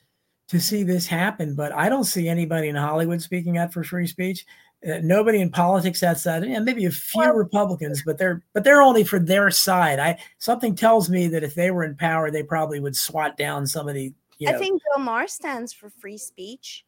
[0.50, 1.54] to see this happen.
[1.54, 4.44] But I don't see anybody in Hollywood speaking out for free speech.
[4.86, 8.80] Uh, nobody in politics outside, and maybe a few well, Republicans, but they're but they're
[8.80, 9.98] only for their side.
[9.98, 13.66] I something tells me that if they were in power, they probably would swat down
[13.66, 14.12] some of the.
[14.38, 16.86] You know, I think Bill Maher stands for free speech.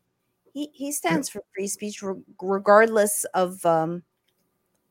[0.55, 2.03] He he stands for free speech,
[2.41, 4.03] regardless of um,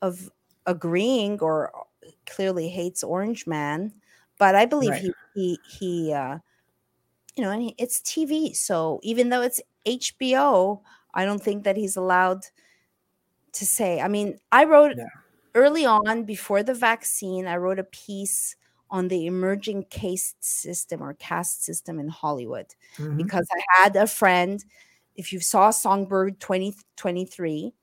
[0.03, 0.30] of
[0.68, 1.72] agreeing or
[2.27, 3.91] clearly hates Orange Man.
[4.38, 5.02] But I believe right.
[5.02, 6.38] he he he uh,
[7.35, 8.55] you know, and it's TV.
[8.55, 10.81] So even though it's HBO,
[11.13, 12.45] I don't think that he's allowed
[13.53, 14.01] to say.
[14.01, 15.05] I mean, I wrote yeah.
[15.55, 18.55] early on before the vaccine, I wrote a piece
[18.89, 22.67] on the emerging caste system or caste system in Hollywood
[22.97, 23.17] mm-hmm.
[23.17, 24.63] because I had a friend.
[25.15, 27.73] If you saw Songbird 2023,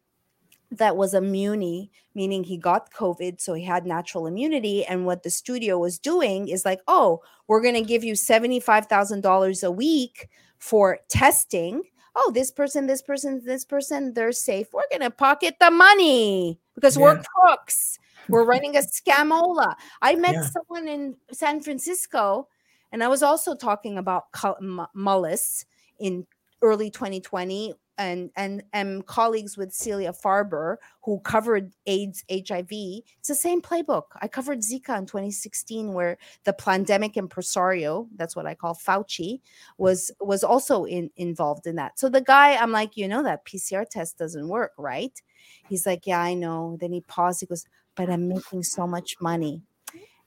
[0.71, 4.85] that was a muni, meaning he got COVID, so he had natural immunity.
[4.85, 9.65] And what the studio was doing is like, oh, we're going to give you $75,000
[9.65, 10.29] a week
[10.59, 11.83] for testing
[12.19, 14.67] oh, this person, this person, this person, they're safe.
[14.73, 17.03] We're going to pocket the money because yeah.
[17.03, 17.99] we're crooks.
[18.29, 19.75] We're running a scamola.
[20.03, 20.49] I met yeah.
[20.49, 22.49] someone in San Francisco,
[22.93, 25.65] and I was also talking about Mullis
[25.99, 26.27] in
[26.61, 32.69] early 2020 and and am colleagues with Celia Farber, who covered AIDS, HIV.
[32.71, 34.05] It's the same playbook.
[34.23, 39.41] I covered Zika in 2016, where the pandemic impresario, that's what I call Fauci,
[39.77, 41.99] was was also in, involved in that.
[41.99, 45.21] So the guy, I'm like, you know, that PCR test doesn't work, right?
[45.69, 46.79] He's like, yeah, I know.
[46.81, 47.41] Then he paused.
[47.41, 47.67] He goes,
[47.97, 49.63] but I'm making so much money,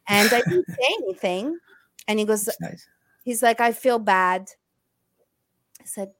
[0.07, 1.57] and I didn't say anything.
[2.07, 2.88] And he goes, nice.
[3.23, 4.49] he's like, I feel bad.
[5.80, 6.11] I said,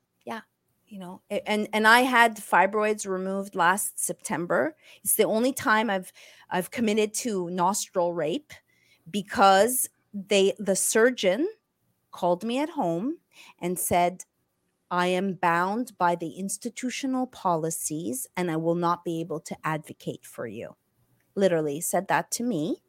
[0.92, 4.76] you know and and i had fibroids removed last september.
[5.04, 6.12] It's the only time i've
[6.50, 8.52] i've committed to nostril rape
[9.10, 11.48] because they the surgeon
[12.12, 13.18] called me at home
[13.60, 14.26] and said
[14.92, 20.26] i am bound by the institutional policies and i will not be able to advocate
[20.26, 20.76] for you.
[21.36, 22.84] Literally said that to me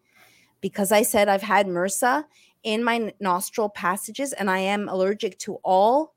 [0.60, 2.24] because i said i've had mrsa
[2.64, 6.14] in my nostril passages and i am allergic to all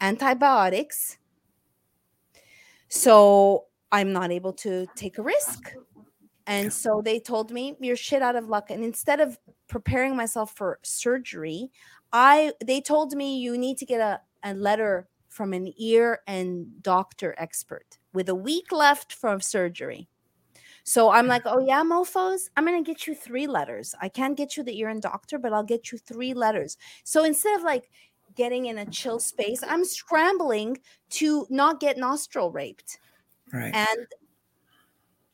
[0.00, 1.18] antibiotics
[2.94, 5.74] so I'm not able to take a risk.
[6.46, 8.70] And so they told me you're shit out of luck.
[8.70, 11.72] And instead of preparing myself for surgery,
[12.12, 16.80] I they told me you need to get a, a letter from an ear and
[16.82, 20.08] doctor expert with a week left from surgery.
[20.84, 23.94] So I'm like, oh yeah, mofos, I'm gonna get you three letters.
[24.00, 26.76] I can't get you the ear and doctor, but I'll get you three letters.
[27.02, 27.90] So instead of like
[28.34, 29.62] getting in a chill space.
[29.66, 30.78] I'm scrambling
[31.10, 32.98] to not get nostril raped.
[33.52, 33.74] Right.
[33.74, 34.06] And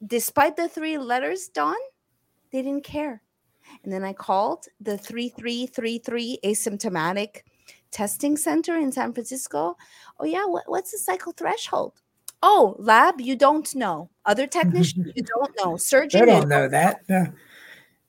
[0.06, 1.76] despite the three letters, Don,
[2.52, 3.22] they didn't care.
[3.84, 7.42] And then I called the 3333 asymptomatic
[7.90, 9.76] testing center in San Francisco.
[10.18, 10.44] Oh, yeah.
[10.44, 12.00] What, what's the cycle threshold?
[12.42, 14.10] Oh, lab, you don't know.
[14.26, 15.76] Other technicians, you don't know.
[15.76, 17.02] Surgeon, they don't know that.
[17.08, 17.26] Yeah.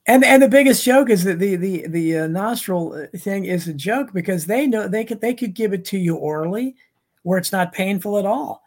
[0.08, 3.68] And and the biggest joke is that the the the uh, nostril uh, thing is
[3.68, 6.76] a joke because they know they could they could give it to you orally,
[7.22, 8.64] where it's not painful at all,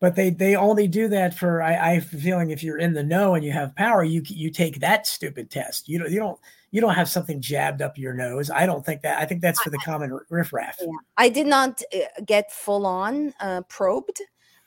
[0.00, 2.94] but they they only do that for I, I have a feeling if you're in
[2.94, 5.90] the know and you have power, you you take that stupid test.
[5.90, 6.38] You don't you don't
[6.70, 8.50] you don't have something jabbed up your nose.
[8.50, 9.20] I don't think that.
[9.20, 10.78] I think that's for the common riffraff.
[10.80, 10.88] Yeah.
[11.18, 14.20] I did not uh, get full on uh, probed.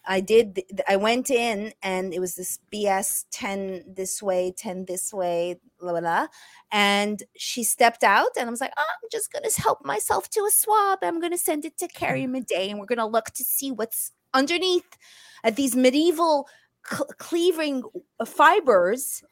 [0.07, 0.61] I did.
[0.88, 5.91] I went in, and it was this BS ten this way, ten this way, blah,
[5.91, 6.27] blah, blah.
[6.72, 10.30] And she stepped out, and I was like, oh, I'm just going to help myself
[10.32, 10.99] to a swab.
[11.02, 13.72] I'm going to send it to Carrie Madej, and we're going to look to see
[13.72, 14.98] what's underneath
[15.44, 16.48] at these medieval
[16.90, 17.84] cl- cleaving
[18.19, 19.23] uh, fibers.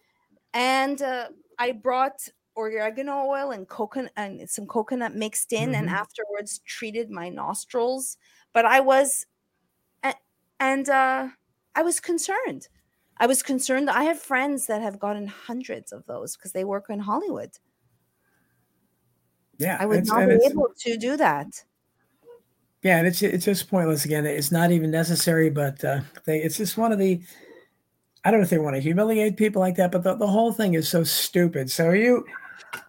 [0.53, 1.29] And uh,
[1.59, 5.75] I brought oregano oil and coconut and some coconut mixed in, mm-hmm.
[5.75, 8.17] and afterwards treated my nostrils.
[8.53, 9.25] But I was,
[10.71, 11.27] and uh,
[11.75, 12.67] I was concerned
[13.17, 13.89] I was concerned.
[13.89, 17.51] I have friends that have gotten hundreds of those because they work in Hollywood.
[19.59, 21.63] Yeah, I would not be able to do that.
[22.81, 24.03] Yeah, and it's it's just pointless.
[24.03, 25.49] Again, it's not even necessary.
[25.49, 27.21] But uh, they, it's just one of the.
[28.25, 30.51] I don't know if they want to humiliate people like that, but the, the whole
[30.51, 31.69] thing is so stupid.
[31.69, 32.25] So you,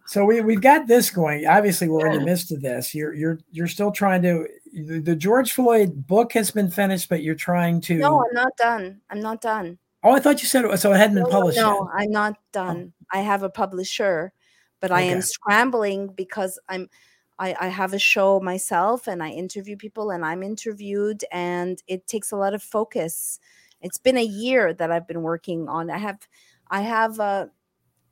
[0.06, 1.46] so we we've got this going.
[1.46, 2.94] Obviously, we're in the midst of this.
[2.94, 4.48] You're you're you're still trying to.
[4.74, 7.94] The George Floyd book has been finished, but you're trying to.
[7.94, 9.00] No, I'm not done.
[9.08, 9.78] I'm not done.
[10.02, 10.92] Oh, I thought you said it, so.
[10.92, 11.58] It hadn't been published.
[11.58, 11.88] No.
[11.94, 12.92] I'm not done.
[12.92, 13.18] Oh.
[13.18, 14.32] I have a publisher,
[14.80, 15.00] but okay.
[15.00, 16.88] I am scrambling because I'm.
[17.36, 22.06] I, I have a show myself, and I interview people, and I'm interviewed, and it
[22.06, 23.40] takes a lot of focus.
[23.80, 25.90] It's been a year that I've been working on.
[25.90, 26.26] I have,
[26.70, 27.50] I have a,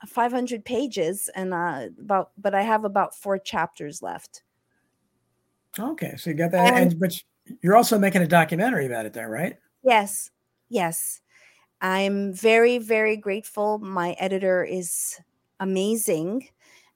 [0.06, 4.42] 500 pages and uh, about, but I have about four chapters left.
[5.78, 7.18] Okay, so you got that, and, and but
[7.62, 9.56] you're also making a documentary about it, there, right?
[9.82, 10.30] Yes,
[10.68, 11.20] yes.
[11.80, 13.78] I'm very, very grateful.
[13.78, 15.18] My editor is
[15.58, 16.48] amazing,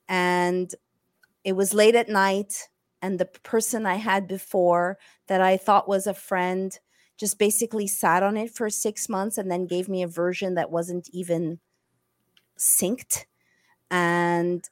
[0.08, 0.72] and
[1.44, 2.68] it was late at night,
[3.02, 6.78] and the person I had before that I thought was a friend
[7.16, 10.70] just basically sat on it for six months and then gave me a version that
[10.70, 11.58] wasn't even
[12.58, 13.24] synced
[13.90, 14.68] and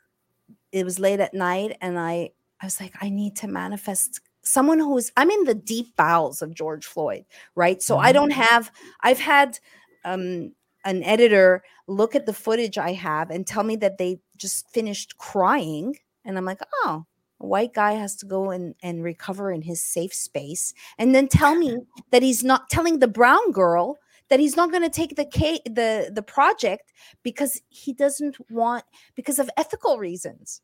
[0.73, 4.79] it was late at night and i i was like i need to manifest someone
[4.79, 7.25] who's i'm in the deep bowels of george floyd
[7.55, 8.07] right so mm-hmm.
[8.07, 8.71] i don't have
[9.01, 9.59] i've had
[10.05, 10.53] um
[10.85, 15.17] an editor look at the footage i have and tell me that they just finished
[15.19, 17.05] crying and i'm like oh
[17.41, 21.27] a white guy has to go and, and recover in his safe space and then
[21.27, 21.79] tell me
[22.11, 23.99] that he's not telling the brown girl
[24.29, 28.85] that he's not going to take the K, the the project because he doesn't want
[29.15, 30.61] because of ethical reasons.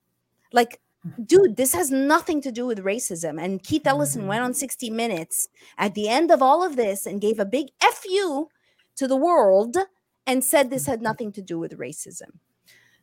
[0.52, 0.89] Like, mm-hmm.
[1.24, 3.42] Dude, this has nothing to do with racism.
[3.42, 5.48] And Keith Ellison went on 60 Minutes
[5.78, 8.48] at the end of all of this and gave a big F you
[8.96, 9.76] to the world
[10.26, 11.04] and said this had mm-hmm.
[11.04, 12.38] nothing to do with racism.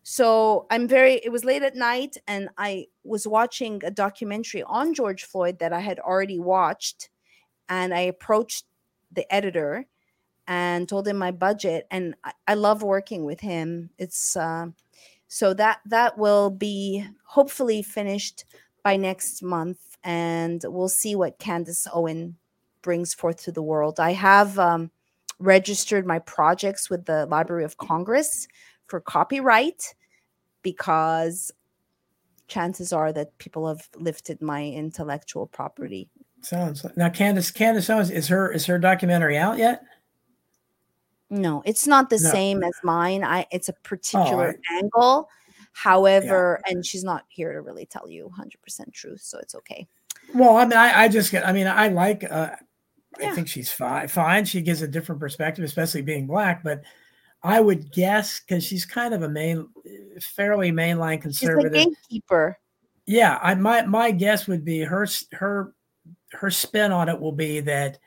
[0.03, 4.93] So I'm very, it was late at night and I was watching a documentary on
[4.93, 7.09] George Floyd that I had already watched.
[7.67, 8.65] And I approached
[9.11, 9.85] the editor
[10.47, 13.89] and told him my budget and I, I love working with him.
[13.97, 14.67] It's uh,
[15.27, 18.45] so that that will be hopefully finished
[18.83, 22.37] by next month and we'll see what Candace Owen
[22.81, 23.99] brings forth to the world.
[23.99, 24.91] I have um,
[25.39, 28.47] registered my projects with the Library of Congress
[28.87, 29.93] for copyright
[30.61, 31.51] because
[32.47, 36.09] chances are that people have lifted my intellectual property.
[36.41, 39.83] Sounds like now Candace Candace Owens is her is her documentary out yet?
[41.29, 42.29] No, it's not the no.
[42.29, 43.23] same as mine.
[43.23, 45.29] I it's a particular oh, I, angle.
[45.73, 46.73] However, yeah.
[46.73, 49.87] and she's not here to really tell you 100% truth, so it's okay.
[50.33, 52.49] Well, I mean, I, I just get, I mean, I like, uh,
[53.19, 53.31] yeah.
[53.31, 54.07] I think she's fine.
[54.07, 54.45] Fine.
[54.45, 56.81] She gives a different perspective, especially being black, but
[57.43, 59.69] I would guess because she's kind of a main,
[60.19, 61.71] fairly mainline conservative.
[61.73, 62.57] She's a gatekeeper.
[63.05, 65.73] Yeah, I my my guess would be her her
[66.33, 67.99] her spin on it will be that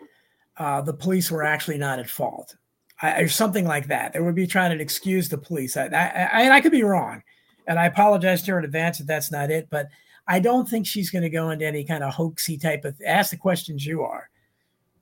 [0.58, 2.54] uh, the police were actually not at fault
[3.02, 4.12] I, or something like that.
[4.12, 5.76] They would be trying to excuse the police.
[5.76, 7.22] I, I, I, I could be wrong,
[7.66, 9.68] and I apologize to her in advance if that's not it.
[9.70, 9.88] But
[10.26, 13.30] I don't think she's going to go into any kind of hoaxy type of ask
[13.30, 14.28] the questions you are.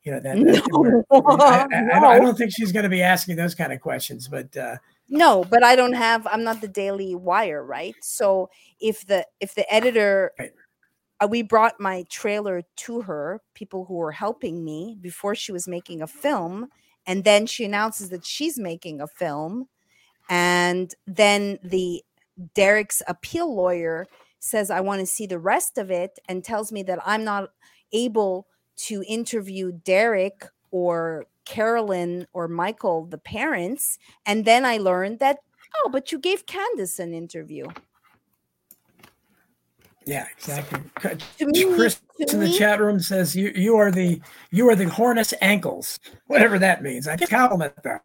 [0.05, 0.39] You know that.
[0.39, 1.67] No, I,
[2.01, 2.09] no.
[2.09, 4.57] I, don't think she's going to be asking those kind of questions, but.
[4.57, 4.77] Uh,
[5.09, 8.51] no but i don't have i'm not the daily wire right so
[8.81, 10.53] if the if the editor right.
[11.21, 15.67] uh, we brought my trailer to her people who were helping me before she was
[15.67, 16.69] making a film
[17.09, 19.67] and then she announces that she's making a film.
[20.29, 22.05] And then the
[22.55, 24.07] Derek's appeal lawyer
[24.41, 27.51] says I want to see the rest of it and tells me that I'm not
[27.93, 33.99] able to interview Derek or Carolyn or Michael the parents.
[34.27, 35.39] And then I learned that
[35.83, 37.67] oh but you gave Candace an interview
[40.09, 40.81] yeah, exactly.
[41.41, 44.21] Me, Chris in the chat room says you you are the
[44.51, 47.07] you are the hornet's ankles, whatever that means.
[47.07, 48.03] I can compliment that.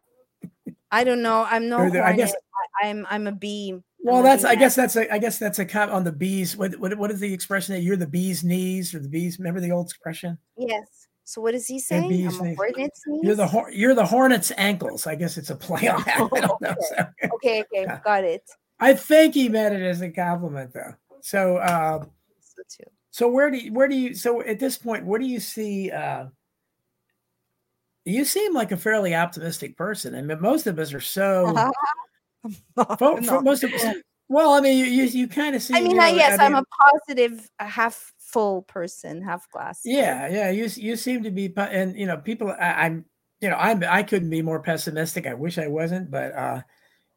[0.90, 1.46] I don't know.
[1.48, 1.88] I'm no.
[1.88, 2.34] The, I guess
[2.82, 3.80] I'm, I'm a bee.
[4.02, 6.58] Well, that's I guess that's a I guess that's a cut on the bees.
[6.58, 9.38] What, what what is the expression that you're the bee's knees or the bees?
[9.38, 10.36] Remember the old expression?
[10.58, 11.08] Yes.
[11.24, 12.26] So what is he saying?
[12.56, 13.20] hornet's knees?
[13.22, 15.06] You're the you're the hornet's ankles.
[15.06, 16.28] I guess it's a play on that.
[16.34, 16.58] I know.
[16.60, 17.06] So.
[17.36, 18.42] okay, okay, got it.
[18.80, 20.94] I think he meant it as a compliment, though.
[21.24, 22.04] So, uh,
[22.68, 25.40] so, so where do you, where do you, so at this point, where do you
[25.40, 26.26] see, uh,
[28.04, 30.14] you seem like a fairly optimistic person.
[30.14, 31.70] I mean, most of us are so,
[32.98, 33.96] for, for most of us,
[34.28, 36.44] well, I mean, you, you, you kind of see, I mean, you know, yes, I
[36.44, 36.64] am a
[37.08, 39.80] positive, half full person, half glass.
[39.82, 40.28] Yeah.
[40.28, 40.50] Yeah.
[40.50, 43.06] You, you seem to be, and you know, people, I, I'm,
[43.40, 45.26] you know, I'm, I couldn't be more pessimistic.
[45.26, 46.60] I wish I wasn't, but, uh,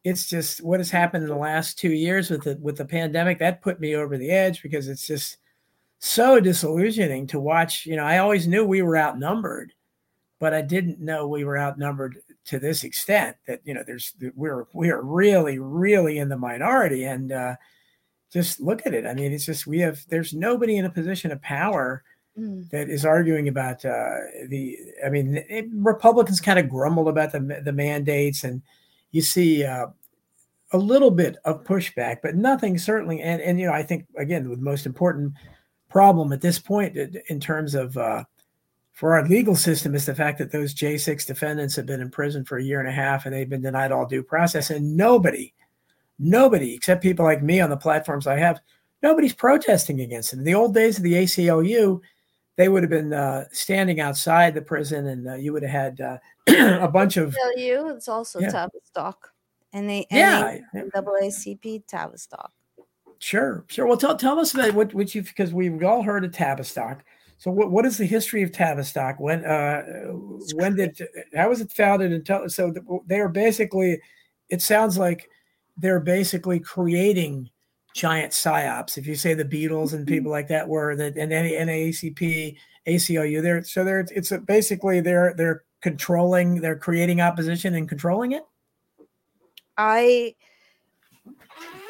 [0.08, 3.40] it's just what has happened in the last two years with the with the pandemic
[3.40, 5.38] that put me over the edge because it's just
[6.00, 7.86] so disillusioning to watch.
[7.86, 9.74] You know, I always knew we were outnumbered,
[10.40, 13.36] but I didn't know we were outnumbered to this extent.
[13.48, 17.56] That you know, there's we're we're really really in the minority, and uh,
[18.32, 19.06] just look at it.
[19.06, 22.02] I mean, it's just we have there's nobody in a position of power
[22.40, 22.70] mm.
[22.70, 24.78] that is arguing about uh, the.
[25.06, 28.62] I mean, it, Republicans kind of grumble about the the mandates and
[29.12, 29.88] you see uh,
[30.74, 33.22] a little bit of pushback, but nothing certainly.
[33.22, 35.34] And and you know, I think again, the most important
[35.90, 38.24] problem at this point in terms of uh,
[38.92, 42.44] for our legal system is the fact that those J6 defendants have been in prison
[42.44, 45.54] for a year and a half and they've been denied all due process, and nobody,
[46.20, 48.60] nobody except people like me on the platforms I have,
[49.02, 50.40] nobody's protesting against it.
[50.40, 52.02] In the old days of the ACLU,
[52.58, 56.02] they would have been uh, standing outside the prison, and uh, you would have had
[56.02, 56.18] uh,
[56.84, 57.36] a bunch of.
[57.56, 58.50] You, it's also yeah.
[58.50, 59.32] Tavistock,
[59.74, 62.52] and they yeah, NAACP Tavistock.
[63.20, 63.88] Sure, sure.
[63.88, 67.04] Well, tell tell us about what what you because we've all heard of Tavistock.
[67.40, 69.20] So what, what is the history of Tavistock?
[69.20, 69.84] When uh,
[70.56, 71.00] when did
[71.36, 72.12] how was it founded?
[72.12, 72.74] And tell so
[73.06, 74.00] they are basically.
[74.50, 75.30] It sounds like
[75.76, 77.50] they're basically creating
[77.94, 78.98] giant psyops.
[78.98, 82.56] If you say the Beatles and people like that were that and any NAACP,
[82.88, 88.32] ACLU, they're so they're it's a, basically they're they're controlling, they're creating opposition and controlling
[88.32, 88.44] it.
[89.78, 90.36] I.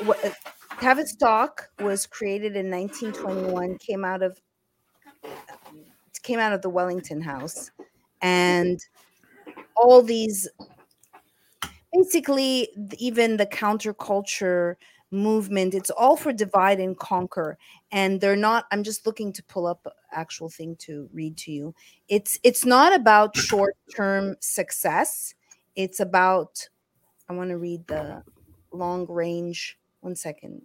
[0.03, 0.31] What, uh,
[0.79, 3.77] Tavistock was created in 1921.
[3.79, 4.39] Came out of
[6.23, 7.71] came out of the Wellington House,
[8.21, 8.79] and
[9.75, 10.47] all these
[11.93, 14.75] basically even the counterculture
[15.09, 17.57] movement it's all for divide and conquer
[17.93, 21.73] and they're not i'm just looking to pull up actual thing to read to you
[22.09, 25.33] it's it's not about short term success
[25.77, 26.67] it's about
[27.29, 28.23] i want to read the
[28.71, 30.61] long range one second.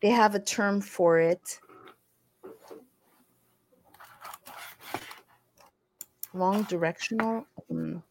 [0.00, 1.60] They have a term for it.
[6.34, 8.02] Long directional um,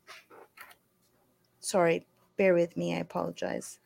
[1.60, 2.06] sorry
[2.38, 3.80] bear with me i apologize.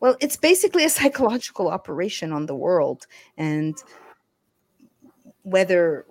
[0.00, 3.06] Well it's basically a psychological operation on the world
[3.36, 3.76] and
[5.42, 6.06] whether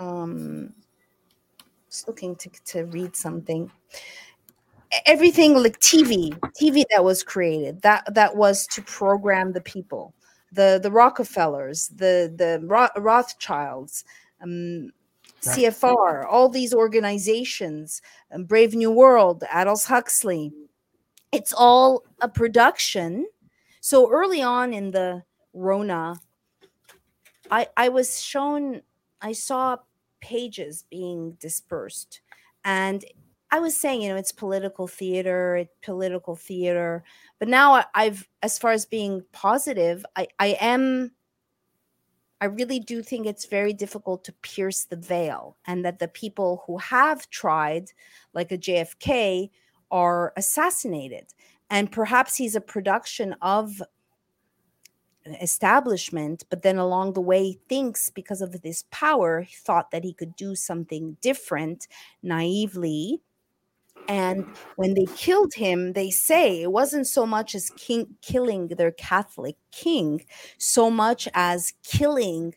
[0.00, 0.72] um
[1.88, 3.70] just looking to, to read something
[5.06, 10.12] everything like tv tv that was created that that was to program the people
[10.52, 12.60] the the Rockefellers, the the
[12.96, 14.04] Rothschilds,
[14.42, 14.90] um,
[15.42, 18.02] CFR, all these organizations,
[18.32, 20.52] um, Brave New World, Aldous Huxley.
[21.32, 23.26] It's all a production.
[23.80, 25.22] So early on in the
[25.54, 26.20] Rona,
[27.50, 28.82] I I was shown,
[29.22, 29.78] I saw
[30.20, 32.20] pages being dispersed,
[32.64, 33.04] and
[33.52, 37.02] I was saying, you know, it's political theater, it's political theater.
[37.38, 41.12] But now I've, as far as being positive, I, I am,
[42.40, 46.62] I really do think it's very difficult to pierce the veil and that the people
[46.66, 47.90] who have tried,
[48.34, 49.50] like a JFK,
[49.90, 51.26] are assassinated.
[51.70, 53.82] And perhaps he's a production of
[55.26, 60.12] establishment, but then along the way, thinks because of this power, he thought that he
[60.14, 61.86] could do something different
[62.22, 63.20] naively
[64.08, 64.44] and
[64.76, 69.56] when they killed him, they say it wasn't so much as king killing their Catholic
[69.70, 70.24] king,
[70.58, 72.54] so much as killing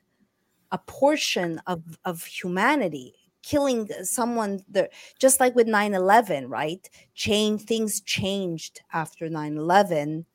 [0.72, 6.90] a portion of, of humanity, killing someone that just like with 9-11, right?
[7.16, 10.26] Change things changed after 9-11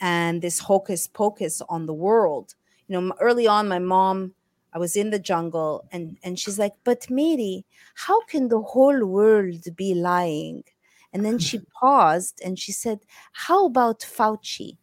[0.00, 2.54] and this hocus pocus on the world.
[2.88, 4.34] You know, early on, my mom
[4.72, 7.64] I was in the jungle and and she's like, "But Mary,
[7.94, 10.64] how can the whole world be lying?"
[11.12, 13.00] And then she paused and she said,
[13.32, 14.76] "How about Fauci?"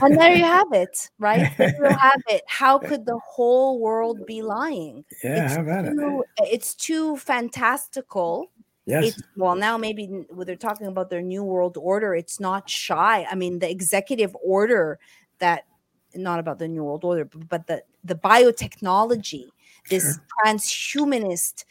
[0.00, 1.46] and there you have it, right?
[1.58, 2.42] There you have it.
[2.46, 5.04] How could the whole world be lying?
[5.22, 6.30] Yeah, it's how about too, it?
[6.38, 8.50] It's too fantastical.
[8.86, 9.08] Yes.
[9.08, 13.26] It's, well, now maybe when they're talking about their new world order, it's not shy.
[13.30, 14.98] I mean, the executive order
[15.38, 15.66] that
[16.14, 19.48] not about the new world order, but the the biotechnology,
[19.88, 20.24] this sure.
[20.44, 21.64] transhumanist.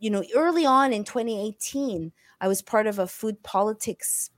[0.00, 4.30] You know, early on in 2018, I was part of a food politics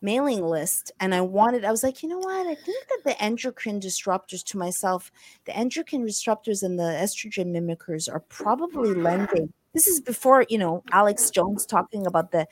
[0.00, 2.46] mailing list and I wanted, I was like, you know what?
[2.46, 5.10] I think that the endocrine disruptors to myself,
[5.44, 9.52] the endocrine disruptors and the estrogen mimickers are probably lending.
[9.74, 12.46] This is before, you know, Alex Jones talking about the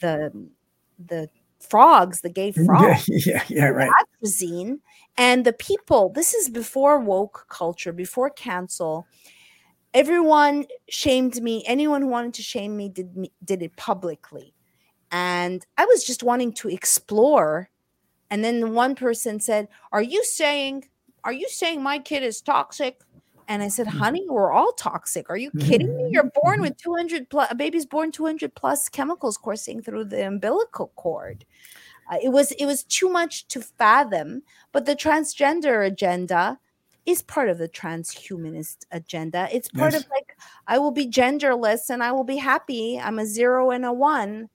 [0.00, 0.32] the
[0.98, 1.28] the
[1.60, 3.08] frogs, the gay frogs.
[3.08, 3.90] Yeah, yeah, yeah right.
[4.22, 4.80] Atrazine.
[5.16, 9.06] And the people, this is before woke culture, before cancel.
[9.94, 11.64] Everyone shamed me.
[11.66, 14.54] Anyone who wanted to shame me did me, did it publicly.
[15.10, 17.70] And I was just wanting to explore.
[18.30, 20.84] And then one person said, Are you saying,
[21.24, 23.00] are you saying my kid is toxic?
[23.48, 23.98] And I said, mm-hmm.
[23.98, 25.30] honey, we're all toxic.
[25.30, 26.10] Are you kidding me?
[26.12, 26.62] You're born mm-hmm.
[26.62, 31.44] with 200 plus, a baby's born 200 plus chemicals coursing through the umbilical cord.
[32.10, 34.42] Uh, it was it was too much to fathom.
[34.72, 36.58] But the transgender agenda
[37.06, 39.48] is part of the transhumanist agenda.
[39.50, 40.02] It's part yes.
[40.02, 42.98] of like I will be genderless and I will be happy.
[42.98, 44.50] I'm a zero and a one.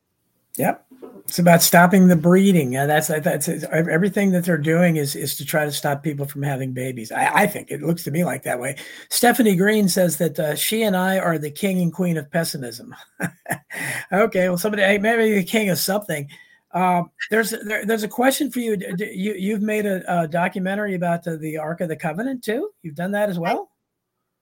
[0.57, 0.85] Yep.
[1.25, 2.75] It's about stopping the breeding.
[2.75, 6.43] Uh, that's that's everything that they're doing is is to try to stop people from
[6.43, 7.11] having babies.
[7.11, 8.75] I, I think it looks to me like that way.
[9.09, 12.93] Stephanie Green says that uh, she and I are the king and queen of pessimism.
[14.11, 16.29] okay, well, somebody maybe the king of something.
[16.73, 18.77] Uh, there's there, there's a question for you.
[18.97, 22.69] You you've made a, a documentary about the, the Ark of the Covenant too.
[22.81, 23.69] You've done that as well.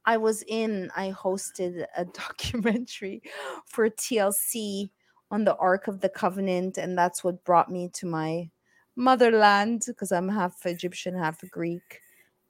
[0.06, 0.90] I, I was in.
[0.96, 3.22] I hosted a documentary
[3.68, 4.90] for TLC
[5.32, 8.50] on the Ark of the Covenant, and that's what brought me to my
[8.96, 12.02] motherland because I'm half Egyptian, half Greek.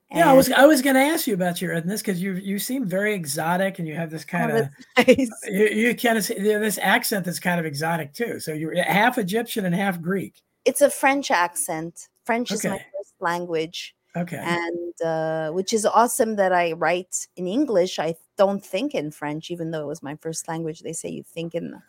[0.09, 2.33] And yeah, I was I was going to ask you about your ethnicity because you
[2.33, 4.69] you seem very exotic and you have this kind oh, of
[5.07, 5.29] nice.
[5.45, 8.39] you, you kind of this accent that's kind of exotic too.
[8.39, 10.41] So you're half Egyptian and half Greek.
[10.65, 12.09] It's a French accent.
[12.25, 12.55] French okay.
[12.55, 13.95] is my first language.
[14.15, 14.37] Okay.
[14.37, 17.97] And uh, which is awesome that I write in English.
[17.97, 20.81] I don't think in French, even though it was my first language.
[20.81, 21.81] They say you think in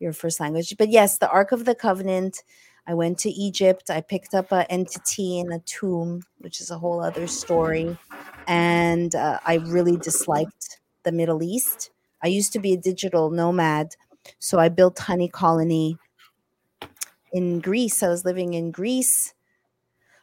[0.00, 0.74] your first language.
[0.76, 2.42] But yes, the Ark of the Covenant.
[2.86, 3.90] I went to Egypt.
[3.90, 7.96] I picked up an entity in a tomb, which is a whole other story.
[8.48, 11.90] And uh, I really disliked the Middle East.
[12.22, 13.94] I used to be a digital nomad.
[14.38, 15.98] So I built HoneyColony
[17.32, 18.02] in Greece.
[18.02, 19.34] I was living in Greece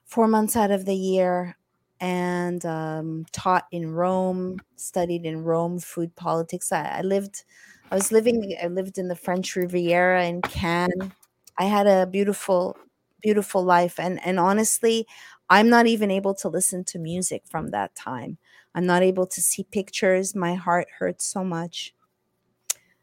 [0.06, 1.58] four months out of the year
[2.00, 6.72] and um, taught in Rome, studied in Rome, food politics.
[6.72, 7.44] I, I lived
[7.92, 11.12] I was living, I lived in the French Riviera in Cannes.
[11.58, 12.78] I had a beautiful,
[13.22, 14.00] beautiful life.
[14.00, 15.08] And, and honestly,
[15.50, 18.38] I'm not even able to listen to music from that time.
[18.76, 20.36] I'm not able to see pictures.
[20.36, 21.94] My heart hurts so much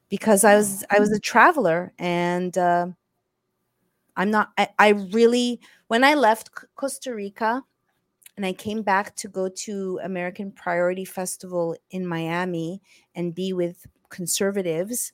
[0.09, 2.87] because I was I was a traveler and uh,
[4.17, 7.63] I'm not I, I really when I left Costa Rica
[8.37, 12.83] and I came back to go to American Priority Festival in Miami
[13.15, 15.13] and be with conservatives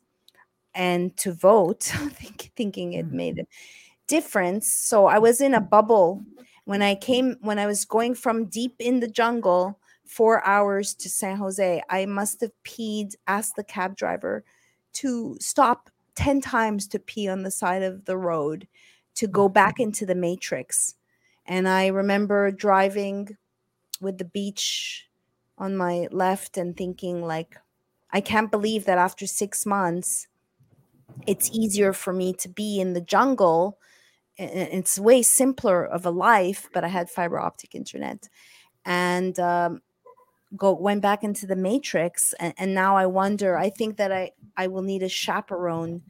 [0.75, 3.43] and to vote, think, thinking it made mm-hmm.
[3.43, 4.73] a difference.
[4.73, 6.23] So I was in a bubble
[6.65, 11.09] when I came, when I was going from deep in the jungle, four hours to
[11.09, 11.83] San Jose.
[11.89, 14.45] I must have peed, asked the cab driver
[14.95, 18.67] to stop 10 times to pee on the side of the road
[19.15, 19.85] to go back mm-hmm.
[19.85, 20.95] into the matrix.
[21.47, 23.37] And I remember driving
[24.01, 25.09] with the beach
[25.59, 27.57] on my left and thinking like
[28.13, 30.27] I can't believe that after six months,
[31.27, 33.79] it's easier for me to be in the jungle.
[34.37, 38.29] It's way simpler of a life, but I had fiber optic internet,
[38.85, 39.83] and um,
[40.57, 42.33] go went back into the matrix.
[42.41, 43.59] And, and now I wonder.
[43.59, 46.03] I think that I I will need a chaperone.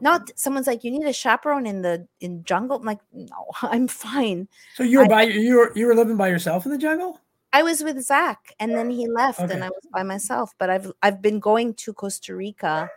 [0.00, 2.78] Not someone's like you need a chaperone in the in jungle.
[2.78, 4.48] I'm like no, I'm fine.
[4.74, 7.20] So you were I, by you were you were living by yourself in the jungle.
[7.52, 9.54] I was with Zach and then he left okay.
[9.54, 10.54] and I was by myself.
[10.58, 12.90] But I've I've been going to Costa Rica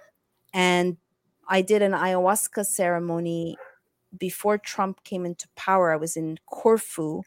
[0.53, 0.97] and
[1.47, 3.57] I did an ayahuasca ceremony
[4.17, 5.91] before Trump came into power.
[5.91, 7.23] I was in Corfu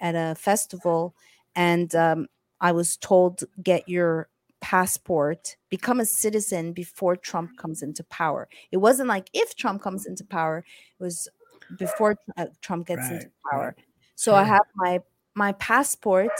[0.00, 1.14] at a festival
[1.54, 2.26] and um,
[2.60, 4.28] I was told get your
[4.60, 8.48] passport, become a citizen before Trump comes into power.
[8.70, 10.64] It wasn't like if Trump comes into power,
[10.98, 11.28] it was
[11.76, 13.74] before uh, Trump gets right, into power.
[13.76, 13.86] Right.
[14.14, 15.00] So I have my
[15.34, 16.30] my passport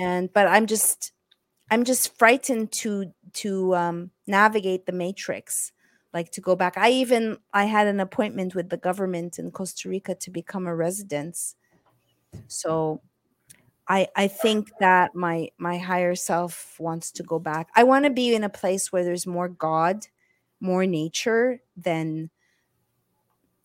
[0.00, 1.12] and but i'm just
[1.70, 5.72] i'm just frightened to to um, navigate the matrix
[6.12, 6.76] like to go back.
[6.76, 10.74] I even i had an appointment with the government in costa rica to become a
[10.74, 11.54] residence.
[12.48, 13.00] So
[13.88, 17.68] i i think that my my higher self wants to go back.
[17.76, 20.06] I want to be in a place where there's more god
[20.60, 22.30] more nature than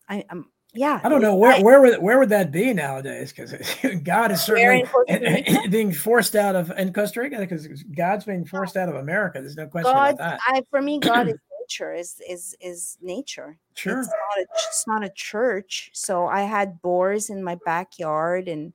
[0.08, 3.32] I, am yeah i don't know where where would where would that be nowadays?
[3.32, 3.54] Because
[4.04, 4.84] god is certainly
[5.70, 7.66] being forced out of in costa rica because
[7.96, 10.40] god's being forced out of america there's no question god, about that.
[10.46, 11.34] I, for me god is
[11.66, 13.58] nature is is is nature.
[13.74, 13.98] Sure.
[13.98, 15.90] it's not, a, it's not a church.
[15.92, 18.72] So i had boars in my backyard and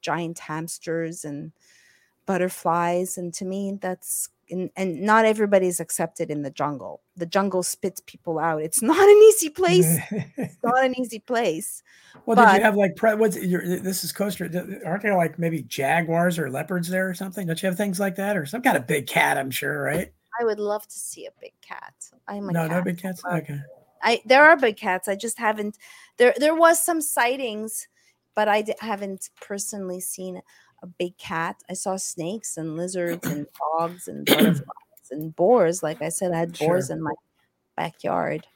[0.00, 1.52] giant hamsters and
[2.26, 7.00] butterflies and to me that's and, and not everybody's accepted in the jungle.
[7.16, 8.62] The jungle spits people out.
[8.62, 9.98] It's not an easy place.
[10.10, 11.82] it's not an easy place.
[12.26, 14.80] Well, but, did you have like what's your, this is Costa?
[14.84, 17.46] Aren't there like maybe jaguars or leopards there or something?
[17.46, 19.38] Don't you have things like that or some kind of big cat?
[19.38, 20.12] I'm sure, right?
[20.40, 21.94] I would love to see a big cat.
[22.28, 22.70] I'm a no, cat.
[22.70, 23.22] no big cats.
[23.24, 23.60] Okay.
[24.02, 25.08] I there are big cats.
[25.08, 25.78] I just haven't.
[26.16, 27.88] There there was some sightings,
[28.34, 30.42] but I d- haven't personally seen
[30.82, 31.56] a big cat.
[31.70, 33.46] I saw snakes and lizards and
[33.78, 35.82] frogs and butterflies and boars.
[35.82, 36.96] Like I said, I had boars sure.
[36.96, 37.12] in my
[37.76, 38.46] backyard.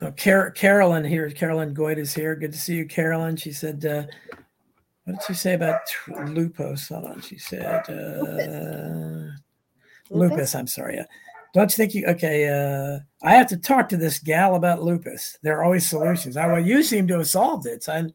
[0.00, 1.30] Oh, Car- Carolyn here.
[1.30, 2.34] Carolyn Goyd is here.
[2.34, 3.36] Good to see you, Carolyn.
[3.36, 4.04] She said, uh,
[5.04, 5.80] what did she say about
[6.26, 6.88] lupus?
[6.88, 7.20] Hold on.
[7.20, 9.40] She said, uh, lupus.
[10.10, 10.54] lupus.
[10.54, 10.98] I'm sorry.
[11.54, 12.48] Don't you think you okay?
[12.48, 15.38] Uh, I have to talk to this gal about lupus.
[15.42, 16.36] There are always solutions.
[16.36, 17.84] I well, you seem to have solved it.
[17.84, 18.08] So,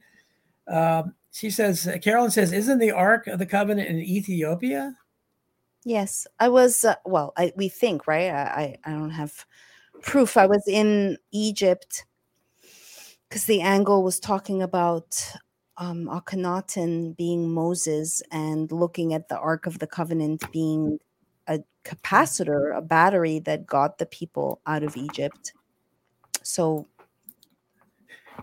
[0.68, 4.96] um, she says, Carolyn says, isn't the Ark of the Covenant in Ethiopia?
[5.86, 6.84] Yes, I was.
[6.84, 8.32] Uh, well, I, we think, right?
[8.32, 9.46] I, I, I don't have
[10.02, 10.36] proof.
[10.36, 12.06] I was in Egypt
[13.30, 15.32] because the angle was talking about
[15.78, 20.98] um, Akhenaten being Moses and looking at the Ark of the Covenant being
[21.46, 25.54] a capacitor, a battery that got the people out of Egypt.
[26.42, 26.88] So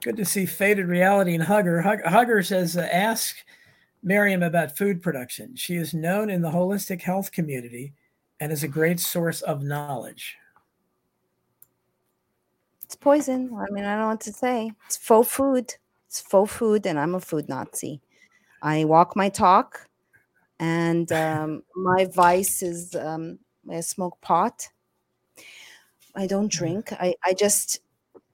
[0.01, 1.81] good to see faded reality and Hugger.
[1.83, 3.37] Hugger says, uh, ask
[4.03, 5.57] Maryam about food production.
[5.57, 7.95] She is known in the holistic health community
[8.41, 10.37] and is a great source of knowledge.
[12.85, 13.51] It's poison.
[13.57, 14.73] I mean, I don't know what to say.
[14.87, 15.75] It's faux food.
[16.07, 18.01] It's faux food, and I'm a food Nazi.
[18.63, 19.89] I walk my talk,
[20.61, 23.39] and um, my vice is um,
[23.71, 24.69] I smoke pot.
[26.15, 26.93] I don't drink.
[26.93, 27.81] I, I just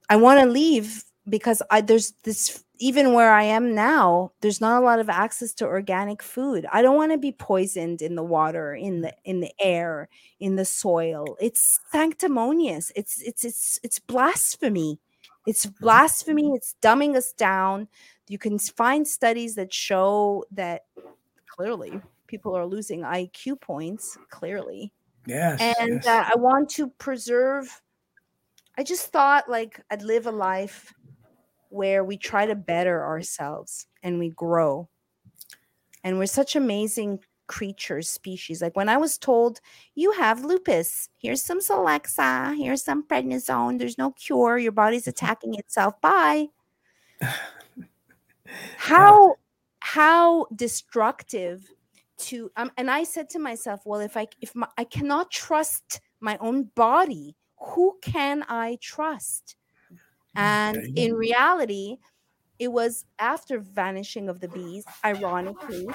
[0.09, 4.81] I want to leave because I there's this even where I am now, there's not
[4.81, 6.65] a lot of access to organic food.
[6.73, 10.55] I don't want to be poisoned in the water, in the in the air, in
[10.55, 11.37] the soil.
[11.39, 12.91] It's sanctimonious.
[12.95, 14.99] It's it's it's it's blasphemy.
[15.45, 15.83] It's mm-hmm.
[15.83, 16.51] blasphemy.
[16.55, 17.87] It's dumbing us down.
[18.27, 20.85] You can find studies that show that
[21.47, 24.91] clearly people are losing IQ points, clearly.
[25.27, 25.61] Yes.
[25.79, 26.07] And yes.
[26.07, 27.81] Uh, I want to preserve.
[28.75, 30.93] I just thought like I'd live a life
[31.71, 34.89] where we try to better ourselves and we grow.
[36.03, 38.61] And we're such amazing creatures, species.
[38.61, 39.61] Like when I was told,
[39.95, 45.55] you have lupus, here's some Celexa, here's some prednisone, there's no cure, your body's attacking
[45.55, 45.99] itself.
[46.01, 46.47] Bye.
[48.77, 49.35] how
[49.79, 51.71] how destructive
[52.17, 56.01] to um, and I said to myself, well, if I if my, I cannot trust
[56.19, 59.55] my own body, who can I trust?
[60.35, 61.97] And in reality,
[62.59, 65.87] it was after vanishing of the bees, ironically,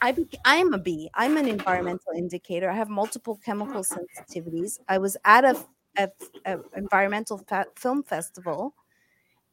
[0.00, 1.10] I be- I am a bee.
[1.14, 2.70] I'm an environmental indicator.
[2.70, 4.78] I have multiple chemical sensitivities.
[4.88, 5.66] I was at a,
[5.98, 6.08] a,
[6.46, 8.74] a environmental fa- film festival,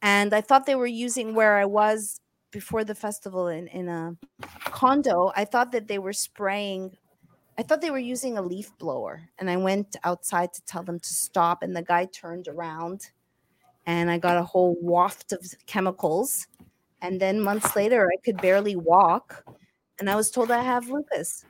[0.02, 2.22] and I thought they were using where I was
[2.52, 4.18] before the festival in in a
[4.66, 5.32] condo.
[5.36, 6.98] I thought that they were spraying.
[7.58, 11.00] I thought they were using a leaf blower, and I went outside to tell them
[11.00, 13.12] to stop, and the guy turned around
[13.88, 16.48] and I got a whole waft of chemicals.
[17.02, 19.46] And then months later, I could barely walk,
[20.00, 21.46] and I was told I have lupus.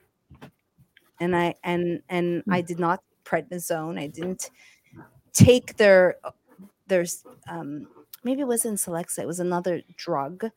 [1.19, 3.99] And I and and I did not prednisone.
[3.99, 4.51] I didn't
[5.33, 6.17] take their
[6.87, 7.05] their
[7.49, 7.87] um,
[8.23, 9.19] maybe it wasn't Celexa.
[9.19, 10.49] It was another drug.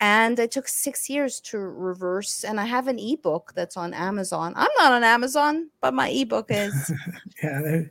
[0.00, 2.42] And it took six years to reverse.
[2.42, 4.52] And I have an ebook that's on Amazon.
[4.56, 6.92] I'm not on Amazon, but my ebook is.
[7.42, 7.82] yeah,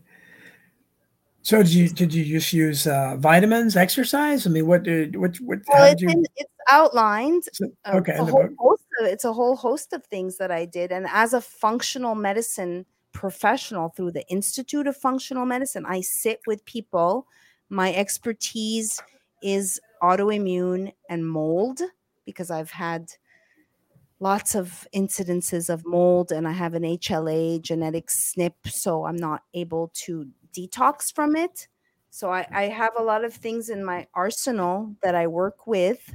[1.44, 4.46] so did you did you just use uh, vitamins, exercise?
[4.46, 5.60] I mean, what did what what?
[5.68, 6.10] Well, it's, you...
[6.10, 7.44] in, it's outlined.
[7.54, 10.92] So, okay, a whole host of, it's a whole host of things that I did,
[10.92, 16.64] and as a functional medicine professional through the Institute of Functional Medicine, I sit with
[16.66, 17.28] people.
[17.70, 19.02] My expertise
[19.42, 21.82] is autoimmune and mold
[22.26, 23.12] because I've had
[24.20, 29.44] lots of incidences of mold and I have an HLA genetic SNP, so I'm not
[29.54, 31.68] able to detox from it.
[32.10, 36.14] So I, I have a lot of things in my arsenal that I work with.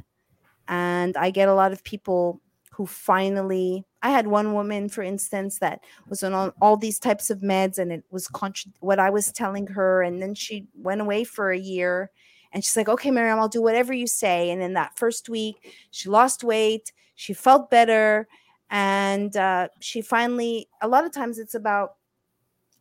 [0.69, 2.41] And I get a lot of people
[2.73, 7.29] who finally I had one woman, for instance, that was on all, all these types
[7.29, 10.01] of meds, and it was contra- what I was telling her.
[10.01, 12.13] And then she went away for a year,
[12.53, 15.57] and she's like, "Okay, Maryam, I'll do whatever you say." And in that first week,
[15.91, 18.29] she lost weight, she felt better,
[18.71, 20.69] and uh, she finally.
[20.83, 21.96] A lot of times, it's about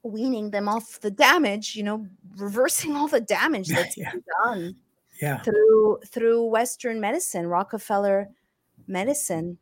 [0.06, 2.06] weaning them off the damage, you know,
[2.38, 4.14] reversing all the damage that's yeah.
[4.44, 4.76] done
[5.22, 5.42] yeah.
[5.42, 8.30] through through Western medicine, Rockefeller
[8.88, 9.58] medicine.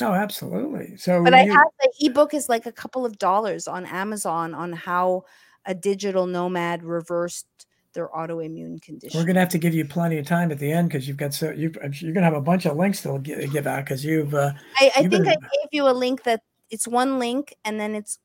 [0.00, 0.96] Oh, absolutely.
[0.96, 4.72] So, but I have the ebook is like a couple of dollars on Amazon on
[4.72, 5.24] how
[5.66, 7.46] a digital nomad reversed
[7.92, 9.18] their autoimmune condition.
[9.18, 11.34] We're gonna have to give you plenty of time at the end because you've got
[11.34, 14.34] so you you're gonna have a bunch of links to give out because you've.
[14.34, 17.56] Uh, I, I you've think been, I gave you a link that it's one link
[17.64, 18.18] and then it's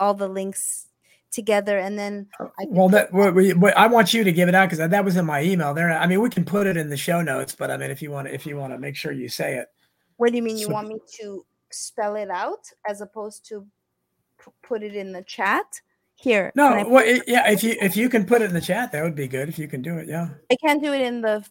[0.00, 0.88] all the links
[1.30, 4.54] together and then uh, I well that we, we, I want you to give it
[4.54, 5.92] out because that was in my email there.
[5.92, 8.10] I mean we can put it in the show notes but I mean if you
[8.10, 9.68] want to if you want to make sure you say it.
[10.16, 13.64] What do you mean you want me to spell it out as opposed to
[14.44, 15.66] p- put it in the chat?
[16.14, 18.92] Here no well, it, yeah if you if you can put it in the chat
[18.92, 20.28] that would be good if you can do it yeah.
[20.50, 21.46] I can't do it in the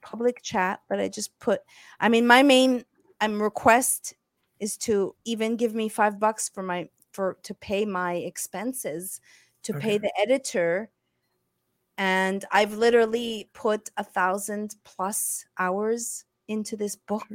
[0.00, 1.60] public chat but I just put
[1.98, 2.84] I mean my main
[3.20, 4.14] I'm request
[4.58, 9.20] is to even give me five bucks for my for to pay my expenses,
[9.64, 9.80] to okay.
[9.80, 10.90] pay the editor.
[11.98, 17.26] And I've literally put a thousand plus hours into this book.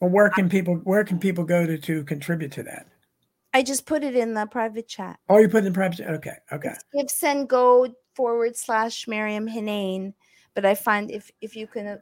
[0.00, 2.86] Well, where can people where can people go to to contribute to that?
[3.54, 5.18] I just put it in the private chat.
[5.28, 5.96] Oh, you put it in private.
[5.98, 6.10] chat.
[6.10, 6.74] Okay, okay.
[6.94, 10.14] Give send go forward slash Maryam Henein.
[10.54, 11.96] But I find if if you can, uh,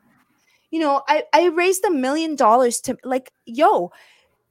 [0.70, 3.93] you know, I I raised a million dollars to like yo.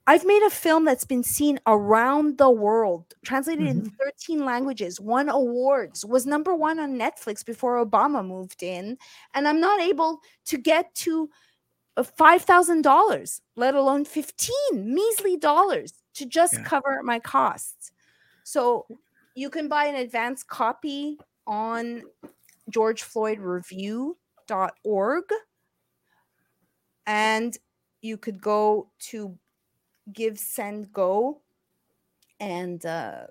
[0.07, 3.85] I've made a film that's been seen around the world, translated mm-hmm.
[3.85, 8.97] in 13 languages, won awards, was number one on Netflix before Obama moved in.
[9.33, 11.29] And I'm not able to get to
[11.97, 16.63] $5,000, let alone 15 measly dollars to just yeah.
[16.63, 17.91] cover my costs.
[18.43, 18.87] So
[19.35, 21.17] you can buy an advanced copy
[21.47, 22.03] on
[22.71, 25.23] georgefloydreview.org
[27.07, 27.55] and
[28.01, 29.37] you could go to
[30.13, 31.41] give send go
[32.39, 33.27] and uh,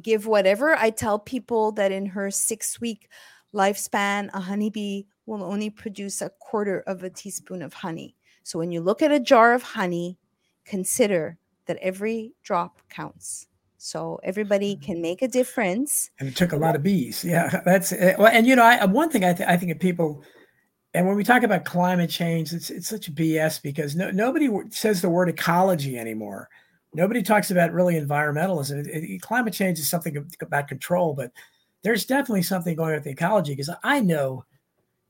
[0.00, 0.74] give whatever.
[0.76, 3.08] I tell people that in her six week
[3.54, 8.14] lifespan a honeybee will only produce a quarter of a teaspoon of honey.
[8.42, 10.18] So when you look at a jar of honey
[10.64, 13.46] consider that every drop counts.
[13.78, 14.82] So everybody mm.
[14.82, 16.10] can make a difference.
[16.18, 17.24] And it took a lot of bees.
[17.24, 19.78] Yeah that's eh, well and you know I, one thing i, th- I think if
[19.78, 20.22] people
[20.94, 25.00] and when we talk about climate change it's it's such bs because no, nobody says
[25.00, 26.48] the word ecology anymore
[26.94, 31.30] nobody talks about really environmentalism it, it, climate change is something about control but
[31.82, 34.44] there's definitely something going on with the ecology because i know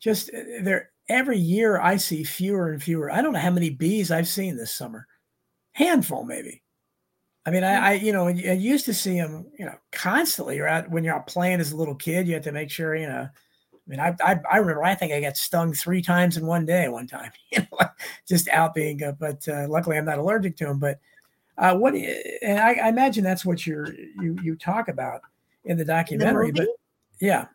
[0.01, 3.71] just eh, there every year i see fewer and fewer i don't know how many
[3.71, 5.07] bees i've seen this summer
[5.73, 6.63] handful maybe
[7.49, 10.57] I mean, I, I, you know, I used to see them, you know, constantly.
[10.57, 12.29] You're out when you're out playing as a little kid.
[12.29, 13.27] You have to make sure, you know.
[13.89, 14.85] I mean, I, I, I remember.
[14.85, 16.89] I think I got stung three times in one day.
[16.89, 17.89] One time, you know,
[18.27, 19.03] just out being.
[19.03, 20.79] Uh, but uh, luckily, I'm not allergic to them.
[20.79, 20.99] But
[21.57, 21.95] uh, what?
[21.95, 25.23] And I, I, imagine that's what you're you you talk about
[25.65, 26.51] in the documentary.
[26.51, 26.69] The but
[27.21, 27.47] yeah,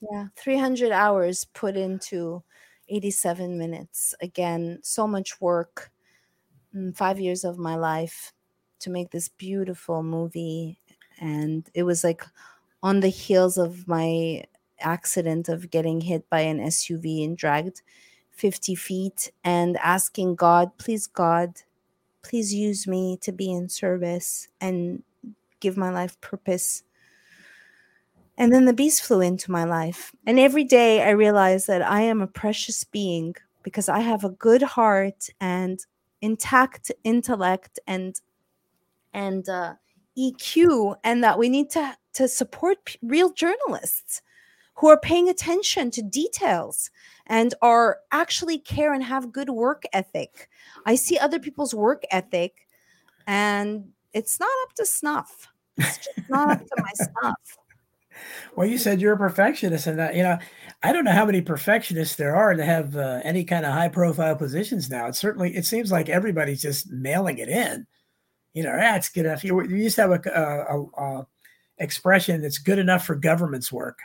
[0.00, 2.42] yeah, 300 hours put into
[2.88, 4.14] 87 minutes.
[4.22, 5.90] Again, so much work.
[6.74, 8.32] Mm, five years of my life
[8.78, 10.80] to make this beautiful movie
[11.20, 12.24] and it was like
[12.82, 14.42] on the heels of my
[14.80, 17.82] accident of getting hit by an SUV and dragged
[18.30, 21.62] 50 feet and asking God, please, God,
[22.22, 25.02] please use me to be in service and
[25.60, 26.82] give my life purpose.
[28.38, 30.12] And then the beast flew into my life.
[30.26, 34.30] And every day I realized that I am a precious being because I have a
[34.30, 35.84] good heart and
[36.22, 38.18] intact intellect and
[39.12, 39.74] and uh,
[40.16, 44.22] EQ, and that we need to to support p- real journalists
[44.80, 46.90] who are paying attention to details
[47.26, 50.48] and are actually care and have good work ethic.
[50.86, 52.66] I see other people's work ethic,
[53.26, 55.48] and it's not up to snuff.
[55.76, 57.58] It's just not up to my snuff.
[58.56, 60.38] Well, you said you're a perfectionist, and that you know,
[60.82, 63.88] I don't know how many perfectionists there are to have uh, any kind of high
[63.88, 65.06] profile positions now.
[65.06, 67.86] It certainly it seems like everybody's just mailing it in
[68.52, 69.44] you know, that's good enough.
[69.44, 71.26] You, you used to have a, a, a,
[71.78, 74.00] expression that's good enough for government's work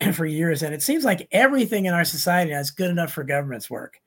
[0.14, 3.24] for years, and it seems like everything in our society now is good enough for
[3.24, 4.00] government's work.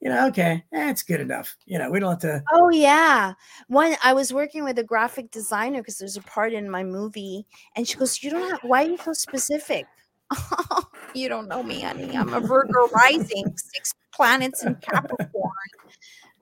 [0.00, 1.56] You know, okay, that's eh, good enough.
[1.64, 2.42] You know, we don't have to.
[2.52, 3.34] Oh yeah,
[3.68, 7.46] one I was working with a graphic designer because there's a part in my movie,
[7.76, 8.60] and she goes, "You don't have.
[8.62, 9.86] Why are you so specific?"
[11.14, 12.16] you don't know me, honey.
[12.16, 15.52] I'm a Virgo rising, six planets in Capricorn,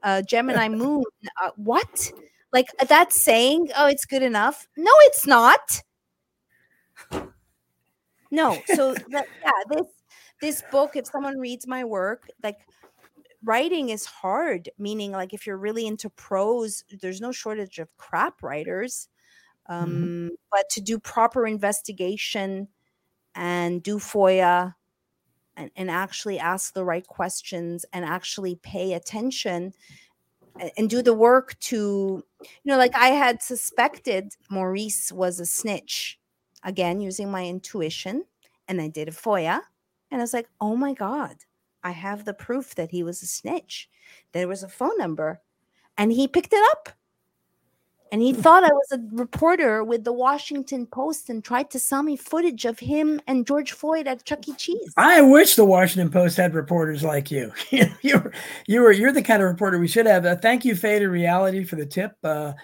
[0.03, 1.05] uh, Gemini moon.
[1.43, 2.13] Uh, what?
[2.53, 4.67] Like that's saying, oh, it's good enough.
[4.77, 5.83] No, it's not.
[8.31, 8.59] No.
[8.75, 9.87] So that, yeah, this
[10.41, 12.59] this book, if someone reads my work, like
[13.45, 18.43] writing is hard, meaning like if you're really into prose, there's no shortage of crap
[18.43, 19.09] writers.
[19.71, 19.83] Mm-hmm.
[19.83, 20.29] Um, mm-hmm.
[20.51, 22.69] but to do proper investigation
[23.35, 24.75] and do FOIA
[25.57, 29.73] and, and actually ask the right questions and actually pay attention
[30.77, 36.20] and do the work to you know like i had suspected maurice was a snitch
[36.63, 38.25] again using my intuition
[38.69, 39.61] and i did a foia
[40.11, 41.37] and i was like oh my god
[41.83, 43.89] i have the proof that he was a snitch
[44.33, 45.41] there was a phone number
[45.99, 46.91] and he picked it up
[48.13, 52.03] and he thought I was a reporter with the Washington Post and tried to sell
[52.03, 54.55] me footage of him and George Floyd at Chuck E.
[54.55, 54.93] Cheese.
[54.97, 57.53] I wish the Washington Post had reporters like you.
[58.03, 58.33] you're
[58.67, 60.27] you were you're the kind of reporter we should have.
[60.27, 62.17] Uh, thank you, Faded Reality, for the tip.
[62.25, 62.55] Uh,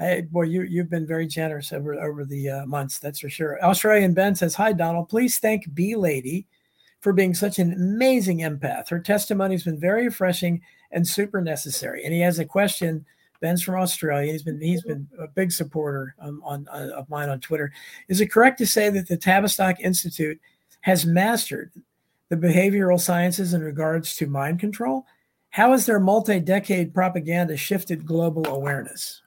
[0.00, 2.98] I, boy, you you've been very generous over over the uh, months.
[2.98, 3.62] That's for sure.
[3.64, 5.08] Australian Ben says, "Hi, Donald.
[5.08, 6.46] Please thank B Lady
[7.00, 8.88] for being such an amazing empath.
[8.88, 13.04] Her testimony has been very refreshing and super necessary." And he has a question
[13.40, 14.32] Ben's from Australia.
[14.32, 17.72] He's been he's been a big supporter um, on, on of mine on Twitter.
[18.08, 20.40] Is it correct to say that the Tavistock Institute
[20.82, 21.72] has mastered
[22.28, 25.06] the behavioral sciences in regards to mind control?
[25.50, 29.20] How has their multi-decade propaganda shifted global awareness?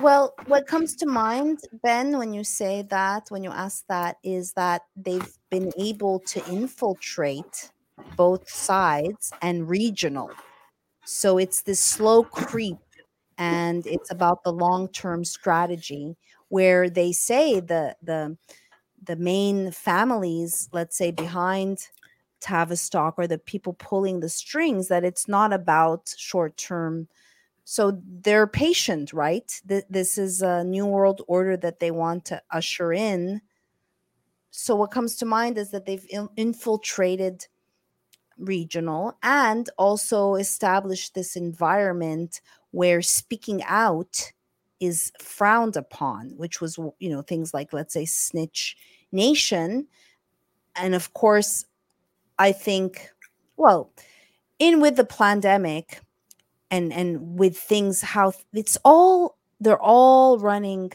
[0.00, 4.52] Well, what comes to mind, Ben, when you say that, when you ask that, is
[4.54, 7.70] that they've been able to infiltrate
[8.16, 10.30] both sides and regional.
[11.04, 12.78] So it's this slow creep,
[13.38, 16.16] and it's about the long-term strategy
[16.48, 18.36] where they say the the
[19.04, 21.88] the main families, let's say behind
[22.40, 27.08] Tavistock or the people pulling the strings, that it's not about short-term
[27.64, 29.60] so they're patient right?
[29.68, 33.40] Th- this is a new world order that they want to usher in.
[34.50, 37.46] So what comes to mind is that they've in- infiltrated
[38.38, 42.40] regional and also established this environment
[42.70, 44.32] where speaking out
[44.80, 48.76] is frowned upon which was you know things like let's say snitch
[49.12, 49.86] nation.
[50.74, 51.66] And of course
[52.38, 53.10] i think
[53.56, 53.92] well
[54.58, 56.00] in with the pandemic
[56.72, 60.90] and and with things how it's all they're all running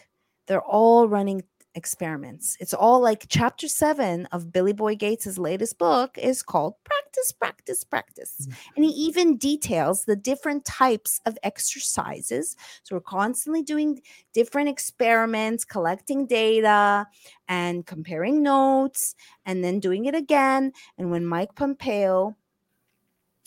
[0.47, 1.43] they're all running
[1.77, 2.57] experiments.
[2.59, 7.83] It's all like chapter 7 of billy boy gates's latest book is called practice practice
[7.83, 8.35] practice.
[8.41, 8.73] Mm-hmm.
[8.75, 12.55] and he even details the different types of exercises.
[12.83, 14.01] So we're constantly doing
[14.33, 17.05] different experiments collecting data
[17.47, 19.13] and comparing notes
[19.45, 20.73] and then doing it again.
[20.97, 22.35] And when mike pompeo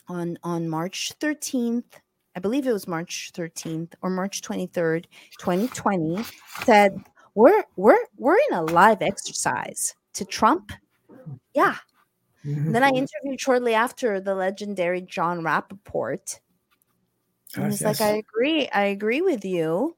[0.06, 2.00] on on march 13th
[2.36, 5.06] I believe it was March 13th or March 23rd,
[5.38, 6.24] 2020,
[6.64, 7.02] said
[7.34, 10.72] we're we're we're in a live exercise to Trump.
[11.54, 11.76] Yeah.
[12.44, 12.72] Mm-hmm.
[12.72, 16.40] Then I interviewed shortly after the legendary Jon Rappoport.
[17.56, 18.00] And he's yes.
[18.00, 18.68] like, I agree.
[18.68, 19.96] I agree with you.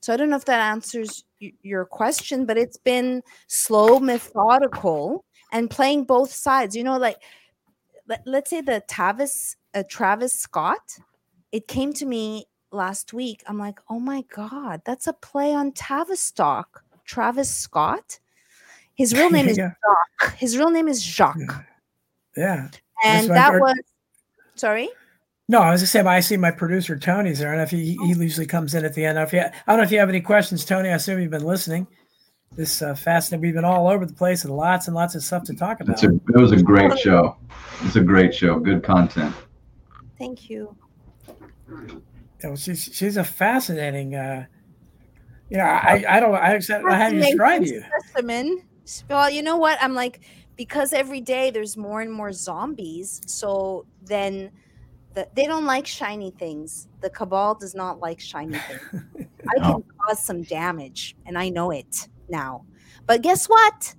[0.00, 5.24] So I don't know if that answers y- your question, but it's been slow, methodical,
[5.52, 6.74] and playing both sides.
[6.74, 7.18] You know, like
[8.08, 10.98] let, us say the Tavis, uh, Travis Scott
[11.56, 13.42] it came to me last week.
[13.46, 16.84] I'm like, oh my God, that's a play on Tavistock.
[17.06, 18.18] Travis Scott.
[18.94, 19.70] His real name is yeah.
[20.20, 20.36] Jacques.
[20.36, 21.38] His real name is Jacques.
[22.36, 22.68] Yeah.
[22.68, 22.68] yeah.
[23.02, 23.74] And that was
[24.54, 24.90] sorry?
[25.48, 28.14] No, I was just saying I see my producer Tony's there, and if he, he
[28.14, 28.20] oh.
[28.20, 29.16] usually comes in at the end.
[29.16, 30.90] If you, I don't know if you have any questions, Tony.
[30.90, 31.86] I assume you've been listening.
[32.52, 33.42] This uh, fascinating.
[33.42, 36.02] We've been all over the place and lots and lots of stuff to talk about.
[36.02, 37.36] A, it was a great show.
[37.82, 38.58] It's a great show.
[38.58, 39.34] Good content.
[40.18, 40.76] Thank you
[41.68, 42.02] you
[42.42, 44.14] know, she's she's a fascinating.
[44.14, 44.46] Uh,
[45.50, 47.82] you know, I I don't I I how to describe you.
[48.08, 48.62] Specimen.
[49.08, 49.78] Well, you know what?
[49.80, 50.20] I'm like
[50.56, 53.20] because every day there's more and more zombies.
[53.26, 54.50] So then.
[55.14, 56.88] The, they don't like shiny things.
[57.00, 59.06] The cabal does not like shiny things.
[59.48, 62.66] I can cause some damage, and I know it now.
[63.06, 63.94] But guess what?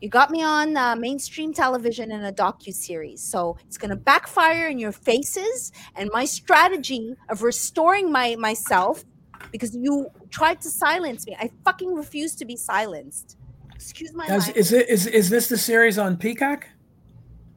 [0.00, 3.96] You got me on uh, mainstream television in a docu series, so it's going to
[3.96, 5.72] backfire in your faces.
[5.94, 9.04] And my strategy of restoring my myself,
[9.52, 13.36] because you tried to silence me, I fucking refuse to be silenced.
[13.74, 14.24] Excuse my.
[14.26, 16.66] Is, is it is is this the series on Peacock?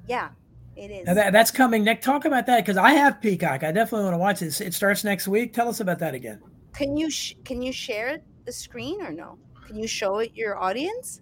[0.07, 0.29] Yeah,
[0.75, 1.05] it is.
[1.05, 1.85] That, that's coming.
[1.85, 3.63] Nick, talk about that because I have Peacock.
[3.63, 4.59] I definitely want to watch it.
[4.59, 5.53] It starts next week.
[5.53, 6.41] Tell us about that again.
[6.73, 9.37] Can you sh- can you share the screen or no?
[9.65, 11.21] Can you show it your audience?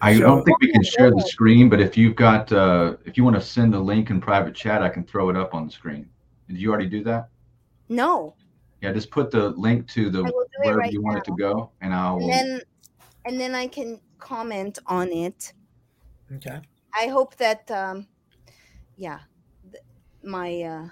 [0.00, 3.16] I so, don't think we can share the screen, but if you've got, uh, if
[3.16, 5.66] you want to send the link in private chat, I can throw it up on
[5.66, 6.08] the screen.
[6.48, 7.28] Did you already do that?
[7.88, 8.34] No.
[8.80, 10.22] Yeah, just put the link to the
[10.58, 11.20] wherever right you want now.
[11.20, 12.18] it to go, and I'll.
[12.18, 12.60] And then,
[13.26, 15.52] and then I can comment on it.
[16.36, 16.60] Okay.
[16.94, 18.06] I hope that, um,
[18.96, 19.20] yeah,
[20.22, 20.62] my.
[20.62, 20.88] Uh,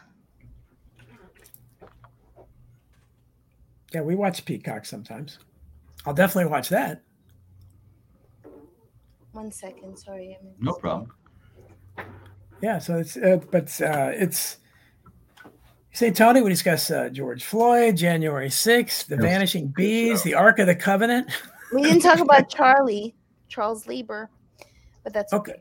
[3.94, 5.39] yeah, we watch Peacock sometimes.
[6.05, 7.02] I'll definitely watch that.
[9.39, 10.36] One second, sorry.
[10.40, 11.12] I'm no problem.
[12.60, 14.56] Yeah, so it's uh, but uh, it's
[15.93, 16.16] St.
[16.16, 16.43] Tony.
[16.43, 19.23] We discuss uh, George Floyd, January sixth, the yes.
[19.23, 21.31] Vanishing Bees, the Ark of the Covenant.
[21.73, 23.15] We didn't talk about Charlie,
[23.47, 24.28] Charles Lieber,
[25.05, 25.52] but that's okay.
[25.52, 25.60] okay.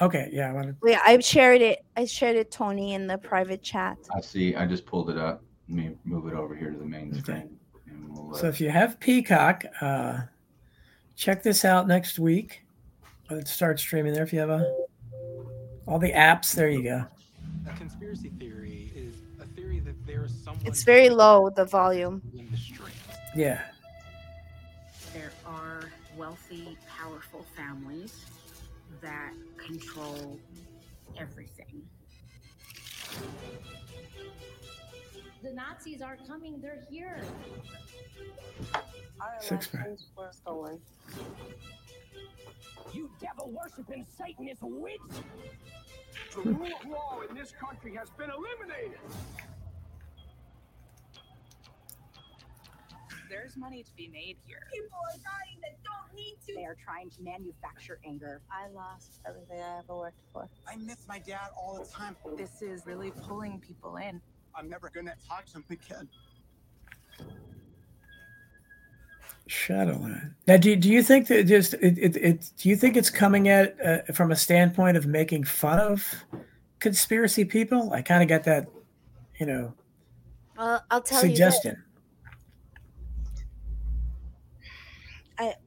[0.00, 0.48] Okay, yeah.
[0.48, 0.76] I wanted...
[0.82, 1.84] Yeah, I shared it.
[1.98, 3.98] I shared it, Tony, in the private chat.
[4.16, 4.56] I see.
[4.56, 5.42] I just pulled it up.
[5.68, 7.20] Let me move it over here to the main okay.
[7.20, 7.58] screen.
[8.08, 10.20] We'll, so if you have Peacock, uh,
[11.14, 12.62] check this out next week.
[13.32, 14.70] Let's start streaming there if you have a
[15.86, 16.54] all the apps.
[16.54, 17.04] There you go.
[17.66, 20.66] A conspiracy theory is a theory that there's someone.
[20.66, 22.20] It's very low the volume.
[22.34, 22.44] The
[23.34, 23.62] Yeah.
[25.14, 25.84] There are
[26.14, 28.26] wealthy, powerful families
[29.00, 30.38] that control
[31.18, 31.82] everything.
[35.42, 36.60] The Nazis are coming.
[36.60, 37.22] They're here.
[39.20, 39.86] Our Six pack.
[39.86, 40.80] elections were stolen.
[42.92, 45.00] You devil worshipping Satanist witch!
[46.34, 48.98] The rule of law in this country has been eliminated!
[53.30, 54.58] There's money to be made here.
[54.70, 56.54] People are dying that don't need to.
[56.54, 58.42] They are trying to manufacture anger.
[58.50, 60.50] I lost everything I ever worked for.
[60.68, 62.14] I miss my dad all the time.
[62.36, 64.20] This is really pulling people in.
[64.54, 66.08] I'm never gonna talk to him again.
[69.46, 70.34] Shadowland.
[70.46, 73.48] Now, do, do you think that just it, it, it do you think it's coming
[73.48, 76.06] at uh, from a standpoint of making fun of
[76.78, 77.92] conspiracy people?
[77.92, 78.68] I kind of got that,
[79.38, 79.74] you know,
[80.56, 81.76] Well, I'll tell suggestion.
[81.76, 81.82] you
[85.38, 85.60] that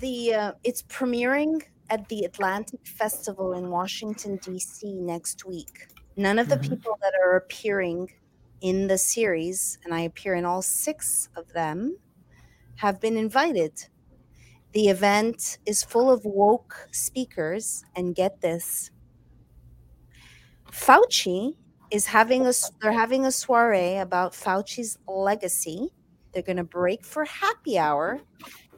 [0.00, 4.94] the uh, it's premiering at the Atlantic Festival in Washington D.C.
[5.00, 5.88] next week.
[6.16, 6.68] None of the Mhm.
[6.70, 8.10] people that are appearing
[8.60, 11.96] in the series, and I appear in all six of them,
[12.76, 13.72] have been invited.
[14.72, 18.90] The event is full of woke speakers, and get this:
[20.70, 21.56] Fauci
[21.90, 25.90] is having a they're having a soiree about Fauci's legacy.
[26.32, 28.20] They're going to break for happy hour,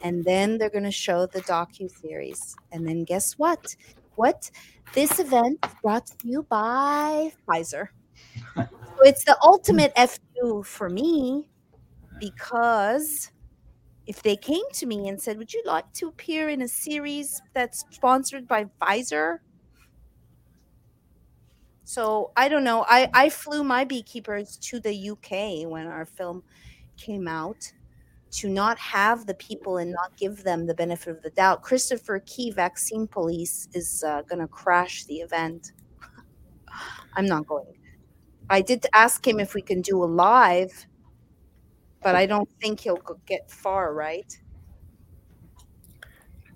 [0.03, 2.57] and then they're going to show the docu series.
[2.73, 3.77] And then guess what?
[4.17, 4.51] What
[4.95, 7.89] this event brought to you by Pfizer.
[8.57, 8.67] so
[9.03, 11.49] it's the ultimate F2 for me
[12.19, 13.31] because
[14.07, 17.41] if they came to me and said, "Would you like to appear in a series
[17.55, 19.39] that's sponsored by Pfizer?"
[21.85, 22.85] So I don't know.
[22.89, 26.43] I I flew my beekeepers to the UK when our film
[26.97, 27.73] came out
[28.35, 31.63] to not have the people and not give them the benefit of the doubt.
[31.63, 35.73] Christopher Key, Vaccine Police, is uh, going to crash the event.
[37.15, 37.75] I'm not going.
[38.51, 40.87] I did ask him if we can do a live,
[42.05, 44.39] but I don't think he'll get far, right?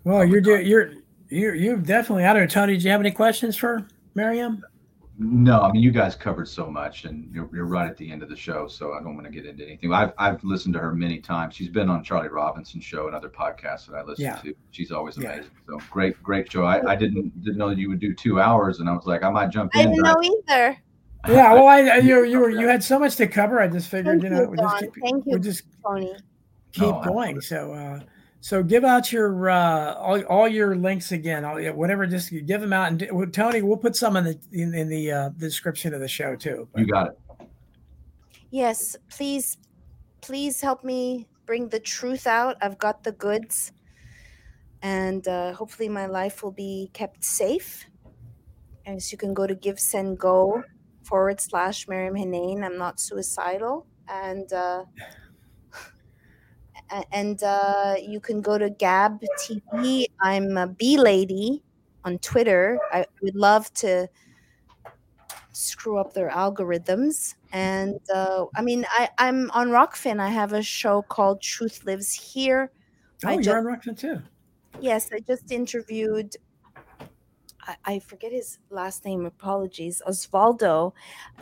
[0.04, 0.92] Well, you're do, you're
[1.28, 2.24] you you definitely.
[2.24, 2.76] I don't know, Tony.
[2.76, 4.64] Do you have any questions for Maryam?
[5.20, 8.22] No, I mean you guys covered so much, and you're, you're right at the end
[8.22, 9.92] of the show, so I don't want to get into anything.
[9.92, 11.56] I've I've listened to her many times.
[11.56, 14.36] She's been on Charlie Robinson's show and other podcasts that I listen Yeah.
[14.36, 14.54] to.
[14.70, 15.30] She's always amazing.
[15.30, 15.36] Yeah.
[15.40, 15.52] amazing.
[15.66, 16.64] So great, great show.
[16.64, 19.24] I, I didn't didn't know that you would do two hours, and I was like,
[19.24, 19.88] I might jump I in.
[19.90, 20.76] didn't but know either.
[21.26, 21.52] Yeah.
[21.54, 23.60] Well, I you you were you had so much to cover.
[23.60, 24.80] I just figured Thank you know you, we just Don.
[24.80, 26.14] keep, Thank you, just Tony.
[26.72, 27.40] keep No, going.
[27.40, 28.00] So uh,
[28.40, 31.44] so give out your uh, all, all your links again.
[31.44, 32.06] All, yeah, whatever.
[32.06, 33.62] Just give them out and well, Tony.
[33.62, 36.68] We'll put some in the in, in the uh, description of the show too.
[36.76, 37.18] You got it.
[38.50, 39.58] Yes, please,
[40.22, 42.56] please help me bring the truth out.
[42.62, 43.72] I've got the goods,
[44.82, 47.84] and uh, hopefully my life will be kept safe.
[48.86, 50.64] And so you can go to Give Send Go
[51.09, 52.62] forward slash Maryam Henein.
[52.62, 54.85] I'm not suicidal, and uh,
[57.12, 60.06] and uh, you can go to Gab TV.
[60.20, 61.62] I'm a B lady
[62.05, 62.78] on Twitter.
[62.93, 64.09] I would love to
[65.52, 67.35] screw up their algorithms.
[67.52, 70.20] And uh, I mean, I, I'm on Rokfin.
[70.20, 72.70] I have a show called Truth Lives Here.
[73.24, 74.22] Oh, I you're just, on Rokfin too.
[74.80, 76.36] yes, I just interviewed.
[77.84, 79.26] I, forget his last name.
[79.26, 80.92] Apologies, Osvaldo.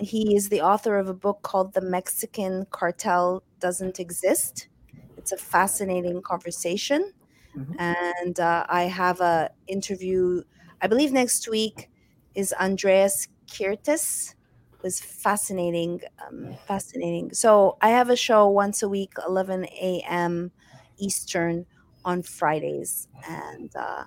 [0.01, 4.69] He is the author of a book called "The Mexican Cartel Doesn't Exist."
[5.17, 7.13] It's a fascinating conversation,
[7.55, 7.77] Mhm.
[7.79, 10.43] and uh, I have a interview.
[10.81, 11.91] I believe next week
[12.35, 14.35] is Andreas Kirtis
[14.83, 20.53] was fascinating um, fascinating so i have a show once a week 11 a.m
[20.99, 21.67] eastern
[22.05, 24.05] on fridays and uh,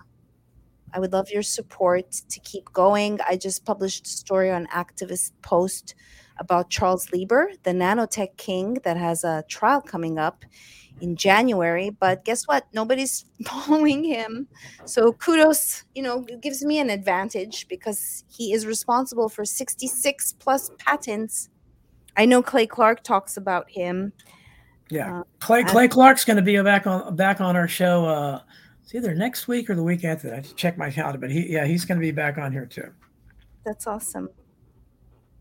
[0.94, 5.32] i would love your support to keep going i just published a story on activist
[5.42, 5.96] post
[6.38, 10.46] about charles lieber the nanotech king that has a trial coming up
[11.02, 14.48] in january but guess what nobody's following him
[14.86, 20.34] so kudos, you know, it gives me an advantage because he is responsible for 66
[20.40, 21.50] plus patents.
[22.18, 24.14] I know Clay Clark talks about him.
[24.90, 28.06] Yeah, Uh, Clay Clay Clark's going to be back on back on our show.
[28.06, 28.42] Uh,
[28.90, 30.40] it's either next week or the week after that.
[30.40, 32.92] I check my calendar, but he yeah he's going to be back on here too.
[33.64, 34.30] That's awesome.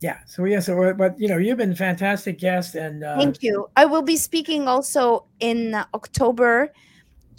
[0.02, 0.18] Yeah.
[0.26, 0.60] So yeah.
[0.60, 3.70] So but you know you've been a fantastic guest and uh, Thank you.
[3.74, 6.70] I will be speaking also in October,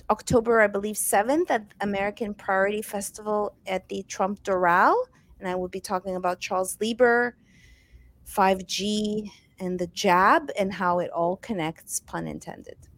[0.10, 4.96] October, I believe, 7th at American Priority Festival at the Trump Doral.
[5.40, 7.38] And I will be talking about Charles Lieber,
[8.28, 9.30] 5G,
[9.60, 12.89] and the jab and how it all connects, pun intended.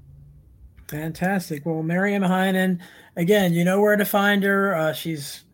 [0.91, 1.65] Fantastic.
[1.65, 2.81] Well, Maryam Henein,
[3.15, 4.75] again, you know where to find her.
[4.75, 5.45] Uh, she's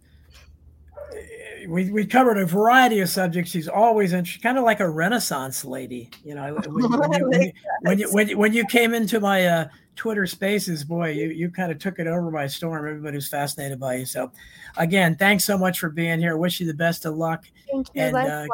[1.67, 3.51] we, we covered a variety of subjects.
[3.51, 6.09] She's always and she's kind of like a Renaissance lady.
[6.23, 9.19] You know, when, when, you, when, you, when, you, when, you, when you came into
[9.19, 12.87] my uh, Twitter Spaces, boy, you you kind of took it over by storm.
[12.87, 14.05] Everybody was fascinated by you.
[14.07, 14.31] So,
[14.77, 16.35] again, thanks so much for being here.
[16.37, 17.45] Wish you the best of luck.
[17.71, 18.01] Thank you.
[18.01, 18.45] And, uh.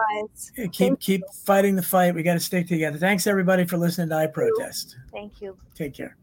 [0.56, 2.14] Keep Thank keep fighting the fight.
[2.14, 2.98] We got to stick together.
[2.98, 4.98] Thanks everybody for listening to I Protest.
[5.14, 5.58] Thank you.
[5.76, 6.18] Take care.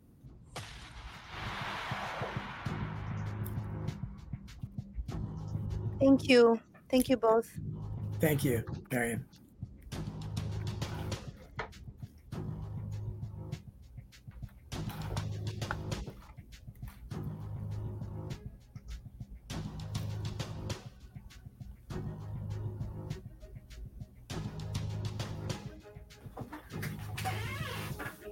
[6.01, 6.59] Thank you.
[6.91, 7.49] Thank you both.
[8.21, 9.25] Thank you, Marion.